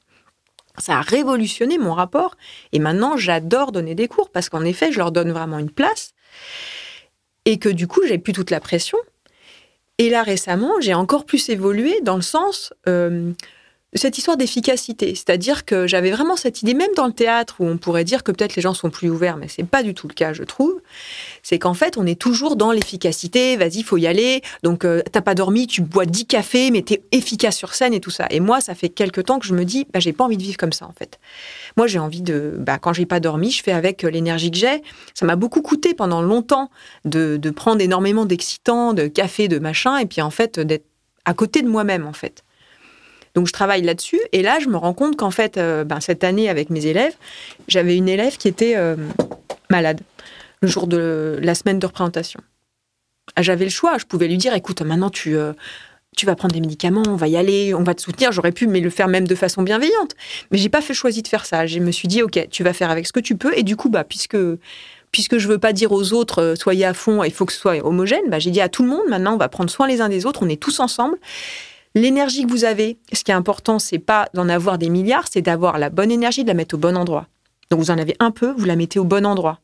Ça 0.77 0.97
a 0.97 1.01
révolutionné 1.01 1.77
mon 1.77 1.93
rapport. 1.93 2.35
Et 2.71 2.79
maintenant, 2.79 3.17
j'adore 3.17 3.71
donner 3.71 3.95
des 3.95 4.07
cours 4.07 4.29
parce 4.29 4.49
qu'en 4.49 4.63
effet, 4.63 4.91
je 4.91 4.97
leur 4.97 5.11
donne 5.11 5.31
vraiment 5.31 5.59
une 5.59 5.71
place. 5.71 6.13
Et 7.45 7.59
que 7.59 7.69
du 7.69 7.87
coup, 7.87 8.01
j'ai 8.07 8.17
plus 8.17 8.33
toute 8.33 8.51
la 8.51 8.59
pression. 8.59 8.97
Et 9.97 10.09
là, 10.09 10.23
récemment, 10.23 10.79
j'ai 10.79 10.93
encore 10.93 11.25
plus 11.25 11.49
évolué 11.49 12.01
dans 12.01 12.15
le 12.15 12.21
sens, 12.21 12.73
euh, 12.87 13.33
cette 13.97 14.17
histoire 14.17 14.37
d'efficacité. 14.37 15.15
C'est-à-dire 15.15 15.65
que 15.65 15.85
j'avais 15.85 16.11
vraiment 16.11 16.37
cette 16.37 16.61
idée, 16.61 16.73
même 16.73 16.91
dans 16.95 17.07
le 17.07 17.11
théâtre, 17.11 17.55
où 17.59 17.65
on 17.65 17.77
pourrait 17.77 18.05
dire 18.05 18.23
que 18.23 18.31
peut-être 18.31 18.55
les 18.55 18.61
gens 18.61 18.73
sont 18.73 18.89
plus 18.89 19.09
ouverts, 19.09 19.35
mais 19.35 19.47
c'est 19.49 19.63
pas 19.63 19.83
du 19.83 19.93
tout 19.93 20.07
le 20.07 20.13
cas, 20.13 20.31
je 20.31 20.43
trouve. 20.43 20.81
C'est 21.43 21.59
qu'en 21.59 21.73
fait, 21.73 21.97
on 21.97 22.05
est 22.05 22.19
toujours 22.19 22.55
dans 22.55 22.71
l'efficacité. 22.71 23.57
Vas-y, 23.57 23.83
faut 23.83 23.97
y 23.97 24.07
aller. 24.07 24.41
Donc, 24.63 24.85
euh, 24.85 25.01
t'as 25.11 25.21
pas 25.21 25.35
dormi, 25.35 25.67
tu 25.67 25.81
bois 25.81 26.05
10 26.05 26.25
cafés, 26.25 26.71
mais 26.71 26.83
t'es 26.83 27.03
efficace 27.11 27.57
sur 27.57 27.73
scène 27.73 27.93
et 27.93 27.99
tout 27.99 28.11
ça. 28.11 28.27
Et 28.29 28.39
moi, 28.39 28.61
ça 28.61 28.75
fait 28.75 28.89
quelques 28.89 29.25
temps 29.25 29.39
que 29.39 29.45
je 29.45 29.53
me 29.53 29.65
dis, 29.65 29.85
bah, 29.93 29.99
j'ai 29.99 30.13
pas 30.13 30.23
envie 30.23 30.37
de 30.37 30.43
vivre 30.43 30.57
comme 30.57 30.73
ça, 30.73 30.85
en 30.85 30.93
fait. 30.97 31.19
Moi, 31.75 31.87
j'ai 31.87 31.99
envie 31.99 32.21
de, 32.21 32.55
bah, 32.59 32.79
quand 32.79 32.93
j'ai 32.93 33.05
pas 33.05 33.19
dormi, 33.19 33.51
je 33.51 33.61
fais 33.61 33.73
avec 33.73 34.03
l'énergie 34.03 34.51
que 34.51 34.57
j'ai. 34.57 34.81
Ça 35.13 35.25
m'a 35.25 35.35
beaucoup 35.35 35.61
coûté 35.61 35.93
pendant 35.93 36.21
longtemps 36.21 36.69
de, 37.03 37.35
de 37.35 37.49
prendre 37.49 37.81
énormément 37.81 38.25
d'excitants, 38.25 38.93
de 38.93 39.07
café, 39.07 39.49
de 39.49 39.59
machin, 39.59 39.97
et 39.97 40.05
puis 40.05 40.21
en 40.21 40.31
fait, 40.31 40.61
d'être 40.61 40.85
à 41.25 41.33
côté 41.33 41.61
de 41.61 41.67
moi-même, 41.67 42.07
en 42.07 42.13
fait. 42.13 42.43
Donc 43.35 43.47
je 43.47 43.53
travaille 43.53 43.81
là-dessus 43.81 44.19
et 44.31 44.41
là 44.41 44.59
je 44.59 44.67
me 44.67 44.77
rends 44.77 44.93
compte 44.93 45.15
qu'en 45.15 45.31
fait 45.31 45.57
euh, 45.57 45.83
ben, 45.83 45.99
cette 45.99 46.23
année 46.23 46.49
avec 46.49 46.69
mes 46.69 46.85
élèves, 46.85 47.13
j'avais 47.67 47.95
une 47.95 48.09
élève 48.09 48.37
qui 48.37 48.47
était 48.47 48.75
euh, 48.75 48.95
malade 49.69 50.01
le 50.61 50.67
jour 50.67 50.87
de 50.87 51.39
la 51.41 51.55
semaine 51.55 51.79
de 51.79 51.85
représentation. 51.85 52.41
Ah, 53.35 53.41
j'avais 53.41 53.65
le 53.65 53.71
choix, 53.71 53.97
je 53.97 54.05
pouvais 54.05 54.27
lui 54.27 54.37
dire 54.37 54.53
écoute 54.53 54.81
maintenant 54.81 55.09
tu 55.09 55.35
euh, 55.37 55.53
tu 56.17 56.25
vas 56.25 56.35
prendre 56.35 56.53
des 56.53 56.59
médicaments, 56.59 57.03
on 57.07 57.15
va 57.15 57.29
y 57.29 57.37
aller, 57.37 57.73
on 57.73 57.83
va 57.83 57.95
te 57.95 58.01
soutenir. 58.01 58.33
J'aurais 58.33 58.51
pu 58.51 58.67
mais 58.67 58.81
le 58.81 58.89
faire 58.89 59.07
même 59.07 59.25
de 59.25 59.35
façon 59.35 59.63
bienveillante, 59.63 60.13
mais 60.51 60.57
j'ai 60.57 60.67
pas 60.67 60.81
fait 60.81 60.93
choisi 60.93 61.21
de 61.21 61.27
faire 61.29 61.45
ça. 61.45 61.65
Je 61.65 61.79
me 61.79 61.91
suis 61.91 62.09
dit 62.09 62.21
ok 62.21 62.47
tu 62.49 62.63
vas 62.63 62.73
faire 62.73 62.91
avec 62.91 63.07
ce 63.07 63.13
que 63.13 63.21
tu 63.21 63.35
peux 63.35 63.57
et 63.57 63.63
du 63.63 63.77
coup 63.77 63.89
bah 63.89 64.03
puisque 64.03 64.37
puisque 65.13 65.37
je 65.37 65.47
veux 65.47 65.57
pas 65.57 65.71
dire 65.71 65.93
aux 65.93 66.11
autres 66.13 66.55
soyez 66.57 66.85
à 66.85 66.93
fond, 66.93 67.23
il 67.23 67.31
faut 67.31 67.45
que 67.45 67.53
ce 67.53 67.59
soit 67.59 67.85
homogène, 67.85 68.29
bah, 68.29 68.39
j'ai 68.39 68.51
dit 68.51 68.61
à 68.61 68.67
tout 68.67 68.83
le 68.83 68.89
monde 68.89 69.07
maintenant 69.09 69.33
on 69.33 69.37
va 69.37 69.47
prendre 69.47 69.69
soin 69.69 69.87
les 69.87 70.01
uns 70.01 70.09
des 70.09 70.25
autres, 70.25 70.43
on 70.43 70.49
est 70.49 70.61
tous 70.61 70.81
ensemble 70.81 71.17
L'énergie 71.93 72.45
que 72.45 72.51
vous 72.51 72.63
avez, 72.63 72.97
ce 73.11 73.23
qui 73.23 73.31
est 73.31 73.35
important, 73.35 73.77
c'est 73.77 73.99
pas 73.99 74.29
d'en 74.33 74.47
avoir 74.47 74.77
des 74.77 74.89
milliards, 74.89 75.25
c'est 75.29 75.41
d'avoir 75.41 75.77
la 75.77 75.89
bonne 75.89 76.11
énergie, 76.11 76.43
de 76.43 76.47
la 76.47 76.53
mettre 76.53 76.75
au 76.75 76.77
bon 76.77 76.95
endroit. 76.95 77.27
Donc 77.69 77.79
vous 77.79 77.91
en 77.91 77.97
avez 77.97 78.15
un 78.19 78.31
peu, 78.31 78.53
vous 78.57 78.65
la 78.65 78.75
mettez 78.75 78.99
au 78.99 79.03
bon 79.03 79.25
endroit. 79.25 79.59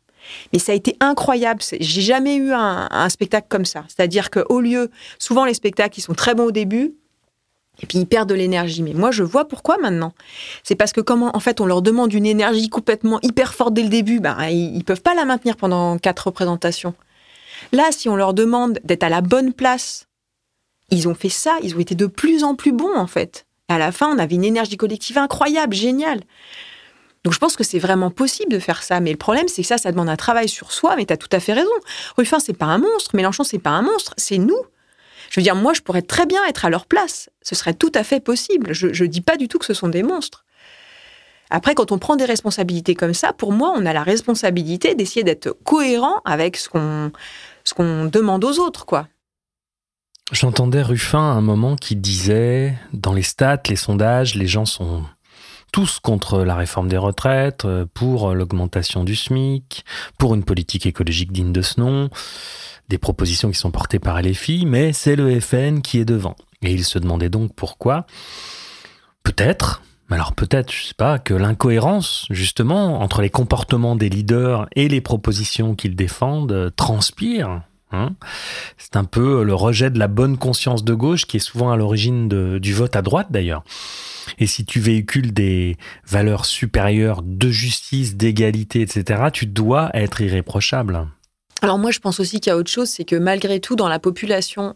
Mais 0.52 0.60
ça 0.60 0.74
a 0.74 0.76
été 0.76 0.98
incroyable. 1.00 1.62
J'ai 1.80 2.02
jamais 2.02 2.36
eu 2.36 2.52
un, 2.52 3.10
spectacle 3.10 3.48
comme 3.50 3.64
ça. 3.64 3.86
C'est-à-dire 3.88 4.30
qu'au 4.30 4.60
lieu, 4.60 4.92
souvent 5.20 5.46
les 5.46 5.54
spectacles, 5.54 6.00
ils 6.00 6.02
sont 6.02 6.14
très 6.14 6.36
bons 6.36 6.46
au 6.46 6.52
début, 6.52 6.96
et 7.82 7.86
puis 7.86 8.00
ils 8.00 8.06
perdent 8.06 8.28
de 8.28 8.36
l'énergie. 8.36 8.84
Mais 8.84 8.94
moi, 8.94 9.12
je 9.12 9.24
vois 9.24 9.48
pourquoi 9.48 9.78
maintenant. 9.78 10.14
C'est 10.64 10.76
parce 10.76 10.92
que 10.92 11.00
comment, 11.00 11.34
en 11.34 11.40
fait, 11.40 11.62
on 11.62 11.66
leur 11.66 11.82
demande 11.82 12.12
une 12.14 12.26
énergie 12.26 12.68
complètement 12.68 13.20
hyper 13.22 13.54
forte 13.54 13.74
dès 13.74 13.84
le 13.84 13.90
début, 13.90 14.20
ben, 14.20 14.36
ils, 14.50 14.76
ils 14.76 14.84
peuvent 14.84 15.02
pas 15.02 15.14
la 15.14 15.24
maintenir 15.24 15.56
pendant 15.56 15.98
quatre 15.98 16.28
représentations. 16.28 16.94
Là, 17.72 17.86
si 17.92 18.10
on 18.10 18.16
leur 18.16 18.34
demande 18.34 18.80
d'être 18.84 19.04
à 19.04 19.10
la 19.10 19.22
bonne 19.22 19.54
place 19.54 20.07
ils 20.90 21.08
ont 21.08 21.16
fait 21.16 21.30
ça, 21.30 21.58
ils 21.64 21.76
ont 21.76 21.80
été 21.80 21.96
de 21.96 22.06
plus 22.06 22.44
en 22.44 22.56
plus 22.56 22.72
bons 22.72 22.96
en 22.96 23.08
fait. 23.08 23.46
Et 23.70 23.74
à 23.74 23.78
la 23.78 23.92
fin, 23.92 24.08
on 24.08 24.18
avait 24.18 24.36
une 24.36 24.46
énergie 24.46 24.78
collective 24.78 25.18
incroyable, 25.18 25.76
géniale. 25.76 26.22
Donc 27.24 27.34
je 27.34 27.40
pense 27.40 27.56
que 27.56 27.64
c'est 27.64 27.80
vraiment 27.80 28.12
possible 28.12 28.52
de 28.52 28.60
faire 28.60 28.84
ça, 28.84 29.00
mais 29.00 29.12
le 29.12 29.18
problème 29.18 29.48
c'est 29.48 29.62
que 29.64 29.68
ça, 29.68 29.78
ça 29.78 29.92
demande 29.92 30.10
un 30.10 30.16
travail 30.16 30.48
sur 30.48 30.72
soi. 30.72 30.96
Mais 30.96 31.06
tu 31.06 31.14
as 31.14 31.18
tout 31.18 31.30
à 31.32 31.40
fait 31.40 31.54
raison. 31.54 31.70
Ruffin, 32.18 32.40
c'est 32.40 32.58
pas 32.58 32.68
un 32.68 32.78
monstre, 32.78 33.16
Mélenchon, 33.16 33.44
c'est 33.44 33.60
pas 33.60 33.72
un 33.72 33.82
monstre, 33.82 34.14
c'est 34.18 34.38
nous. 34.38 34.62
Je 35.30 35.40
veux 35.40 35.44
dire, 35.44 35.56
moi, 35.56 35.74
je 35.74 35.82
pourrais 35.82 36.02
très 36.02 36.26
bien 36.26 36.44
être 36.46 36.66
à 36.66 36.70
leur 36.70 36.86
place. 36.86 37.30
Ce 37.42 37.56
serait 37.56 37.74
tout 37.74 37.92
à 37.96 38.04
fait 38.04 38.20
possible. 38.20 38.74
Je 38.74 38.88
ne 38.88 39.08
dis 39.08 39.22
pas 39.22 39.38
du 39.38 39.48
tout 39.48 39.60
que 39.60 39.66
ce 39.66 39.74
sont 39.74 39.90
des 39.90 40.04
monstres. 40.04 40.46
Après, 41.50 41.76
quand 41.76 41.92
on 41.92 41.98
prend 41.98 42.16
des 42.16 42.26
responsabilités 42.26 42.96
comme 42.96 43.14
ça, 43.14 43.34
pour 43.34 43.52
moi, 43.54 43.74
on 43.76 43.86
a 43.86 43.94
la 43.94 44.04
responsabilité 44.04 44.96
d'essayer 44.96 45.24
d'être 45.24 45.52
cohérent 45.64 46.22
avec 46.26 46.58
ce 46.58 46.70
qu'on 46.70 47.12
ce 47.64 47.74
qu'on 47.74 48.06
demande 48.06 48.46
aux 48.46 48.60
autres, 48.60 48.86
quoi. 48.86 49.08
J'entendais 50.34 50.82
Ruffin 50.82 51.20
à 51.20 51.36
un 51.36 51.42
moment 51.42 51.78
qui 51.78 51.96
disait, 51.96 52.78
dans 52.92 53.14
les 53.14 53.22
stats, 53.22 53.64
les 53.70 53.78
sondages, 53.78 54.36
les 54.36 54.48
gens 54.48 54.66
sont 54.66 55.04
tous 55.72 56.00
contre 56.00 56.44
la 56.44 56.56
réforme 56.56 56.90
des 56.90 56.98
retraites, 56.98 57.64
euh, 57.64 57.86
pour 57.94 58.34
l'augmentation 58.34 59.06
du 59.06 59.16
SMIC, 59.16 59.86
pour 60.18 60.36
une 60.36 60.44
politique 60.44 60.86
écologique 60.86 61.32
digne 61.32 61.54
de 61.54 61.62
ce 61.62 61.80
nom, 61.80 62.10
des 62.90 62.98
propositions 62.98 63.52
qui 63.52 63.58
sont 63.58 63.72
portées 63.72 64.00
par 64.00 64.22
LFI, 64.22 64.66
mais 64.66 64.92
c'est 64.92 65.16
le 65.16 65.40
FN 65.40 65.82
qui 65.82 66.00
est 66.00 66.06
devant. 66.06 66.36
Et 66.62 66.74
il 66.74 66.84
se 66.84 67.00
demandait 67.00 67.30
donc 67.30 67.54
pourquoi. 67.56 68.06
Peut-être, 69.24 69.82
alors 70.10 70.34
peut-être, 70.34 70.74
je 70.74 70.88
sais 70.88 70.94
pas, 70.94 71.20
que 71.20 71.34
l'incohérence, 71.34 72.26
justement, 72.30 73.02
entre 73.02 73.22
les 73.22 73.30
comportements 73.30 73.96
des 73.96 74.10
leaders 74.10 74.68
et 74.76 74.90
les 74.90 75.02
propositions 75.02 75.76
qu'ils 75.76 75.96
défendent 75.96 76.52
euh, 76.52 76.70
transpire 76.70 77.62
Hein. 77.92 78.16
c'est 78.78 78.98
un 78.98 79.06
peu 79.06 79.44
le 79.44 79.54
rejet 79.54 79.90
de 79.90 79.98
la 79.98 80.10
bonne 80.10 80.38
conscience 80.38 80.84
de 80.84 80.94
gauche 80.94 81.26
qui 81.26 81.38
est 81.38 81.40
souvent 81.42 81.72
à 81.72 81.78
l'origine 81.78 82.28
du 82.60 82.74
vote 82.74 82.98
à 82.98 83.02
droite 83.02 83.28
d'ailleurs. 83.30 83.64
Et 84.40 84.48
si 84.48 84.66
tu 84.66 84.82
véhicules 84.82 85.34
des 85.34 85.78
valeurs 86.06 86.46
supérieures 86.46 87.22
de 87.24 87.50
justice, 87.50 88.18
d'égalité, 88.18 88.82
etc., 88.82 89.24
tu 89.32 89.46
dois 89.46 89.90
être 89.94 90.20
irréprochable. 90.20 91.08
Alors 91.62 91.78
moi 91.78 91.92
je 91.92 92.00
pense 92.00 92.20
aussi 92.20 92.40
qu'il 92.42 92.50
y 92.50 92.54
a 92.54 92.58
autre 92.58 92.70
chose, 92.70 92.90
c'est 92.90 93.06
que 93.06 93.16
malgré 93.16 93.62
tout 93.62 93.78
dans 93.78 93.88
la 93.88 94.00
population, 94.00 94.76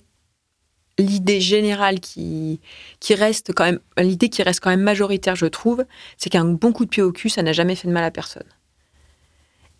l'idée 0.98 1.42
générale 1.42 2.00
qui, 2.00 2.60
qui 3.00 3.14
reste 3.14 3.54
quand 3.54 3.66
même, 3.66 3.80
l'idée 3.98 4.30
qui 4.30 4.42
reste 4.42 4.62
quand 4.62 4.70
même 4.70 4.82
majoritaire, 4.82 5.36
je 5.36 5.46
trouve, 5.48 5.86
c'est 6.18 6.30
qu'un 6.30 6.46
bon 6.46 6.72
coup 6.72 6.86
de 6.86 6.90
pied 6.90 7.04
au 7.04 7.12
cul, 7.12 7.30
ça 7.30 7.44
n'a 7.44 7.54
jamais 7.54 7.76
fait 7.76 7.88
de 7.88 7.94
mal 7.94 8.04
à 8.04 8.12
personne. 8.12 8.48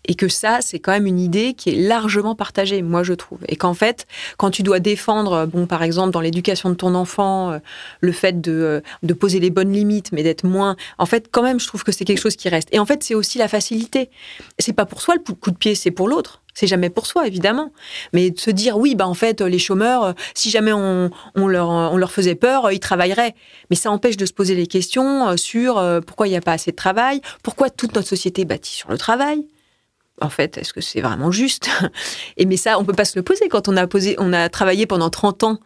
Et 0.08 0.16
que 0.16 0.28
ça, 0.28 0.60
c'est 0.62 0.80
quand 0.80 0.92
même 0.92 1.06
une 1.06 1.20
idée 1.20 1.54
qui 1.54 1.70
est 1.70 1.76
largement 1.76 2.34
partagée, 2.36 2.82
moi 2.82 3.04
je 3.04 3.14
trouve. 3.14 3.40
Et 3.48 3.56
qu'en 3.56 3.76
fait, 3.76 4.08
quand 4.38 4.50
tu 4.50 4.64
dois 4.64 4.80
défendre, 4.80 5.46
bon, 5.46 5.68
par 5.68 5.84
exemple, 5.84 6.12
dans 6.12 6.22
l'éducation 6.22 6.70
de 6.70 6.76
ton 6.76 6.96
enfant, 6.96 7.52
euh, 7.52 7.60
le 8.00 8.12
fait 8.12 8.42
de, 8.42 8.52
euh, 8.52 8.82
de 9.04 9.14
poser 9.14 9.40
les 9.40 9.52
bonnes 9.52 9.72
limites, 9.72 10.12
mais 10.12 10.24
d'être 10.24 10.44
moins. 10.44 10.76
En 10.98 11.06
fait, 11.06 11.28
quand 11.30 11.44
même, 11.44 11.60
je 11.60 11.68
trouve 11.68 11.84
que 11.84 11.92
c'est 11.92 12.06
quelque 12.06 12.20
chose 12.20 12.36
qui 12.36 12.50
reste. 12.50 12.70
Et 12.72 12.80
en 12.80 12.86
fait, 12.86 13.04
c'est 13.04 13.14
aussi 13.14 13.38
la 13.38 13.48
facilité. 13.48 14.10
C'est 14.58 14.74
pas 14.74 14.86
pour 14.86 15.02
soi 15.02 15.16
le 15.16 15.34
coup 15.36 15.52
de 15.52 15.58
pied, 15.58 15.76
c'est 15.76 15.92
pour 15.92 16.08
l'autre. 16.08 16.42
C'est 16.54 16.68
jamais 16.68 16.90
pour 16.90 17.06
soi, 17.06 17.28
évidemment. 17.28 17.72
Mais 18.12 18.32
de 18.32 18.40
se 18.40 18.52
dire, 18.52 18.78
oui, 18.78 18.96
bah 18.96 19.08
en 19.08 19.14
fait, 19.14 19.40
les 19.40 19.60
chômeurs, 19.60 20.04
euh, 20.04 20.14
si 20.34 20.50
jamais 20.50 20.74
on, 20.74 21.12
on, 21.36 21.48
leur, 21.48 21.70
on 21.70 21.96
leur 21.96 22.12
faisait 22.12 22.36
peur, 22.36 22.72
ils 22.72 22.80
travailleraient. 22.80 23.36
Mais 23.70 23.76
ça 23.76 23.92
empêche 23.92 24.18
de 24.18 24.26
se 24.26 24.34
poser 24.34 24.56
les 24.56 24.68
questions 24.68 25.38
sur 25.38 25.82
pourquoi 26.06 26.28
il 26.28 26.32
n'y 26.32 26.36
a 26.36 26.42
pas 26.42 26.54
assez 26.54 26.72
de 26.72 26.76
travail, 26.76 27.22
pourquoi 27.44 27.70
toute 27.70 27.96
notre 27.96 28.08
société 28.08 28.42
est 28.42 28.46
bâtie 28.46 28.74
sur 28.74 28.92
le 28.92 28.98
travail 28.98 29.46
en 30.20 30.30
fait, 30.30 30.58
est-ce 30.58 30.74
que 30.74 30.82
c'est 30.82 31.02
vraiment 31.02 31.32
juste? 31.32 31.70
Et 32.38 32.46
mais 32.46 32.58
ça, 32.58 32.80
on 32.80 32.86
peut 32.86 32.94
pas 32.94 33.06
se 33.06 33.18
le 33.18 33.24
poser 33.24 33.48
quand 33.50 33.68
on 33.68 33.78
a 33.78 33.88
posé, 33.88 34.16
on 34.20 34.34
a 34.34 34.50
travaillé 34.50 34.86
pendant 34.86 35.10
30 35.10 35.44
ans 35.44 35.60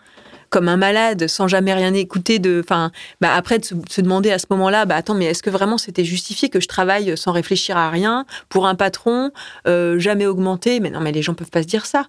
comme 0.50 0.70
un 0.70 0.78
malade 0.78 1.28
sans 1.28 1.48
jamais 1.48 1.74
rien 1.74 1.93
écouter 1.93 2.38
de 2.38 2.62
enfin 2.64 2.91
bah 3.20 3.34
après 3.34 3.58
de 3.58 3.66
se, 3.66 4.02
demander 4.02 4.32
à 4.32 4.38
ce 4.38 4.46
moment-là 4.52 4.86
bah 4.86 4.96
attends 4.96 5.16
mais 5.16 5.26
est-ce 5.26 5.41
que 5.41 5.50
vraiment 5.50 5.80
c'était 5.80 6.06
justifié 6.06 6.50
que 6.50 6.60
je 6.60 6.68
travaille 6.68 7.18
sans 7.18 7.32
réfléchir 7.32 7.76
à 7.78 7.89
rien 7.89 8.26
pour 8.48 8.68
un 8.68 8.76
patron 8.76 9.32
euh, 9.68 9.98
jamais 9.98 10.28
augmenté? 10.28 10.80
Mais 10.80 10.91
non 10.91 11.02
mais 11.02 11.12
les 11.12 11.24
gens 11.24 11.34
peuvent 11.34 11.50
pas 11.50 11.64
se 11.64 11.68
dire 11.68 11.86
ça 11.86 12.08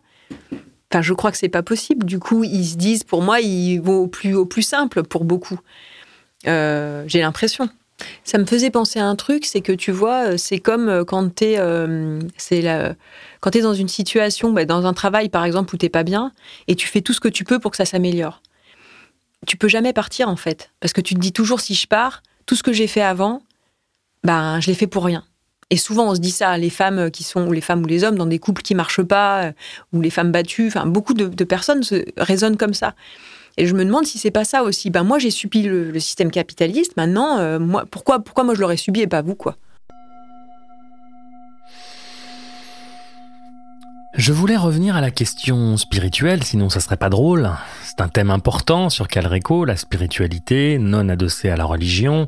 Enfin, 0.93 1.03
je 1.03 1.13
crois 1.15 1.33
que 1.33 1.39
c'est 1.39 1.49
pas 1.49 1.63
possible. 1.63 2.07
Du 2.07 2.19
coup, 2.19 2.45
ils 2.45 2.65
se 2.65 2.77
disent, 2.77 3.03
pour 3.03 3.21
moi, 3.23 3.41
ils 3.41 3.79
vont 3.79 3.99
au 3.99 4.07
plus, 4.07 4.35
au 4.35 4.47
plus 4.47 4.63
simple 4.63 5.03
pour 5.03 5.25
beaucoup. 5.25 5.59
Euh, 6.47 7.05
j'ai 7.07 7.21
l'impression. 7.21 7.69
Ça 8.25 8.39
me 8.39 8.45
faisait 8.45 8.71
penser 8.71 8.99
à 8.99 9.07
un 9.07 9.17
truc, 9.17 9.47
c'est 9.47 9.61
que 9.61 9.73
tu 9.73 9.91
vois, 9.91 10.33
euh, 10.33 10.37
c'est 10.37 10.59
comme 10.59 10.89
euh, 10.89 11.05
quand 11.05 11.37
tu 11.37 11.45
es, 11.45 11.55
es 11.55 13.63
dans 13.63 13.75
une 13.75 13.89
situation, 13.89 14.53
bah, 14.53 14.65
dans 14.65 14.87
un 14.87 14.93
travail 14.93 15.29
par 15.29 15.45
exemple 15.45 15.75
où 15.75 15.79
t'es 15.79 15.89
pas 15.89 16.03
bien, 16.03 16.33
et 16.69 16.75
tu 16.75 16.89
fais 16.89 17.01
tout 17.01 17.13
ce 17.13 17.21
que 17.21 17.29
tu 17.29 17.45
peux 17.45 17.59
pour 17.59 17.71
que 17.71 17.77
ça 17.77 17.85
s'améliore. 17.85 18.43
Tu 19.47 19.57
peux 19.57 19.69
jamais 19.69 19.93
partir 19.93 20.29
en 20.29 20.37
fait, 20.37 20.71
parce 20.81 20.93
que 20.93 21.01
tu 21.01 21.15
te 21.15 21.21
dis 21.21 21.33
toujours 21.33 21.61
si 21.61 21.75
je 21.75 21.87
pars, 21.87 22.23
tout 22.47 22.57
ce 22.57 22.63
que 22.63 22.73
j'ai 22.73 22.87
fait 22.87 23.03
avant, 23.03 23.43
ben 24.25 24.61
je 24.61 24.67
l'ai 24.67 24.75
fait 24.75 24.87
pour 24.87 25.05
rien. 25.05 25.25
Et 25.71 25.77
souvent, 25.77 26.11
on 26.11 26.15
se 26.15 26.21
dit 26.21 26.31
ça, 26.31 26.57
les 26.59 26.71
femmes 26.71 27.11
qui 27.11 27.25
sont, 27.25 27.49
ou 27.49 27.53
les 27.53 27.61
femmes 27.61 27.83
ou 27.83 27.87
les 27.87 28.05
hommes, 28.05 28.15
dans 28.15 28.27
des 28.27 28.39
couples 28.39 28.63
qui 28.63 28.77
marchent 28.77 29.03
pas, 29.03 29.51
ou 29.93 30.01
les 30.01 30.11
femmes 30.11 30.31
battues, 30.31 30.69
enfin, 30.69 30.87
beaucoup 30.87 31.13
de, 31.13 31.45
personnes 31.45 31.83
se, 31.83 32.05
raisonnent 32.17 32.57
comme 32.57 32.75
ça. 32.75 32.95
Et 33.57 33.67
je 33.67 33.75
me 33.75 33.85
demande 33.85 34.07
si 34.07 34.19
c'est 34.19 34.31
pas 34.31 34.45
ça 34.45 34.63
aussi. 34.63 34.91
Ben, 34.91 35.03
moi, 35.03 35.19
j'ai 35.19 35.31
subi 35.31 35.63
le, 35.63 35.99
système 35.99 36.31
capitaliste, 36.31 36.97
maintenant, 36.97 37.39
euh, 37.39 37.59
moi, 37.59 37.85
pourquoi, 37.91 38.21
pourquoi 38.21 38.45
moi 38.45 38.55
je 38.55 38.61
l'aurais 38.61 38.77
subi 38.77 39.01
et 39.01 39.07
pas 39.07 39.23
vous, 39.23 39.35
quoi? 39.35 39.57
Je 44.17 44.33
voulais 44.33 44.57
revenir 44.57 44.97
à 44.97 45.03
la 45.03 45.11
question 45.11 45.77
spirituelle, 45.77 46.43
sinon 46.43 46.71
ça 46.71 46.81
serait 46.81 46.97
pas 46.97 47.11
drôle. 47.11 47.51
C'est 47.85 48.01
un 48.01 48.09
thème 48.09 48.31
important 48.31 48.89
sur 48.89 49.09
Calreco, 49.09 49.67
la 49.67 49.77
spiritualité 49.77 50.79
non 50.79 51.11
adossée 51.11 51.51
à 51.51 51.57
la 51.57 51.67
religion, 51.67 52.27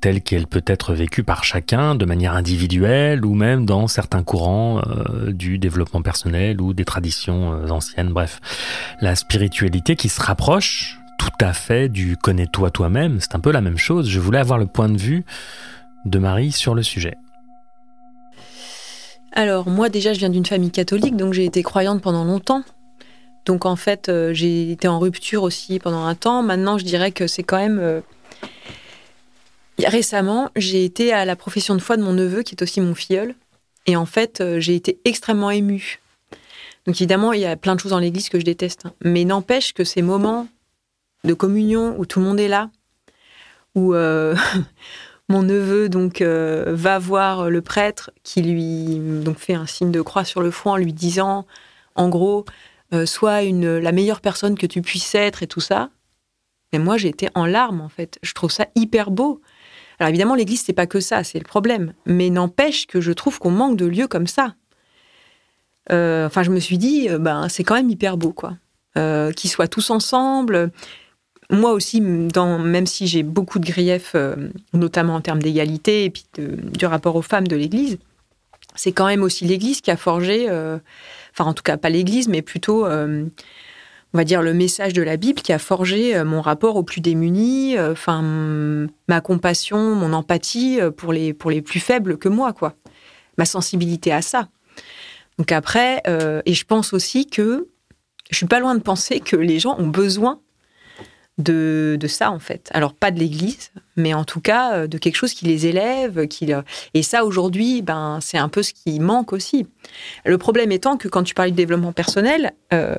telle 0.00 0.22
qu'elle 0.22 0.48
peut 0.48 0.64
être 0.66 0.92
vécue 0.92 1.22
par 1.22 1.44
chacun 1.44 1.94
de 1.94 2.04
manière 2.04 2.34
individuelle 2.34 3.24
ou 3.24 3.34
même 3.34 3.64
dans 3.64 3.86
certains 3.86 4.24
courants 4.24 4.80
euh, 4.80 5.30
du 5.30 5.58
développement 5.58 6.02
personnel 6.02 6.60
ou 6.60 6.74
des 6.74 6.84
traditions 6.84 7.52
euh, 7.52 7.68
anciennes, 7.68 8.10
bref. 8.12 8.40
La 9.00 9.14
spiritualité 9.14 9.94
qui 9.94 10.08
se 10.08 10.20
rapproche 10.20 10.98
tout 11.16 11.44
à 11.44 11.52
fait 11.52 11.88
du 11.88 12.16
connais-toi 12.16 12.72
toi-même, 12.72 13.18
c'est 13.20 13.36
un 13.36 13.40
peu 13.40 13.52
la 13.52 13.60
même 13.60 13.78
chose. 13.78 14.08
Je 14.08 14.18
voulais 14.18 14.40
avoir 14.40 14.58
le 14.58 14.66
point 14.66 14.88
de 14.88 14.98
vue 14.98 15.24
de 16.06 16.18
Marie 16.18 16.50
sur 16.50 16.74
le 16.74 16.82
sujet. 16.82 17.16
Alors 19.32 19.68
moi 19.68 19.88
déjà 19.88 20.12
je 20.12 20.18
viens 20.18 20.28
d'une 20.28 20.46
famille 20.46 20.70
catholique, 20.70 21.16
donc 21.16 21.32
j'ai 21.32 21.44
été 21.44 21.62
croyante 21.62 22.02
pendant 22.02 22.24
longtemps. 22.24 22.64
Donc 23.46 23.64
en 23.64 23.76
fait 23.76 24.08
euh, 24.08 24.34
j'ai 24.34 24.72
été 24.72 24.88
en 24.88 24.98
rupture 24.98 25.42
aussi 25.42 25.78
pendant 25.78 26.04
un 26.04 26.14
temps. 26.14 26.42
Maintenant 26.42 26.78
je 26.78 26.84
dirais 26.84 27.12
que 27.12 27.26
c'est 27.26 27.42
quand 27.42 27.58
même... 27.58 27.78
Euh, 27.78 28.00
récemment 29.78 30.50
j'ai 30.56 30.84
été 30.84 31.12
à 31.12 31.24
la 31.24 31.36
profession 31.36 31.74
de 31.74 31.80
foi 31.80 31.96
de 31.96 32.02
mon 32.02 32.12
neveu 32.12 32.42
qui 32.42 32.54
est 32.54 32.62
aussi 32.62 32.80
mon 32.80 32.94
filleul. 32.94 33.34
Et 33.86 33.96
en 33.96 34.06
fait 34.06 34.40
euh, 34.40 34.58
j'ai 34.60 34.74
été 34.74 34.98
extrêmement 35.04 35.50
émue. 35.50 36.00
Donc 36.86 36.96
évidemment 36.96 37.32
il 37.32 37.40
y 37.40 37.46
a 37.46 37.56
plein 37.56 37.76
de 37.76 37.80
choses 37.80 37.92
dans 37.92 37.98
l'église 38.00 38.28
que 38.28 38.40
je 38.40 38.44
déteste. 38.44 38.86
Hein. 38.86 38.92
Mais 39.02 39.24
n'empêche 39.24 39.72
que 39.72 39.84
ces 39.84 40.02
moments 40.02 40.48
de 41.22 41.34
communion 41.34 41.94
où 41.98 42.06
tout 42.06 42.18
le 42.18 42.26
monde 42.26 42.40
est 42.40 42.48
là, 42.48 42.70
où... 43.74 43.94
Mon 45.30 45.44
neveu 45.44 45.88
donc 45.88 46.22
euh, 46.22 46.64
va 46.74 46.98
voir 46.98 47.50
le 47.50 47.62
prêtre 47.62 48.10
qui 48.24 48.42
lui 48.42 48.98
donc 48.98 49.38
fait 49.38 49.54
un 49.54 49.64
signe 49.64 49.92
de 49.92 50.00
croix 50.00 50.24
sur 50.24 50.42
le 50.42 50.50
front 50.50 50.72
en 50.72 50.76
lui 50.76 50.92
disant 50.92 51.46
en 51.94 52.08
gros 52.08 52.44
euh, 52.92 53.06
sois 53.06 53.44
une 53.44 53.78
la 53.78 53.92
meilleure 53.92 54.22
personne 54.22 54.58
que 54.58 54.66
tu 54.66 54.82
puisses 54.82 55.14
être 55.14 55.44
et 55.44 55.46
tout 55.46 55.60
ça. 55.60 55.90
Mais 56.72 56.80
moi 56.80 56.96
j'ai 56.96 57.06
été 57.06 57.28
en 57.36 57.46
larmes 57.46 57.80
en 57.80 57.88
fait. 57.88 58.18
Je 58.24 58.34
trouve 58.34 58.50
ça 58.50 58.66
hyper 58.74 59.12
beau. 59.12 59.40
Alors 60.00 60.08
évidemment 60.08 60.34
l'église 60.34 60.64
c'est 60.64 60.72
pas 60.72 60.88
que 60.88 60.98
ça, 60.98 61.22
c'est 61.22 61.38
le 61.38 61.44
problème. 61.44 61.94
Mais 62.06 62.28
n'empêche 62.28 62.88
que 62.88 63.00
je 63.00 63.12
trouve 63.12 63.38
qu'on 63.38 63.52
manque 63.52 63.76
de 63.76 63.86
lieux 63.86 64.08
comme 64.08 64.26
ça. 64.26 64.56
Euh, 65.92 66.26
enfin 66.26 66.42
je 66.42 66.50
me 66.50 66.58
suis 66.58 66.76
dit 66.76 67.08
ben 67.20 67.48
c'est 67.48 67.62
quand 67.62 67.76
même 67.76 67.88
hyper 67.90 68.16
beau 68.16 68.32
quoi. 68.32 68.56
qu'ils 68.96 69.50
soient 69.50 69.68
tous 69.68 69.90
ensemble, 69.90 70.72
moi 71.50 71.72
aussi, 71.72 72.00
même 72.00 72.86
si 72.86 73.06
j'ai 73.06 73.22
beaucoup 73.22 73.58
de 73.58 73.66
griefs, 73.66 74.12
euh, 74.14 74.36
notamment 74.72 75.16
en 75.16 75.20
termes 75.20 75.42
d'égalité 75.42 76.04
et 76.04 76.10
puis 76.10 76.24
du 76.36 76.86
rapport 76.86 77.16
aux 77.16 77.22
femmes 77.22 77.48
de 77.48 77.56
l'Église, 77.56 77.98
c'est 78.76 78.92
quand 78.92 79.06
même 79.06 79.22
aussi 79.22 79.44
l'Église 79.44 79.80
qui 79.80 79.90
a 79.90 79.96
forgé, 79.96 80.46
euh, 80.48 80.78
enfin 81.32 81.50
en 81.50 81.54
tout 81.54 81.62
cas 81.62 81.76
pas 81.76 81.90
l'Église, 81.90 82.28
mais 82.28 82.40
plutôt, 82.40 82.86
euh, 82.86 83.24
on 84.14 84.18
va 84.18 84.24
dire, 84.24 84.42
le 84.42 84.54
message 84.54 84.92
de 84.92 85.02
la 85.02 85.16
Bible 85.16 85.40
qui 85.40 85.52
a 85.52 85.58
forgé 85.58 86.22
mon 86.24 86.40
rapport 86.40 86.76
aux 86.76 86.82
plus 86.82 87.00
démunis, 87.00 87.78
enfin 87.78 88.22
ma 89.08 89.20
compassion, 89.20 89.94
mon 89.94 90.12
empathie 90.12 90.78
pour 90.96 91.12
les, 91.12 91.32
pour 91.32 91.50
les 91.50 91.62
plus 91.62 91.80
faibles 91.80 92.16
que 92.16 92.28
moi, 92.28 92.52
quoi. 92.52 92.74
Ma 93.38 93.44
sensibilité 93.44 94.12
à 94.12 94.22
ça. 94.22 94.48
Donc 95.38 95.52
après, 95.52 96.02
et 96.44 96.54
je 96.54 96.64
pense 96.64 96.92
aussi 96.92 97.26
que 97.26 97.68
je 98.30 98.36
suis 98.36 98.46
pas 98.46 98.60
loin 98.60 98.74
de 98.74 98.82
penser 98.82 99.20
que 99.20 99.36
les 99.36 99.60
gens 99.60 99.76
ont 99.78 99.88
besoin 99.88 100.40
de, 101.40 101.98
ça, 102.06 102.30
en 102.30 102.38
fait. 102.38 102.68
Alors, 102.72 102.94
pas 102.94 103.10
de 103.10 103.18
l'Église, 103.18 103.70
mais 103.96 104.14
en 104.14 104.24
tout 104.24 104.40
cas, 104.40 104.74
euh, 104.74 104.86
de 104.86 104.98
quelque 104.98 105.16
chose 105.16 105.34
qui 105.34 105.46
les 105.46 105.66
élève. 105.66 106.26
Qui, 106.28 106.52
et 106.94 107.02
ça, 107.02 107.24
aujourd'hui, 107.24 107.82
ben, 107.82 108.18
c'est 108.20 108.38
un 108.38 108.48
peu 108.48 108.62
ce 108.62 108.72
qui 108.72 109.00
manque 109.00 109.32
aussi. 109.32 109.66
Le 110.24 110.38
problème 110.38 110.72
étant 110.72 110.96
que 110.96 111.08
quand 111.08 111.22
tu 111.22 111.34
parles 111.34 111.50
du 111.50 111.56
développement 111.56 111.92
personnel, 111.92 112.52
euh, 112.72 112.94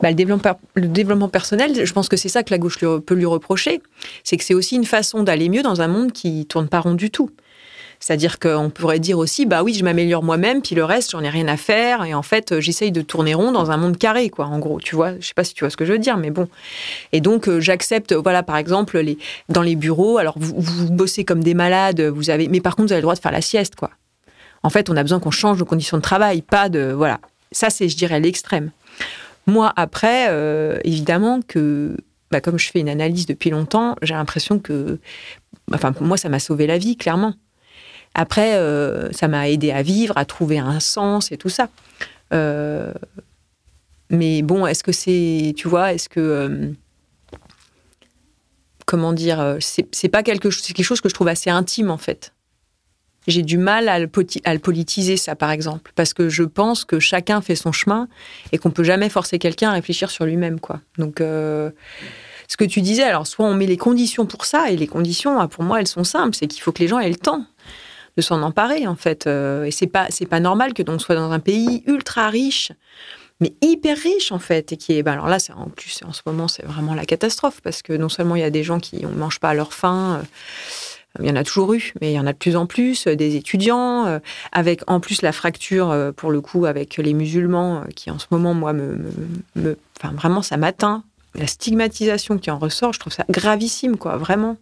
ben, 0.00 0.10
le, 0.10 0.14
développement, 0.14 0.58
le 0.74 0.88
développement 0.88 1.28
personnel, 1.28 1.84
je 1.84 1.92
pense 1.92 2.08
que 2.08 2.16
c'est 2.16 2.28
ça 2.28 2.42
que 2.42 2.50
la 2.50 2.58
gauche 2.58 2.78
peut 2.78 3.14
lui 3.14 3.26
reprocher, 3.26 3.82
c'est 4.22 4.36
que 4.36 4.44
c'est 4.44 4.54
aussi 4.54 4.76
une 4.76 4.84
façon 4.84 5.22
d'aller 5.22 5.48
mieux 5.48 5.62
dans 5.62 5.80
un 5.80 5.88
monde 5.88 6.12
qui 6.12 6.46
tourne 6.46 6.68
pas 6.68 6.80
rond 6.80 6.94
du 6.94 7.10
tout. 7.10 7.30
C'est-à-dire 8.00 8.38
qu'on 8.38 8.70
pourrait 8.70 8.98
dire 8.98 9.18
aussi, 9.18 9.46
bah 9.46 9.62
oui, 9.62 9.74
je 9.74 9.84
m'améliore 9.84 10.22
moi-même, 10.22 10.62
puis 10.62 10.74
le 10.74 10.84
reste, 10.84 11.12
j'en 11.12 11.20
ai 11.20 11.28
rien 11.28 11.48
à 11.48 11.56
faire. 11.56 12.04
Et 12.04 12.14
en 12.14 12.22
fait, 12.22 12.60
j'essaye 12.60 12.92
de 12.92 13.02
tourner 13.02 13.34
rond 13.34 13.52
dans 13.52 13.70
un 13.70 13.76
monde 13.76 13.96
carré, 13.96 14.28
quoi, 14.30 14.46
en 14.46 14.58
gros. 14.58 14.80
Tu 14.80 14.94
vois, 14.94 15.18
je 15.18 15.26
sais 15.26 15.34
pas 15.34 15.44
si 15.44 15.54
tu 15.54 15.64
vois 15.64 15.70
ce 15.70 15.76
que 15.76 15.84
je 15.84 15.92
veux 15.92 15.98
dire, 15.98 16.16
mais 16.16 16.30
bon. 16.30 16.48
Et 17.12 17.20
donc, 17.20 17.48
euh, 17.48 17.60
j'accepte, 17.60 18.12
voilà, 18.12 18.42
par 18.42 18.56
exemple, 18.56 18.98
les, 18.98 19.18
dans 19.48 19.62
les 19.62 19.76
bureaux, 19.76 20.18
alors 20.18 20.34
vous, 20.38 20.54
vous 20.58 20.90
bossez 20.90 21.24
comme 21.24 21.42
des 21.42 21.54
malades, 21.54 22.00
vous 22.00 22.30
avez, 22.30 22.48
mais 22.48 22.60
par 22.60 22.76
contre, 22.76 22.88
vous 22.88 22.92
avez 22.92 23.00
le 23.00 23.04
droit 23.06 23.14
de 23.14 23.20
faire 23.20 23.32
la 23.32 23.40
sieste, 23.42 23.76
quoi. 23.76 23.90
En 24.62 24.70
fait, 24.70 24.88
on 24.88 24.96
a 24.96 25.02
besoin 25.02 25.20
qu'on 25.20 25.30
change 25.30 25.58
nos 25.58 25.66
conditions 25.66 25.98
de 25.98 26.02
travail, 26.02 26.40
pas 26.42 26.68
de, 26.68 26.92
voilà. 26.92 27.20
Ça, 27.52 27.70
c'est, 27.70 27.88
je 27.88 27.96
dirais, 27.96 28.18
l'extrême. 28.18 28.70
Moi, 29.46 29.72
après, 29.76 30.28
euh, 30.30 30.78
évidemment 30.84 31.40
que, 31.46 31.96
bah, 32.30 32.40
comme 32.40 32.58
je 32.58 32.70
fais 32.70 32.80
une 32.80 32.88
analyse 32.88 33.26
depuis 33.26 33.50
longtemps, 33.50 33.94
j'ai 34.02 34.14
l'impression 34.14 34.58
que, 34.58 34.98
enfin, 35.72 35.92
moi, 36.00 36.16
ça 36.16 36.30
m'a 36.30 36.38
sauvé 36.38 36.66
la 36.66 36.78
vie, 36.78 36.96
clairement. 36.96 37.34
Après, 38.14 38.54
euh, 38.54 39.10
ça 39.12 39.28
m'a 39.28 39.48
aidé 39.48 39.72
à 39.72 39.82
vivre, 39.82 40.16
à 40.16 40.24
trouver 40.24 40.58
un 40.58 40.80
sens 40.80 41.32
et 41.32 41.36
tout 41.36 41.48
ça. 41.48 41.68
Euh, 42.32 42.92
mais 44.08 44.42
bon, 44.42 44.66
est-ce 44.66 44.84
que 44.84 44.92
c'est, 44.92 45.52
tu 45.56 45.68
vois, 45.68 45.92
est-ce 45.92 46.08
que 46.08 46.20
euh, 46.20 46.68
comment 48.86 49.12
dire, 49.12 49.56
c'est 49.60 50.08
pas 50.08 50.22
quelque 50.22 50.50
chose, 50.50 50.62
c'est 50.62 50.72
quelque 50.72 50.86
chose 50.86 51.00
que 51.00 51.08
je 51.08 51.14
trouve 51.14 51.28
assez 51.28 51.50
intime 51.50 51.90
en 51.90 51.98
fait. 51.98 52.32
J'ai 53.26 53.42
du 53.42 53.56
mal 53.56 53.88
à 53.88 53.98
le, 53.98 54.10
à 54.44 54.52
le, 54.52 54.60
politiser 54.60 55.16
ça, 55.16 55.34
par 55.34 55.50
exemple, 55.50 55.92
parce 55.94 56.12
que 56.12 56.28
je 56.28 56.42
pense 56.42 56.84
que 56.84 57.00
chacun 57.00 57.40
fait 57.40 57.56
son 57.56 57.72
chemin 57.72 58.06
et 58.52 58.58
qu'on 58.58 58.70
peut 58.70 58.84
jamais 58.84 59.08
forcer 59.08 59.38
quelqu'un 59.38 59.70
à 59.70 59.72
réfléchir 59.72 60.10
sur 60.10 60.26
lui-même, 60.26 60.60
quoi. 60.60 60.80
Donc 60.98 61.20
ce 61.20 62.56
que 62.58 62.64
tu 62.64 62.82
disais, 62.82 63.02
alors 63.02 63.26
soit 63.26 63.46
on 63.46 63.54
met 63.54 63.66
les 63.66 63.78
conditions 63.78 64.26
pour 64.26 64.44
ça, 64.44 64.70
et 64.70 64.76
les 64.76 64.86
conditions, 64.86 65.40
ah, 65.40 65.48
pour 65.48 65.64
moi, 65.64 65.80
elles 65.80 65.88
sont 65.88 66.04
simples, 66.04 66.36
c'est 66.36 66.46
qu'il 66.46 66.60
faut 66.60 66.70
que 66.70 66.80
les 66.80 66.88
gens 66.88 66.98
aient 66.98 67.08
le 67.08 67.16
temps 67.16 67.46
de 68.16 68.22
s'en 68.22 68.42
emparer 68.42 68.86
en 68.86 68.96
fait. 68.96 69.26
Euh, 69.26 69.64
et 69.64 69.70
c'est 69.70 69.86
pas 69.86 70.06
c'est 70.10 70.26
pas 70.26 70.40
normal 70.40 70.74
que 70.74 70.82
l'on 70.82 70.98
soit 70.98 71.14
dans 71.14 71.32
un 71.32 71.40
pays 71.40 71.82
ultra 71.86 72.28
riche, 72.28 72.72
mais 73.40 73.54
hyper 73.60 73.96
riche 73.96 74.32
en 74.32 74.38
fait, 74.38 74.72
et 74.72 74.76
qui 74.76 74.96
est. 74.96 75.02
Ben 75.02 75.12
alors 75.12 75.28
là, 75.28 75.38
c'est 75.38 75.52
en 75.52 75.68
plus 75.68 76.00
en 76.06 76.12
ce 76.12 76.22
moment 76.26 76.48
c'est 76.48 76.64
vraiment 76.64 76.94
la 76.94 77.04
catastrophe 77.04 77.60
parce 77.62 77.82
que 77.82 77.92
non 77.92 78.08
seulement 78.08 78.36
il 78.36 78.40
y 78.40 78.44
a 78.44 78.50
des 78.50 78.64
gens 78.64 78.80
qui 78.80 79.04
ne 79.04 79.08
mangent 79.08 79.40
pas 79.40 79.50
à 79.50 79.54
leur 79.54 79.72
faim. 79.72 80.20
Euh, 80.20 80.24
il 81.20 81.28
y 81.28 81.30
en 81.30 81.36
a 81.36 81.44
toujours 81.44 81.72
eu, 81.74 81.92
mais 82.00 82.10
il 82.10 82.14
y 82.16 82.18
en 82.18 82.26
a 82.26 82.32
de 82.32 82.38
plus 82.38 82.56
en 82.56 82.66
plus, 82.66 83.06
euh, 83.06 83.14
des 83.14 83.36
étudiants, 83.36 84.20
avec 84.50 84.82
en 84.88 84.98
plus 84.98 85.22
la 85.22 85.30
fracture, 85.30 86.12
pour 86.16 86.32
le 86.32 86.40
coup, 86.40 86.66
avec 86.66 86.96
les 86.96 87.14
musulmans, 87.14 87.84
qui 87.94 88.10
en 88.10 88.18
ce 88.18 88.26
moment, 88.32 88.52
moi, 88.52 88.72
me, 88.72 88.98
vraiment, 90.02 90.42
ça 90.42 90.56
m'atteint. 90.56 91.04
La 91.36 91.46
stigmatisation 91.46 92.36
qui 92.36 92.50
en 92.50 92.58
ressort, 92.58 92.94
je 92.94 92.98
trouve 92.98 93.12
ça 93.12 93.24
gravissime, 93.30 93.96
quoi, 93.96 94.16
vraiment. 94.16 94.56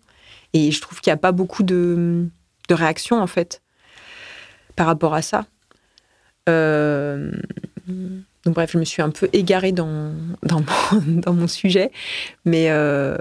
Et 0.53 0.73
je 0.73 0.81
trouve 0.83 1.01
qu'il 1.01 1.11
n'y 1.11 1.15
a 1.15 1.17
pas 1.17 1.33
beaucoup 1.33 1.63
de, 1.63 2.29
de 2.73 2.79
réaction 2.79 3.21
en 3.21 3.27
fait 3.27 3.63
par 4.77 4.87
rapport 4.87 5.15
à 5.15 5.23
ça. 5.23 5.45
Euh, 6.49 7.31
donc 8.45 8.55
bref, 8.55 8.71
je 8.73 8.79
me 8.79 8.85
suis 8.85 9.03
un 9.03 9.11
peu 9.11 9.29
égarée 9.33 9.73
dans, 9.73 10.13
dans, 10.43 10.61
mon, 10.61 11.01
dans 11.07 11.35
mon 11.35 11.47
sujet, 11.47 11.93
mais, 12.45 12.71
euh, 12.71 13.17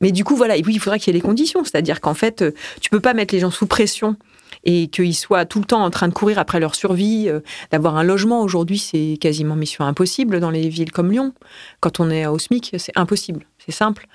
mais 0.00 0.12
du 0.12 0.24
coup 0.24 0.36
voilà, 0.36 0.54
oui, 0.56 0.74
il 0.74 0.80
faudra 0.80 0.98
qu'il 0.98 1.12
y 1.12 1.16
ait 1.16 1.20
les 1.20 1.26
conditions, 1.26 1.64
c'est-à-dire 1.64 2.00
qu'en 2.00 2.14
fait, 2.14 2.44
tu 2.80 2.90
peux 2.90 3.00
pas 3.00 3.14
mettre 3.14 3.34
les 3.34 3.40
gens 3.40 3.50
sous 3.50 3.66
pression 3.66 4.16
et 4.64 4.88
qu'ils 4.88 5.14
soient 5.14 5.44
tout 5.44 5.60
le 5.60 5.64
temps 5.64 5.84
en 5.84 5.90
train 5.90 6.08
de 6.08 6.14
courir 6.14 6.38
après 6.38 6.60
leur 6.60 6.74
survie, 6.74 7.28
euh, 7.28 7.40
d'avoir 7.70 7.96
un 7.96 8.02
logement 8.02 8.42
aujourd'hui, 8.42 8.78
c'est 8.78 9.18
quasiment 9.20 9.56
mission 9.56 9.84
impossible 9.84 10.40
dans 10.40 10.50
les 10.50 10.68
villes 10.68 10.92
comme 10.92 11.10
Lyon. 11.10 11.32
Quand 11.80 12.00
on 12.00 12.10
est 12.10 12.26
au 12.26 12.38
SMIC, 12.38 12.74
c'est 12.78 12.92
impossible. 12.96 13.46
C'est 13.64 13.72
simple. 13.72 14.06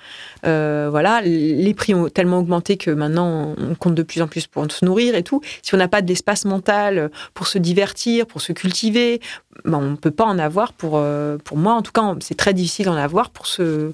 Euh, 0.46 0.88
voilà, 0.90 1.22
les 1.22 1.74
prix 1.74 1.92
ont 1.94 2.08
tellement 2.08 2.38
augmenté 2.38 2.76
que 2.76 2.90
maintenant 2.90 3.54
on 3.58 3.74
compte 3.74 3.94
de 3.96 4.02
plus 4.02 4.22
en 4.22 4.28
plus 4.28 4.46
pour 4.46 4.70
se 4.70 4.84
nourrir 4.84 5.16
et 5.16 5.24
tout. 5.24 5.40
Si 5.62 5.74
on 5.74 5.78
n'a 5.78 5.88
pas 5.88 6.02
de 6.02 6.08
l'espace 6.08 6.44
mental 6.44 7.10
pour 7.34 7.48
se 7.48 7.58
divertir, 7.58 8.26
pour 8.26 8.40
se 8.40 8.52
cultiver, 8.52 9.20
ben 9.64 9.78
on 9.78 9.90
ne 9.90 9.96
peut 9.96 10.12
pas 10.12 10.24
en 10.24 10.38
avoir 10.38 10.72
pour, 10.72 10.92
euh, 10.96 11.36
pour 11.38 11.56
moi. 11.56 11.74
En 11.74 11.82
tout 11.82 11.92
cas, 11.92 12.14
c'est 12.20 12.36
très 12.36 12.54
difficile 12.54 12.86
d'en 12.86 12.96
avoir 12.96 13.30
pour, 13.30 13.46
se, 13.46 13.92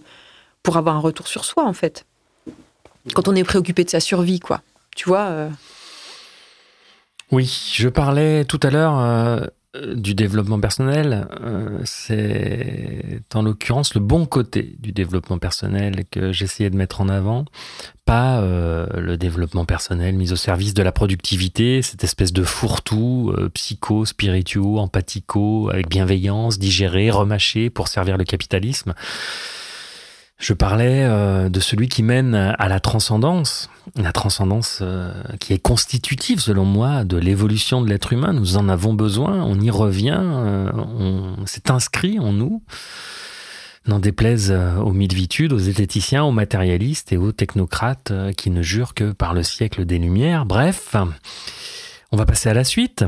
pour 0.62 0.76
avoir 0.76 0.96
un 0.96 1.00
retour 1.00 1.26
sur 1.26 1.44
soi, 1.44 1.64
en 1.64 1.72
fait. 1.72 2.04
Quand 3.14 3.28
on 3.28 3.34
est 3.34 3.44
préoccupé 3.44 3.84
de 3.84 3.90
sa 3.90 4.00
survie, 4.00 4.40
quoi. 4.40 4.62
Tu 4.94 5.08
vois. 5.08 5.48
Oui, 7.32 7.72
je 7.74 7.88
parlais 7.88 8.44
tout 8.44 8.60
à 8.62 8.70
l'heure 8.70 8.98
euh, 8.98 9.46
du 9.94 10.14
développement 10.14 10.60
personnel, 10.60 11.26
euh, 11.42 11.80
c'est 11.84 13.20
en 13.34 13.42
l'occurrence 13.42 13.94
le 13.94 14.00
bon 14.00 14.26
côté 14.26 14.76
du 14.78 14.92
développement 14.92 15.38
personnel 15.38 16.04
que 16.08 16.30
j'essayais 16.30 16.70
de 16.70 16.76
mettre 16.76 17.00
en 17.00 17.08
avant, 17.08 17.44
pas 18.04 18.38
euh, 18.38 18.86
le 18.96 19.16
développement 19.16 19.64
personnel 19.64 20.14
mis 20.14 20.32
au 20.32 20.36
service 20.36 20.72
de 20.72 20.84
la 20.84 20.92
productivité, 20.92 21.82
cette 21.82 22.04
espèce 22.04 22.32
de 22.32 22.44
fourre-tout 22.44 23.34
psycho, 23.54 24.04
spirituo, 24.04 24.78
empathico, 24.78 25.68
avec 25.70 25.88
bienveillance, 25.88 26.60
digéré, 26.60 27.10
remâché 27.10 27.70
pour 27.70 27.88
servir 27.88 28.18
le 28.18 28.24
capitalisme. 28.24 28.94
Je 30.38 30.52
parlais 30.52 31.02
euh, 31.04 31.48
de 31.48 31.60
celui 31.60 31.88
qui 31.88 32.02
mène 32.02 32.34
à 32.34 32.68
la 32.68 32.78
transcendance, 32.78 33.70
la 33.96 34.12
transcendance 34.12 34.80
euh, 34.82 35.10
qui 35.40 35.54
est 35.54 35.58
constitutive 35.58 36.40
selon 36.40 36.66
moi 36.66 37.04
de 37.04 37.16
l'évolution 37.16 37.80
de 37.80 37.88
l'être 37.88 38.12
humain. 38.12 38.34
Nous 38.34 38.58
en 38.58 38.68
avons 38.68 38.92
besoin, 38.92 39.42
on 39.42 39.58
y 39.58 39.70
revient, 39.70 40.20
euh, 40.20 40.70
on 40.74 41.46
s'est 41.46 41.70
inscrit 41.70 42.18
en 42.18 42.32
nous. 42.32 42.62
N'en 43.86 44.00
déplaise 44.00 44.52
aux 44.82 44.92
midvitudes, 44.92 45.52
aux 45.52 45.60
zététiciens, 45.60 46.24
aux 46.24 46.32
matérialistes 46.32 47.12
et 47.12 47.16
aux 47.16 47.30
technocrates 47.30 48.12
qui 48.36 48.50
ne 48.50 48.60
jurent 48.60 48.94
que 48.94 49.12
par 49.12 49.32
le 49.32 49.44
siècle 49.44 49.84
des 49.84 49.98
Lumières. 49.98 50.44
Bref, 50.44 50.96
on 52.10 52.16
va 52.16 52.26
passer 52.26 52.48
à 52.48 52.54
la 52.54 52.64
suite. 52.64 53.04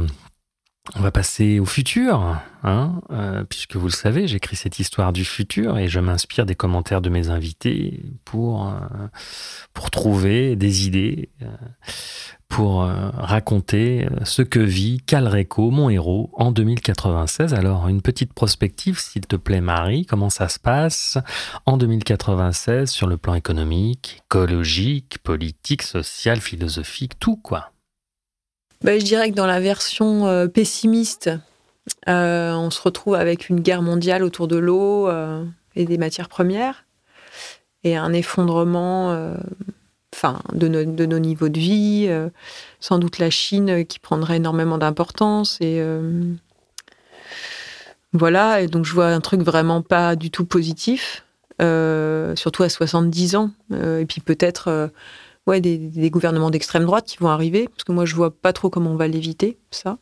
On 0.97 1.01
va 1.01 1.11
passer 1.11 1.61
au 1.61 1.67
futur, 1.67 2.41
hein, 2.63 3.01
euh, 3.11 3.45
puisque 3.45 3.77
vous 3.77 3.87
le 3.87 3.93
savez, 3.93 4.27
j'écris 4.27 4.57
cette 4.57 4.79
histoire 4.79 5.13
du 5.13 5.25
futur 5.25 5.77
et 5.77 5.87
je 5.87 6.01
m'inspire 6.01 6.47
des 6.47 6.55
commentaires 6.55 7.03
de 7.03 7.11
mes 7.11 7.29
invités 7.29 8.07
pour, 8.25 8.69
euh, 8.69 8.79
pour 9.75 9.91
trouver 9.91 10.57
des 10.57 10.87
idées, 10.87 11.29
euh, 11.43 11.47
pour 12.49 12.81
raconter 12.81 14.09
ce 14.25 14.41
que 14.41 14.59
vit 14.59 15.03
Calreco, 15.05 15.71
mon 15.71 15.91
héros, 15.91 16.31
en 16.33 16.51
2096. 16.51 17.53
Alors, 17.53 17.89
une 17.89 18.01
petite 18.01 18.33
prospective, 18.33 18.99
s'il 18.99 19.27
te 19.27 19.37
plaît, 19.37 19.61
Marie, 19.61 20.07
comment 20.07 20.31
ça 20.31 20.49
se 20.49 20.59
passe 20.59 21.19
en 21.67 21.77
2096 21.77 22.91
sur 22.91 23.07
le 23.07 23.19
plan 23.19 23.35
économique, 23.35 24.23
écologique, 24.25 25.19
politique, 25.23 25.83
social, 25.83 26.41
philosophique, 26.41 27.19
tout 27.21 27.37
quoi 27.37 27.73
bah, 28.83 28.99
je 28.99 29.05
dirais 29.05 29.31
que 29.31 29.35
dans 29.35 29.47
la 29.47 29.61
version 29.61 30.27
euh, 30.27 30.47
pessimiste, 30.47 31.31
euh, 32.09 32.53
on 32.53 32.71
se 32.71 32.81
retrouve 32.81 33.15
avec 33.15 33.49
une 33.49 33.61
guerre 33.61 33.83
mondiale 33.83 34.23
autour 34.23 34.47
de 34.47 34.57
l'eau 34.57 35.09
euh, 35.09 35.45
et 35.75 35.85
des 35.85 35.99
matières 35.99 36.29
premières 36.29 36.85
et 37.85 37.97
un 37.97 38.13
effondrement 38.13 39.13
de, 40.53 40.69
de, 40.85 41.07
nos 41.07 41.19
niveaux 41.21 41.49
de 41.49 41.61
vie, 41.61 42.11
sans 42.81 42.99
doute 42.99 43.21
la 43.21 43.31
Chine 43.31 43.87
qui 43.87 44.01
prendrait 44.01 44.37
énormément 44.39 44.79
d'importance 44.79 45.59
et 45.61 45.81
voilà, 48.13 48.61
et 48.61 48.67
donc 48.67 48.85
je 48.85 48.93
vois 48.93 49.07
un 49.07 49.21
truc 49.21 49.43
vraiment 49.43 49.81
pas 49.81 50.17
du 50.17 50.33
tout 50.33 50.45
positif, 50.45 51.25
surtout 51.61 52.65
à 52.65 52.69
70 52.69 53.37
ans, 53.37 53.53
et 53.73 54.05
puis 54.07 54.21
peut-être 54.21 54.91
ouais, 55.49 55.61
des, 55.61 56.11
gouvernements 56.11 56.51
d'extrême 56.51 56.85
droite 56.85 57.07
qui 57.07 57.17
vont 57.19 57.29
arriver, 57.29 57.69
parce 57.69 57.83
que 57.83 57.93
moi 57.93 58.05
je 58.05 58.15
vois 58.15 58.31
pas 58.31 58.53
trop 58.53 58.71
comment 58.71 58.91
on 58.91 58.97
va 58.97 59.09
l'éviter, 59.09 59.59
ça. 59.71 59.99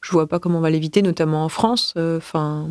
Je 0.00 0.12
vois 0.12 0.28
pas 0.28 0.38
comment 0.38 0.58
on 0.58 0.60
va 0.62 0.70
l'éviter, 0.70 1.02
notamment 1.02 1.44
en 1.44 1.48
France. 1.48 1.94
Euh, 1.96 2.18
enfin. 2.18 2.68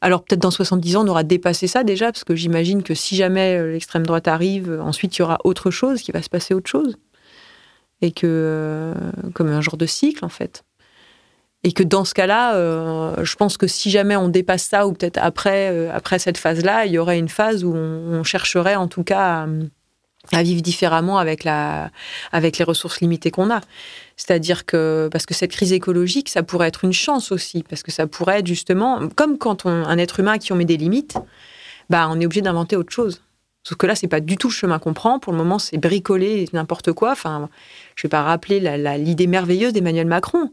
alors 0.00 0.22
peut-être 0.22 0.40
dans 0.40 0.52
70 0.52 0.96
ans, 0.96 1.04
on 1.04 1.08
aura 1.08 1.24
dépassé 1.24 1.66
ça 1.66 1.82
déjà, 1.82 2.12
parce 2.12 2.24
que 2.24 2.36
j'imagine 2.36 2.82
que 2.82 2.94
si 2.94 3.16
jamais 3.16 3.56
euh, 3.56 3.72
l'extrême 3.72 4.06
droite 4.06 4.28
arrive, 4.28 4.70
euh, 4.70 4.82
ensuite 4.82 5.16
il 5.16 5.20
y 5.20 5.22
aura 5.22 5.38
autre 5.44 5.70
chose, 5.70 6.02
qui 6.02 6.12
va 6.12 6.22
se 6.22 6.28
passer 6.28 6.54
autre 6.54 6.70
chose. 6.70 6.96
Et 8.02 8.12
que, 8.12 8.92
comme 9.32 9.48
un 9.48 9.62
genre 9.62 9.78
de 9.78 9.86
cycle, 9.86 10.24
en 10.24 10.28
fait. 10.28 10.64
Et 11.62 11.72
que 11.72 11.82
dans 11.82 12.04
ce 12.04 12.12
cas-là, 12.12 12.52
je 13.22 13.36
pense 13.36 13.56
que 13.56 13.66
si 13.66 13.90
jamais 13.90 14.16
on 14.16 14.28
dépasse 14.28 14.64
ça, 14.64 14.86
ou 14.86 14.92
peut-être 14.92 15.16
après, 15.16 15.88
après 15.88 16.18
cette 16.18 16.36
phase-là, 16.36 16.84
il 16.84 16.92
y 16.92 16.98
aurait 16.98 17.18
une 17.18 17.30
phase 17.30 17.64
où 17.64 17.72
on, 17.72 18.22
chercherait 18.24 18.74
en 18.74 18.88
tout 18.88 19.04
cas 19.04 19.46
à 20.32 20.42
vivre 20.42 20.62
différemment 20.62 21.18
avec, 21.18 21.44
la, 21.44 21.90
avec 22.32 22.58
les 22.58 22.64
ressources 22.64 23.00
limitées 23.00 23.30
qu'on 23.30 23.50
a. 23.50 23.60
C'est-à-dire 24.16 24.64
que, 24.64 25.08
parce 25.12 25.26
que 25.26 25.34
cette 25.34 25.50
crise 25.50 25.72
écologique, 25.72 26.28
ça 26.28 26.42
pourrait 26.42 26.68
être 26.68 26.84
une 26.84 26.92
chance 26.92 27.32
aussi, 27.32 27.62
parce 27.68 27.82
que 27.82 27.90
ça 27.90 28.06
pourrait 28.06 28.40
être 28.40 28.46
justement, 28.46 29.08
comme 29.16 29.38
quand 29.38 29.66
on, 29.66 29.70
un 29.70 29.98
être 29.98 30.20
humain 30.20 30.38
qui 30.38 30.52
on 30.52 30.56
met 30.56 30.64
des 30.64 30.76
limites, 30.76 31.16
bah, 31.90 32.08
on 32.10 32.20
est 32.20 32.26
obligé 32.26 32.42
d'inventer 32.42 32.76
autre 32.76 32.92
chose. 32.92 33.22
Sauf 33.66 33.78
que 33.78 33.86
là, 33.86 33.94
c'est 33.94 34.08
pas 34.08 34.20
du 34.20 34.36
tout 34.36 34.48
le 34.48 34.52
chemin 34.52 34.78
qu'on 34.78 34.92
prend. 34.92 35.18
Pour 35.18 35.32
le 35.32 35.38
moment, 35.38 35.58
c'est 35.58 35.78
bricoler 35.78 36.46
n'importe 36.52 36.92
quoi. 36.92 37.12
Enfin, 37.12 37.48
je 37.96 38.02
vais 38.02 38.10
pas 38.10 38.22
rappeler 38.22 38.60
l'idée 38.98 39.26
merveilleuse 39.26 39.72
d'Emmanuel 39.72 40.06
Macron, 40.06 40.52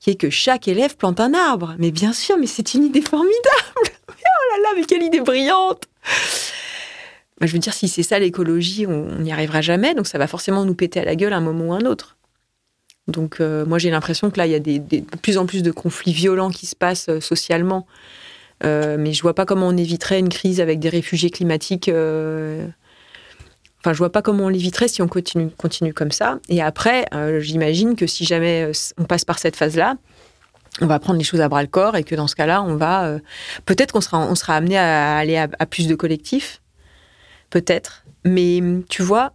qui 0.00 0.10
est 0.10 0.16
que 0.16 0.28
chaque 0.28 0.66
élève 0.66 0.96
plante 0.96 1.20
un 1.20 1.34
arbre. 1.34 1.76
Mais 1.78 1.92
bien 1.92 2.12
sûr, 2.12 2.36
mais 2.36 2.48
c'est 2.48 2.74
une 2.74 2.84
idée 2.84 3.00
formidable. 3.00 3.38
oh 4.08 4.12
là 4.12 4.62
là, 4.62 4.68
mais 4.76 4.84
quelle 4.84 5.04
idée 5.04 5.20
brillante 5.20 5.84
bah, 7.40 7.46
je 7.46 7.52
veux 7.52 7.58
dire, 7.58 7.72
si 7.72 7.88
c'est 7.88 8.02
ça 8.02 8.18
l'écologie, 8.18 8.86
on 8.86 9.20
n'y 9.20 9.32
arrivera 9.32 9.60
jamais. 9.60 9.94
Donc 9.94 10.06
ça 10.06 10.18
va 10.18 10.26
forcément 10.26 10.64
nous 10.64 10.74
péter 10.74 11.00
à 11.00 11.04
la 11.04 11.14
gueule 11.14 11.32
un 11.32 11.40
moment 11.40 11.66
ou 11.66 11.72
un 11.72 11.82
autre. 11.82 12.16
Donc 13.06 13.40
euh, 13.40 13.64
moi 13.64 13.78
j'ai 13.78 13.90
l'impression 13.90 14.30
que 14.30 14.36
là 14.36 14.46
il 14.46 14.52
y 14.52 14.54
a 14.54 14.60
de 14.60 15.00
plus 15.22 15.38
en 15.38 15.46
plus 15.46 15.62
de 15.62 15.70
conflits 15.70 16.12
violents 16.12 16.50
qui 16.50 16.66
se 16.66 16.76
passent 16.76 17.08
euh, 17.08 17.20
socialement. 17.20 17.86
Euh, 18.64 18.96
mais 18.98 19.12
je 19.12 19.22
vois 19.22 19.34
pas 19.34 19.46
comment 19.46 19.68
on 19.68 19.76
éviterait 19.76 20.18
une 20.18 20.28
crise 20.28 20.60
avec 20.60 20.80
des 20.80 20.88
réfugiés 20.88 21.30
climatiques. 21.30 21.88
Enfin, 21.88 23.92
je 23.92 23.98
vois 23.98 24.10
pas 24.10 24.20
comment 24.20 24.46
on 24.46 24.48
l'éviterait 24.48 24.88
si 24.88 25.00
on 25.00 25.06
continue, 25.06 25.94
comme 25.94 26.10
ça. 26.10 26.40
Et 26.48 26.60
après, 26.60 27.06
j'imagine 27.38 27.94
que 27.94 28.08
si 28.08 28.24
jamais 28.24 28.72
on 28.98 29.04
passe 29.04 29.24
par 29.24 29.38
cette 29.38 29.54
phase-là, 29.54 29.96
on 30.80 30.86
va 30.86 30.98
prendre 30.98 31.18
les 31.18 31.24
choses 31.24 31.40
à 31.40 31.48
bras 31.48 31.62
le 31.62 31.68
corps 31.68 31.94
et 31.94 32.02
que 32.02 32.16
dans 32.16 32.26
ce 32.26 32.34
cas-là, 32.34 32.64
on 32.64 32.74
va 32.74 33.18
peut-être 33.64 33.92
qu'on 33.92 34.00
sera, 34.00 34.18
on 34.18 34.34
sera 34.34 34.56
amené 34.56 34.76
à 34.76 35.16
aller 35.16 35.36
à 35.36 35.66
plus 35.66 35.86
de 35.86 35.94
collectifs 35.94 36.60
peut-être. 37.50 38.04
Mais 38.24 38.60
tu 38.88 39.02
vois, 39.02 39.32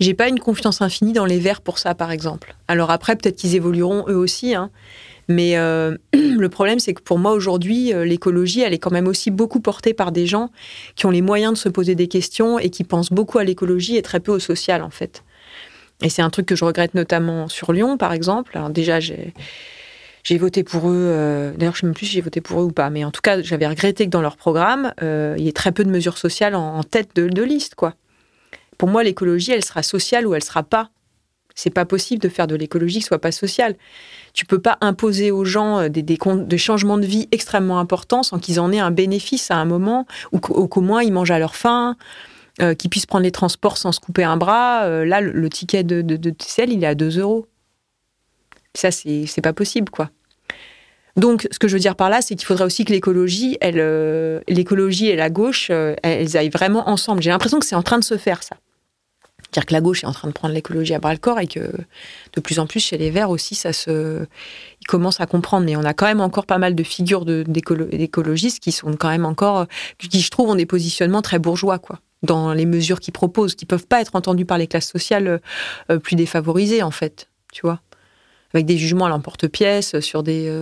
j'ai 0.00 0.14
pas 0.14 0.28
une 0.28 0.38
confiance 0.38 0.80
infinie 0.82 1.12
dans 1.12 1.24
les 1.24 1.38
verts 1.38 1.60
pour 1.60 1.78
ça, 1.78 1.94
par 1.94 2.10
exemple. 2.10 2.54
Alors 2.68 2.90
après, 2.90 3.16
peut-être 3.16 3.36
qu'ils 3.36 3.54
évolueront 3.54 4.04
eux 4.08 4.16
aussi, 4.16 4.54
hein. 4.54 4.70
Mais 5.30 5.58
euh, 5.58 5.94
le 6.14 6.48
problème, 6.48 6.78
c'est 6.78 6.94
que 6.94 7.02
pour 7.02 7.18
moi, 7.18 7.32
aujourd'hui, 7.32 7.92
euh, 7.92 8.04
l'écologie, 8.04 8.62
elle 8.62 8.72
est 8.72 8.78
quand 8.78 8.90
même 8.90 9.06
aussi 9.06 9.30
beaucoup 9.30 9.60
portée 9.60 9.92
par 9.92 10.10
des 10.10 10.26
gens 10.26 10.50
qui 10.96 11.04
ont 11.06 11.10
les 11.10 11.20
moyens 11.20 11.52
de 11.52 11.58
se 11.58 11.68
poser 11.68 11.94
des 11.94 12.08
questions 12.08 12.58
et 12.58 12.70
qui 12.70 12.82
pensent 12.82 13.12
beaucoup 13.12 13.38
à 13.38 13.44
l'écologie 13.44 13.96
et 13.96 14.02
très 14.02 14.20
peu 14.20 14.32
au 14.32 14.38
social, 14.38 14.82
en 14.82 14.90
fait. 14.90 15.22
Et 16.02 16.08
c'est 16.08 16.22
un 16.22 16.30
truc 16.30 16.46
que 16.46 16.56
je 16.56 16.64
regrette 16.64 16.94
notamment 16.94 17.48
sur 17.48 17.72
Lyon, 17.72 17.98
par 17.98 18.12
exemple. 18.12 18.56
Alors 18.56 18.70
déjà, 18.70 19.00
j'ai 19.00 19.34
j'ai 20.28 20.36
voté 20.36 20.62
pour 20.62 20.90
eux. 20.90 20.92
Euh, 20.94 21.52
d'ailleurs, 21.56 21.74
je 21.74 21.78
ne 21.78 21.80
sais 21.80 21.86
même 21.86 21.94
plus 21.94 22.04
si 22.04 22.12
j'ai 22.12 22.20
voté 22.20 22.42
pour 22.42 22.60
eux 22.60 22.64
ou 22.64 22.70
pas. 22.70 22.90
Mais 22.90 23.02
en 23.02 23.10
tout 23.10 23.22
cas, 23.22 23.40
j'avais 23.40 23.66
regretté 23.66 24.04
que 24.04 24.10
dans 24.10 24.20
leur 24.20 24.36
programme, 24.36 24.92
euh, 25.02 25.34
il 25.38 25.44
y 25.44 25.48
ait 25.48 25.52
très 25.52 25.72
peu 25.72 25.84
de 25.84 25.90
mesures 25.90 26.18
sociales 26.18 26.54
en, 26.54 26.82
tête 26.82 27.16
de, 27.16 27.42
liste. 27.42 27.74
quoi. 27.76 27.94
Pour 28.76 28.90
moi, 28.90 29.02
l'écologie, 29.02 29.52
elle 29.52 29.64
sera 29.64 29.82
sociale 29.82 30.26
ou 30.26 30.34
elle 30.34 30.44
sera 30.44 30.62
pas. 30.62 30.90
C'est 31.54 31.70
pas 31.70 31.86
possible 31.86 32.20
de 32.20 32.28
faire 32.28 32.46
de 32.46 32.54
l'écologie 32.54 32.98
qui 32.98 33.06
soit 33.06 33.22
pas 33.22 33.32
sociale. 33.32 33.74
Tu 34.34 34.44
peux 34.44 34.58
pas 34.58 34.76
imposer 34.82 35.30
aux 35.30 35.46
gens 35.46 35.78
euh, 35.78 35.88
des, 35.88 36.58
changements 36.58 36.98
de 36.98 37.06
vie 37.06 37.26
extrêmement 37.32 37.78
importants 37.78 38.22
sans 38.22 38.38
qu'ils 38.38 38.60
en 38.60 38.70
aient 38.70 38.80
un 38.80 38.90
bénéfice 38.90 39.50
à 39.50 39.56
un 39.56 39.64
moment 39.64 40.06
ou 40.32 40.40
qu'au 40.40 40.80
moins 40.82 41.02
ils 41.02 41.12
mangent 41.12 41.30
à 41.30 41.38
leur 41.38 41.56
faim. 41.56 41.96
qu'ils 42.76 42.90
puissent 42.90 43.06
prendre 43.06 43.24
les 43.24 43.32
transports 43.32 43.78
sans 43.78 43.92
se 43.92 44.00
couper 44.00 44.24
un 44.24 44.36
bras. 44.36 44.86
là, 45.06 45.22
le, 45.22 45.48
ticket 45.48 45.84
de, 45.84 46.02
de, 46.02 46.16
de 46.16 46.34
il 46.68 46.84
est 46.84 46.86
à 46.86 46.94
2 46.94 47.18
euros. 47.18 47.46
Ça, 48.74 48.90
c'est 48.90 49.40
pas 49.42 49.54
possible, 49.54 49.90
quoi. 49.90 50.10
Donc, 51.18 51.48
ce 51.50 51.58
que 51.58 51.66
je 51.66 51.74
veux 51.74 51.80
dire 51.80 51.96
par 51.96 52.10
là, 52.10 52.22
c'est 52.22 52.36
qu'il 52.36 52.46
faudrait 52.46 52.64
aussi 52.64 52.84
que 52.84 52.92
l'écologie, 52.92 53.58
elle, 53.60 53.80
euh, 53.80 54.40
l'écologie 54.46 55.08
et 55.08 55.16
la 55.16 55.30
gauche, 55.30 55.66
euh, 55.70 55.96
elles 56.04 56.36
aillent 56.36 56.48
vraiment 56.48 56.88
ensemble. 56.88 57.22
J'ai 57.22 57.30
l'impression 57.30 57.58
que 57.58 57.66
c'est 57.66 57.74
en 57.74 57.82
train 57.82 57.98
de 57.98 58.04
se 58.04 58.16
faire 58.16 58.44
ça. 58.44 58.56
C'est-à-dire 59.42 59.66
que 59.66 59.72
la 59.72 59.80
gauche 59.80 60.04
est 60.04 60.06
en 60.06 60.12
train 60.12 60.28
de 60.28 60.32
prendre 60.32 60.54
l'écologie 60.54 60.94
à 60.94 61.00
bras 61.00 61.12
le 61.12 61.18
corps 61.18 61.40
et 61.40 61.48
que 61.48 61.72
de 62.34 62.40
plus 62.40 62.60
en 62.60 62.66
plus 62.68 62.78
chez 62.78 62.98
les 62.98 63.10
Verts 63.10 63.30
aussi, 63.30 63.56
ça 63.56 63.72
se, 63.72 64.26
ils 64.80 64.86
commencent 64.86 65.20
à 65.20 65.26
comprendre. 65.26 65.66
Mais 65.66 65.74
on 65.74 65.82
a 65.82 65.92
quand 65.92 66.06
même 66.06 66.20
encore 66.20 66.46
pas 66.46 66.58
mal 66.58 66.76
de 66.76 66.82
figures 66.84 67.24
d'écologistes 67.24 68.60
qui 68.60 68.70
sont 68.70 68.94
quand 68.94 69.08
même 69.08 69.24
encore, 69.24 69.66
qui 69.98 70.20
je 70.20 70.30
trouve 70.30 70.50
ont 70.50 70.54
des 70.54 70.66
positionnements 70.66 71.22
très 71.22 71.40
bourgeois, 71.40 71.80
quoi. 71.80 71.98
dans 72.22 72.52
les 72.52 72.66
mesures 72.66 73.00
qu'ils 73.00 73.14
proposent, 73.14 73.56
qui 73.56 73.66
peuvent 73.66 73.86
pas 73.86 74.00
être 74.02 74.14
entendues 74.14 74.46
par 74.46 74.58
les 74.58 74.68
classes 74.68 74.88
sociales 74.88 75.40
plus 76.04 76.14
défavorisées, 76.14 76.82
en 76.82 76.92
fait, 76.92 77.28
tu 77.52 77.62
vois, 77.62 77.80
avec 78.54 78.66
des 78.66 78.76
jugements 78.76 79.06
à 79.06 79.08
l'emporte-pièce 79.08 79.98
sur 80.00 80.22
des 80.22 80.52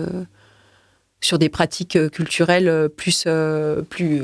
sur 1.21 1.39
des 1.39 1.49
pratiques 1.49 1.97
culturelles 2.11 2.89
plus 2.95 3.27
plus 3.89 4.21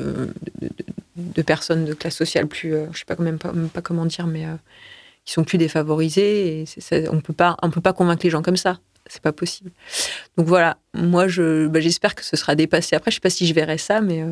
de, 1.15 1.41
personnes 1.41 1.85
de 1.85 1.93
classe 1.93 2.15
sociale 2.15 2.47
plus, 2.47 2.73
je 2.91 2.99
sais 2.99 3.05
pas 3.05 3.15
pas, 3.15 3.23
même 3.23 3.69
pas 3.69 3.81
comment 3.81 4.05
dire, 4.05 4.27
mais 4.27 4.45
qui 5.25 5.33
sont 5.33 5.43
plus 5.43 5.57
défavorisés. 5.57 6.61
Et 6.61 7.09
on 7.09 7.21
peut 7.21 7.33
pas, 7.33 7.57
on 7.61 7.69
peut 7.69 7.81
pas 7.81 7.93
convaincre 7.93 8.23
les 8.23 8.29
gens 8.29 8.41
comme 8.41 8.57
ça. 8.57 8.79
C'est 9.07 9.21
pas 9.21 9.33
possible. 9.33 9.71
Donc 10.37 10.47
voilà, 10.47 10.77
moi, 10.93 11.27
je, 11.27 11.67
bah, 11.67 11.81
j'espère 11.81 12.15
que 12.15 12.23
ce 12.23 12.37
sera 12.37 12.55
dépassé. 12.55 12.95
Après, 12.95 13.11
je 13.11 13.15
sais 13.15 13.21
pas 13.21 13.29
si 13.29 13.45
je 13.45 13.53
verrai 13.53 13.77
ça, 13.77 13.99
mais 13.99 14.23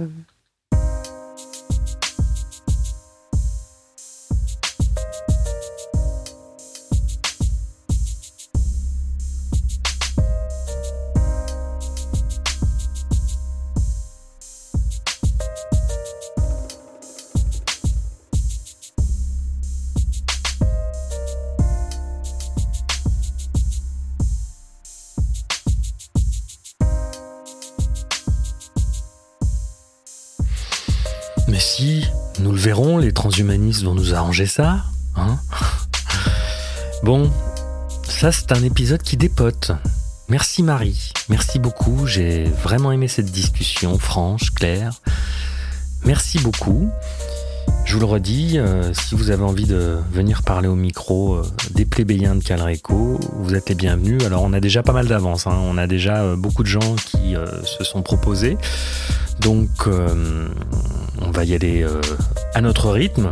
transhumanistes 33.22 33.84
vont 33.84 33.94
nous 33.94 34.16
arranger 34.16 34.48
ça. 34.48 34.84
Hein 35.16 35.38
bon, 37.04 37.30
ça 38.02 38.32
c'est 38.32 38.52
un 38.52 38.64
épisode 38.64 39.04
qui 39.04 39.16
dépote. 39.16 39.74
Merci 40.28 40.64
Marie, 40.64 41.14
merci 41.30 41.60
beaucoup, 41.60 42.08
j'ai 42.08 42.46
vraiment 42.64 42.92
aimé 42.92 43.08
cette 43.08 43.30
discussion 43.32 44.00
franche, 44.00 44.52
claire. 44.56 44.94
Merci 46.04 46.40
beaucoup. 46.40 46.90
Je 47.86 47.94
vous 47.94 48.00
le 48.00 48.08
redis, 48.08 48.58
euh, 48.58 48.92
si 48.92 49.14
vous 49.14 49.30
avez 49.30 49.44
envie 49.44 49.68
de 49.68 50.00
venir 50.12 50.42
parler 50.42 50.68
au 50.68 50.76
micro 50.76 51.36
euh, 51.36 51.44
des 51.76 51.86
plébéiens 51.86 52.34
de 52.34 52.44
Calreco, 52.44 53.20
vous 53.34 53.54
êtes 53.54 53.70
les 53.70 53.76
bienvenus. 53.76 54.24
Alors 54.26 54.42
on 54.42 54.52
a 54.52 54.60
déjà 54.60 54.82
pas 54.82 54.94
mal 54.94 55.08
d'avance, 55.08 55.46
hein. 55.46 55.60
on 55.62 55.78
a 55.78 55.86
déjà 55.86 56.24
euh, 56.24 56.36
beaucoup 56.36 56.64
de 56.64 56.70
gens 56.70 56.96
qui 56.96 57.36
se 57.66 57.84
sont 57.84 58.02
proposés. 58.02 58.58
Donc 59.42 59.70
on 59.88 61.32
va 61.32 61.44
y 61.44 61.54
aller 61.54 61.86
à 62.54 62.62
notre 62.62 62.90
rythme. 62.90 63.32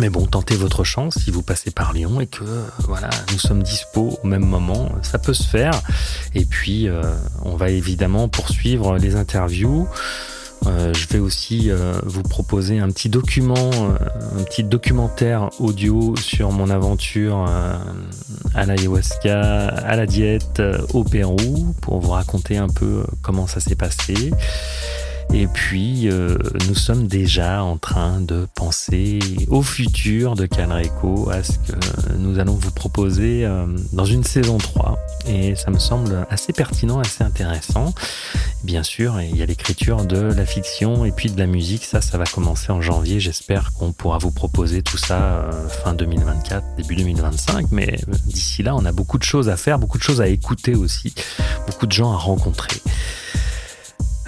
Mais 0.00 0.10
bon, 0.10 0.26
tentez 0.26 0.54
votre 0.54 0.84
chance 0.84 1.18
si 1.18 1.30
vous 1.30 1.42
passez 1.42 1.70
par 1.70 1.92
Lyon 1.92 2.20
et 2.20 2.26
que 2.26 2.44
voilà, 2.86 3.10
nous 3.32 3.38
sommes 3.38 3.62
dispo 3.62 4.18
au 4.22 4.26
même 4.26 4.44
moment, 4.44 4.90
ça 5.02 5.18
peut 5.18 5.34
se 5.34 5.42
faire. 5.42 5.72
Et 6.34 6.44
puis, 6.44 6.88
on 7.44 7.56
va 7.56 7.70
évidemment 7.70 8.28
poursuivre 8.28 8.96
les 8.96 9.16
interviews. 9.16 9.88
Euh, 10.66 10.92
je 10.92 11.06
vais 11.08 11.18
aussi 11.18 11.70
euh, 11.70 11.92
vous 12.04 12.22
proposer 12.22 12.78
un 12.78 12.90
petit 12.90 13.08
document, 13.08 13.70
euh, 13.72 14.38
un 14.38 14.42
petit 14.42 14.64
documentaire 14.64 15.50
audio 15.60 16.16
sur 16.16 16.50
mon 16.50 16.68
aventure 16.68 17.48
à 18.54 18.66
l'ayahuasca, 18.66 19.68
à 19.68 19.96
la 19.96 20.06
diète 20.06 20.62
au 20.92 21.04
Pérou, 21.04 21.74
pour 21.80 22.00
vous 22.00 22.10
raconter 22.10 22.56
un 22.56 22.68
peu 22.68 23.04
comment 23.22 23.46
ça 23.46 23.60
s'est 23.60 23.76
passé. 23.76 24.32
Et 25.34 25.46
puis, 25.46 26.08
euh, 26.08 26.36
nous 26.68 26.74
sommes 26.74 27.06
déjà 27.06 27.62
en 27.62 27.76
train 27.76 28.20
de 28.20 28.46
penser 28.54 29.18
au 29.48 29.62
futur 29.62 30.34
de 30.34 30.46
Canreco, 30.46 31.28
à 31.30 31.42
ce 31.42 31.52
que 31.52 32.16
nous 32.16 32.38
allons 32.38 32.54
vous 32.54 32.70
proposer 32.70 33.44
euh, 33.44 33.66
dans 33.92 34.06
une 34.06 34.24
saison 34.24 34.56
3. 34.56 34.98
Et 35.28 35.54
ça 35.54 35.70
me 35.70 35.78
semble 35.78 36.26
assez 36.30 36.52
pertinent, 36.52 36.98
assez 36.98 37.22
intéressant. 37.22 37.94
Bien 38.64 38.82
sûr, 38.82 39.20
il 39.20 39.36
y 39.36 39.42
a 39.42 39.46
l'écriture 39.46 40.04
de 40.04 40.18
la 40.18 40.46
fiction 40.46 41.04
et 41.04 41.12
puis 41.12 41.30
de 41.30 41.38
la 41.38 41.46
musique. 41.46 41.84
Ça, 41.84 42.00
ça 42.00 42.16
va 42.16 42.24
commencer 42.24 42.72
en 42.72 42.80
janvier. 42.80 43.20
J'espère 43.20 43.72
qu'on 43.74 43.92
pourra 43.92 44.18
vous 44.18 44.32
proposer 44.32 44.82
tout 44.82 44.98
ça 44.98 45.18
euh, 45.18 45.68
fin 45.68 45.92
2024, 45.92 46.76
début 46.76 46.96
2025. 46.96 47.66
Mais 47.70 47.98
d'ici 48.24 48.62
là, 48.62 48.74
on 48.74 48.84
a 48.86 48.92
beaucoup 48.92 49.18
de 49.18 49.24
choses 49.24 49.50
à 49.50 49.56
faire, 49.56 49.78
beaucoup 49.78 49.98
de 49.98 50.02
choses 50.02 50.22
à 50.22 50.26
écouter 50.26 50.74
aussi, 50.74 51.14
beaucoup 51.66 51.86
de 51.86 51.92
gens 51.92 52.12
à 52.12 52.16
rencontrer. 52.16 52.80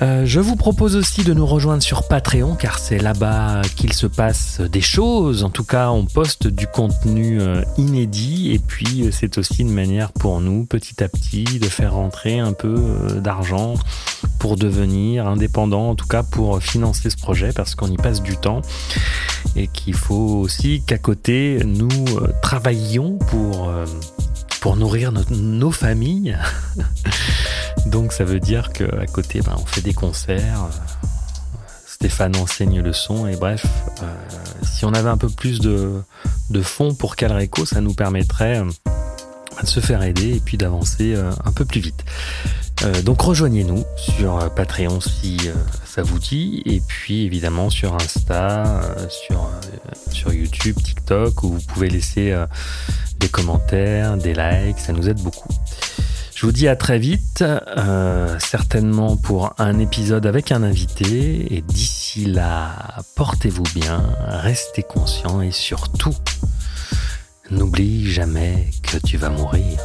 Euh, 0.03 0.25
je 0.25 0.41
vous 0.41 0.57
propose 0.57 0.97
aussi 0.97 1.25
de 1.25 1.35
nous 1.35 1.45
rejoindre 1.45 1.83
sur 1.83 2.09
Patreon 2.09 2.55
car 2.55 2.79
c'est 2.79 2.99
là-bas 2.99 3.61
qu'il 3.77 3.93
se 3.93 4.07
passe 4.07 4.61
des 4.61 4.81
choses. 4.81 5.45
En 5.45 5.51
tout 5.51 5.65
cas, 5.65 5.91
on 5.91 6.07
poste 6.07 6.47
du 6.47 6.67
contenu 6.67 7.41
euh, 7.41 7.63
inédit 7.77 8.53
et 8.53 8.59
puis 8.59 9.03
euh, 9.03 9.11
c'est 9.11 9.37
aussi 9.37 9.61
une 9.61 9.73
manière 9.73 10.13
pour 10.13 10.41
nous 10.41 10.65
petit 10.65 11.05
à 11.05 11.09
petit 11.09 11.45
de 11.45 11.67
faire 11.67 11.95
rentrer 11.95 12.39
un 12.39 12.55
peu 12.55 12.77
d'argent 13.23 13.75
pour 14.39 14.57
devenir 14.57 15.27
indépendant, 15.27 15.91
en 15.91 15.95
tout 15.95 16.07
cas 16.07 16.23
pour 16.23 16.63
financer 16.63 17.11
ce 17.11 17.19
projet 17.19 17.53
parce 17.53 17.75
qu'on 17.75 17.89
y 17.89 17.97
passe 17.97 18.23
du 18.23 18.39
temps 18.39 18.63
et 19.55 19.67
qu'il 19.67 19.95
faut 19.95 20.15
aussi 20.15 20.83
qu'à 20.87 20.99
côté 20.99 21.61
nous 21.67 21.89
travaillions 22.41 23.19
pour 23.19 23.71
pour 24.61 24.77
nourrir 24.77 25.13
nos 25.31 25.71
familles. 25.71 26.39
Donc 27.87 28.13
ça 28.13 28.25
veut 28.25 28.41
dire 28.41 28.73
qu'à 28.73 29.07
côté, 29.07 29.41
ben, 29.41 29.57
on 29.59 29.67
fait 29.67 29.81
des 29.81 29.95
concerts. 29.95 30.69
Stéphane 31.87 32.37
enseigne 32.37 32.81
le 32.81 32.93
son 32.93 33.27
et 33.27 33.37
bref, 33.37 33.67
euh, 34.03 34.07
si 34.63 34.87
on 34.87 34.95
avait 34.95 35.11
un 35.11 35.19
peu 35.19 35.29
plus 35.29 35.61
de, 35.61 36.03
de 36.49 36.63
fonds 36.63 36.95
pour 36.95 37.15
Calreco, 37.15 37.67
ça 37.67 37.83
nous 37.83 37.93
permettrait 37.93 38.59
euh, 38.59 38.65
de 39.63 39.67
se 39.67 39.81
faire 39.81 40.03
aider 40.03 40.37
et 40.37 40.41
puis 40.41 40.57
d'avancer 40.57 41.15
euh, 41.15 41.31
un 41.45 41.53
peu 41.53 41.67
plus 41.67 41.81
vite. 41.81 42.05
Donc 43.05 43.21
rejoignez-nous 43.21 43.85
sur 43.97 44.53
Patreon 44.55 45.01
si 45.01 45.37
ça 45.85 46.03
vous 46.03 46.19
dit 46.19 46.63
et 46.65 46.81
puis 46.81 47.25
évidemment 47.25 47.69
sur 47.69 47.95
Insta, 47.95 48.81
sur, 49.09 49.51
sur 50.11 50.33
YouTube, 50.33 50.77
TikTok 50.83 51.43
où 51.43 51.49
vous 51.49 51.61
pouvez 51.61 51.91
laisser 51.91 52.35
des 53.19 53.29
commentaires, 53.29 54.17
des 54.17 54.35
likes, 54.35 54.79
ça 54.79 54.93
nous 54.93 55.09
aide 55.09 55.21
beaucoup. 55.21 55.49
Je 56.41 56.47
vous 56.47 56.53
dis 56.53 56.69
à 56.69 56.75
très 56.75 56.99
vite, 56.99 57.43
euh, 57.43 58.39
certainement 58.39 59.19
pour 59.19 59.53
un 59.59 59.79
épisode 59.79 60.25
avec 60.25 60.53
un 60.53 60.63
invité. 60.63 61.55
Et 61.55 61.61
d'ici 61.61 62.25
là, 62.25 62.97
portez-vous 63.15 63.65
bien, 63.75 64.03
restez 64.27 64.83
conscients 64.83 65.43
et 65.43 65.51
surtout, 65.51 66.15
n'oublie 67.51 68.11
jamais 68.11 68.71
que 68.83 68.97
tu 68.97 69.19
vas 69.19 69.29
mourir. 69.29 69.81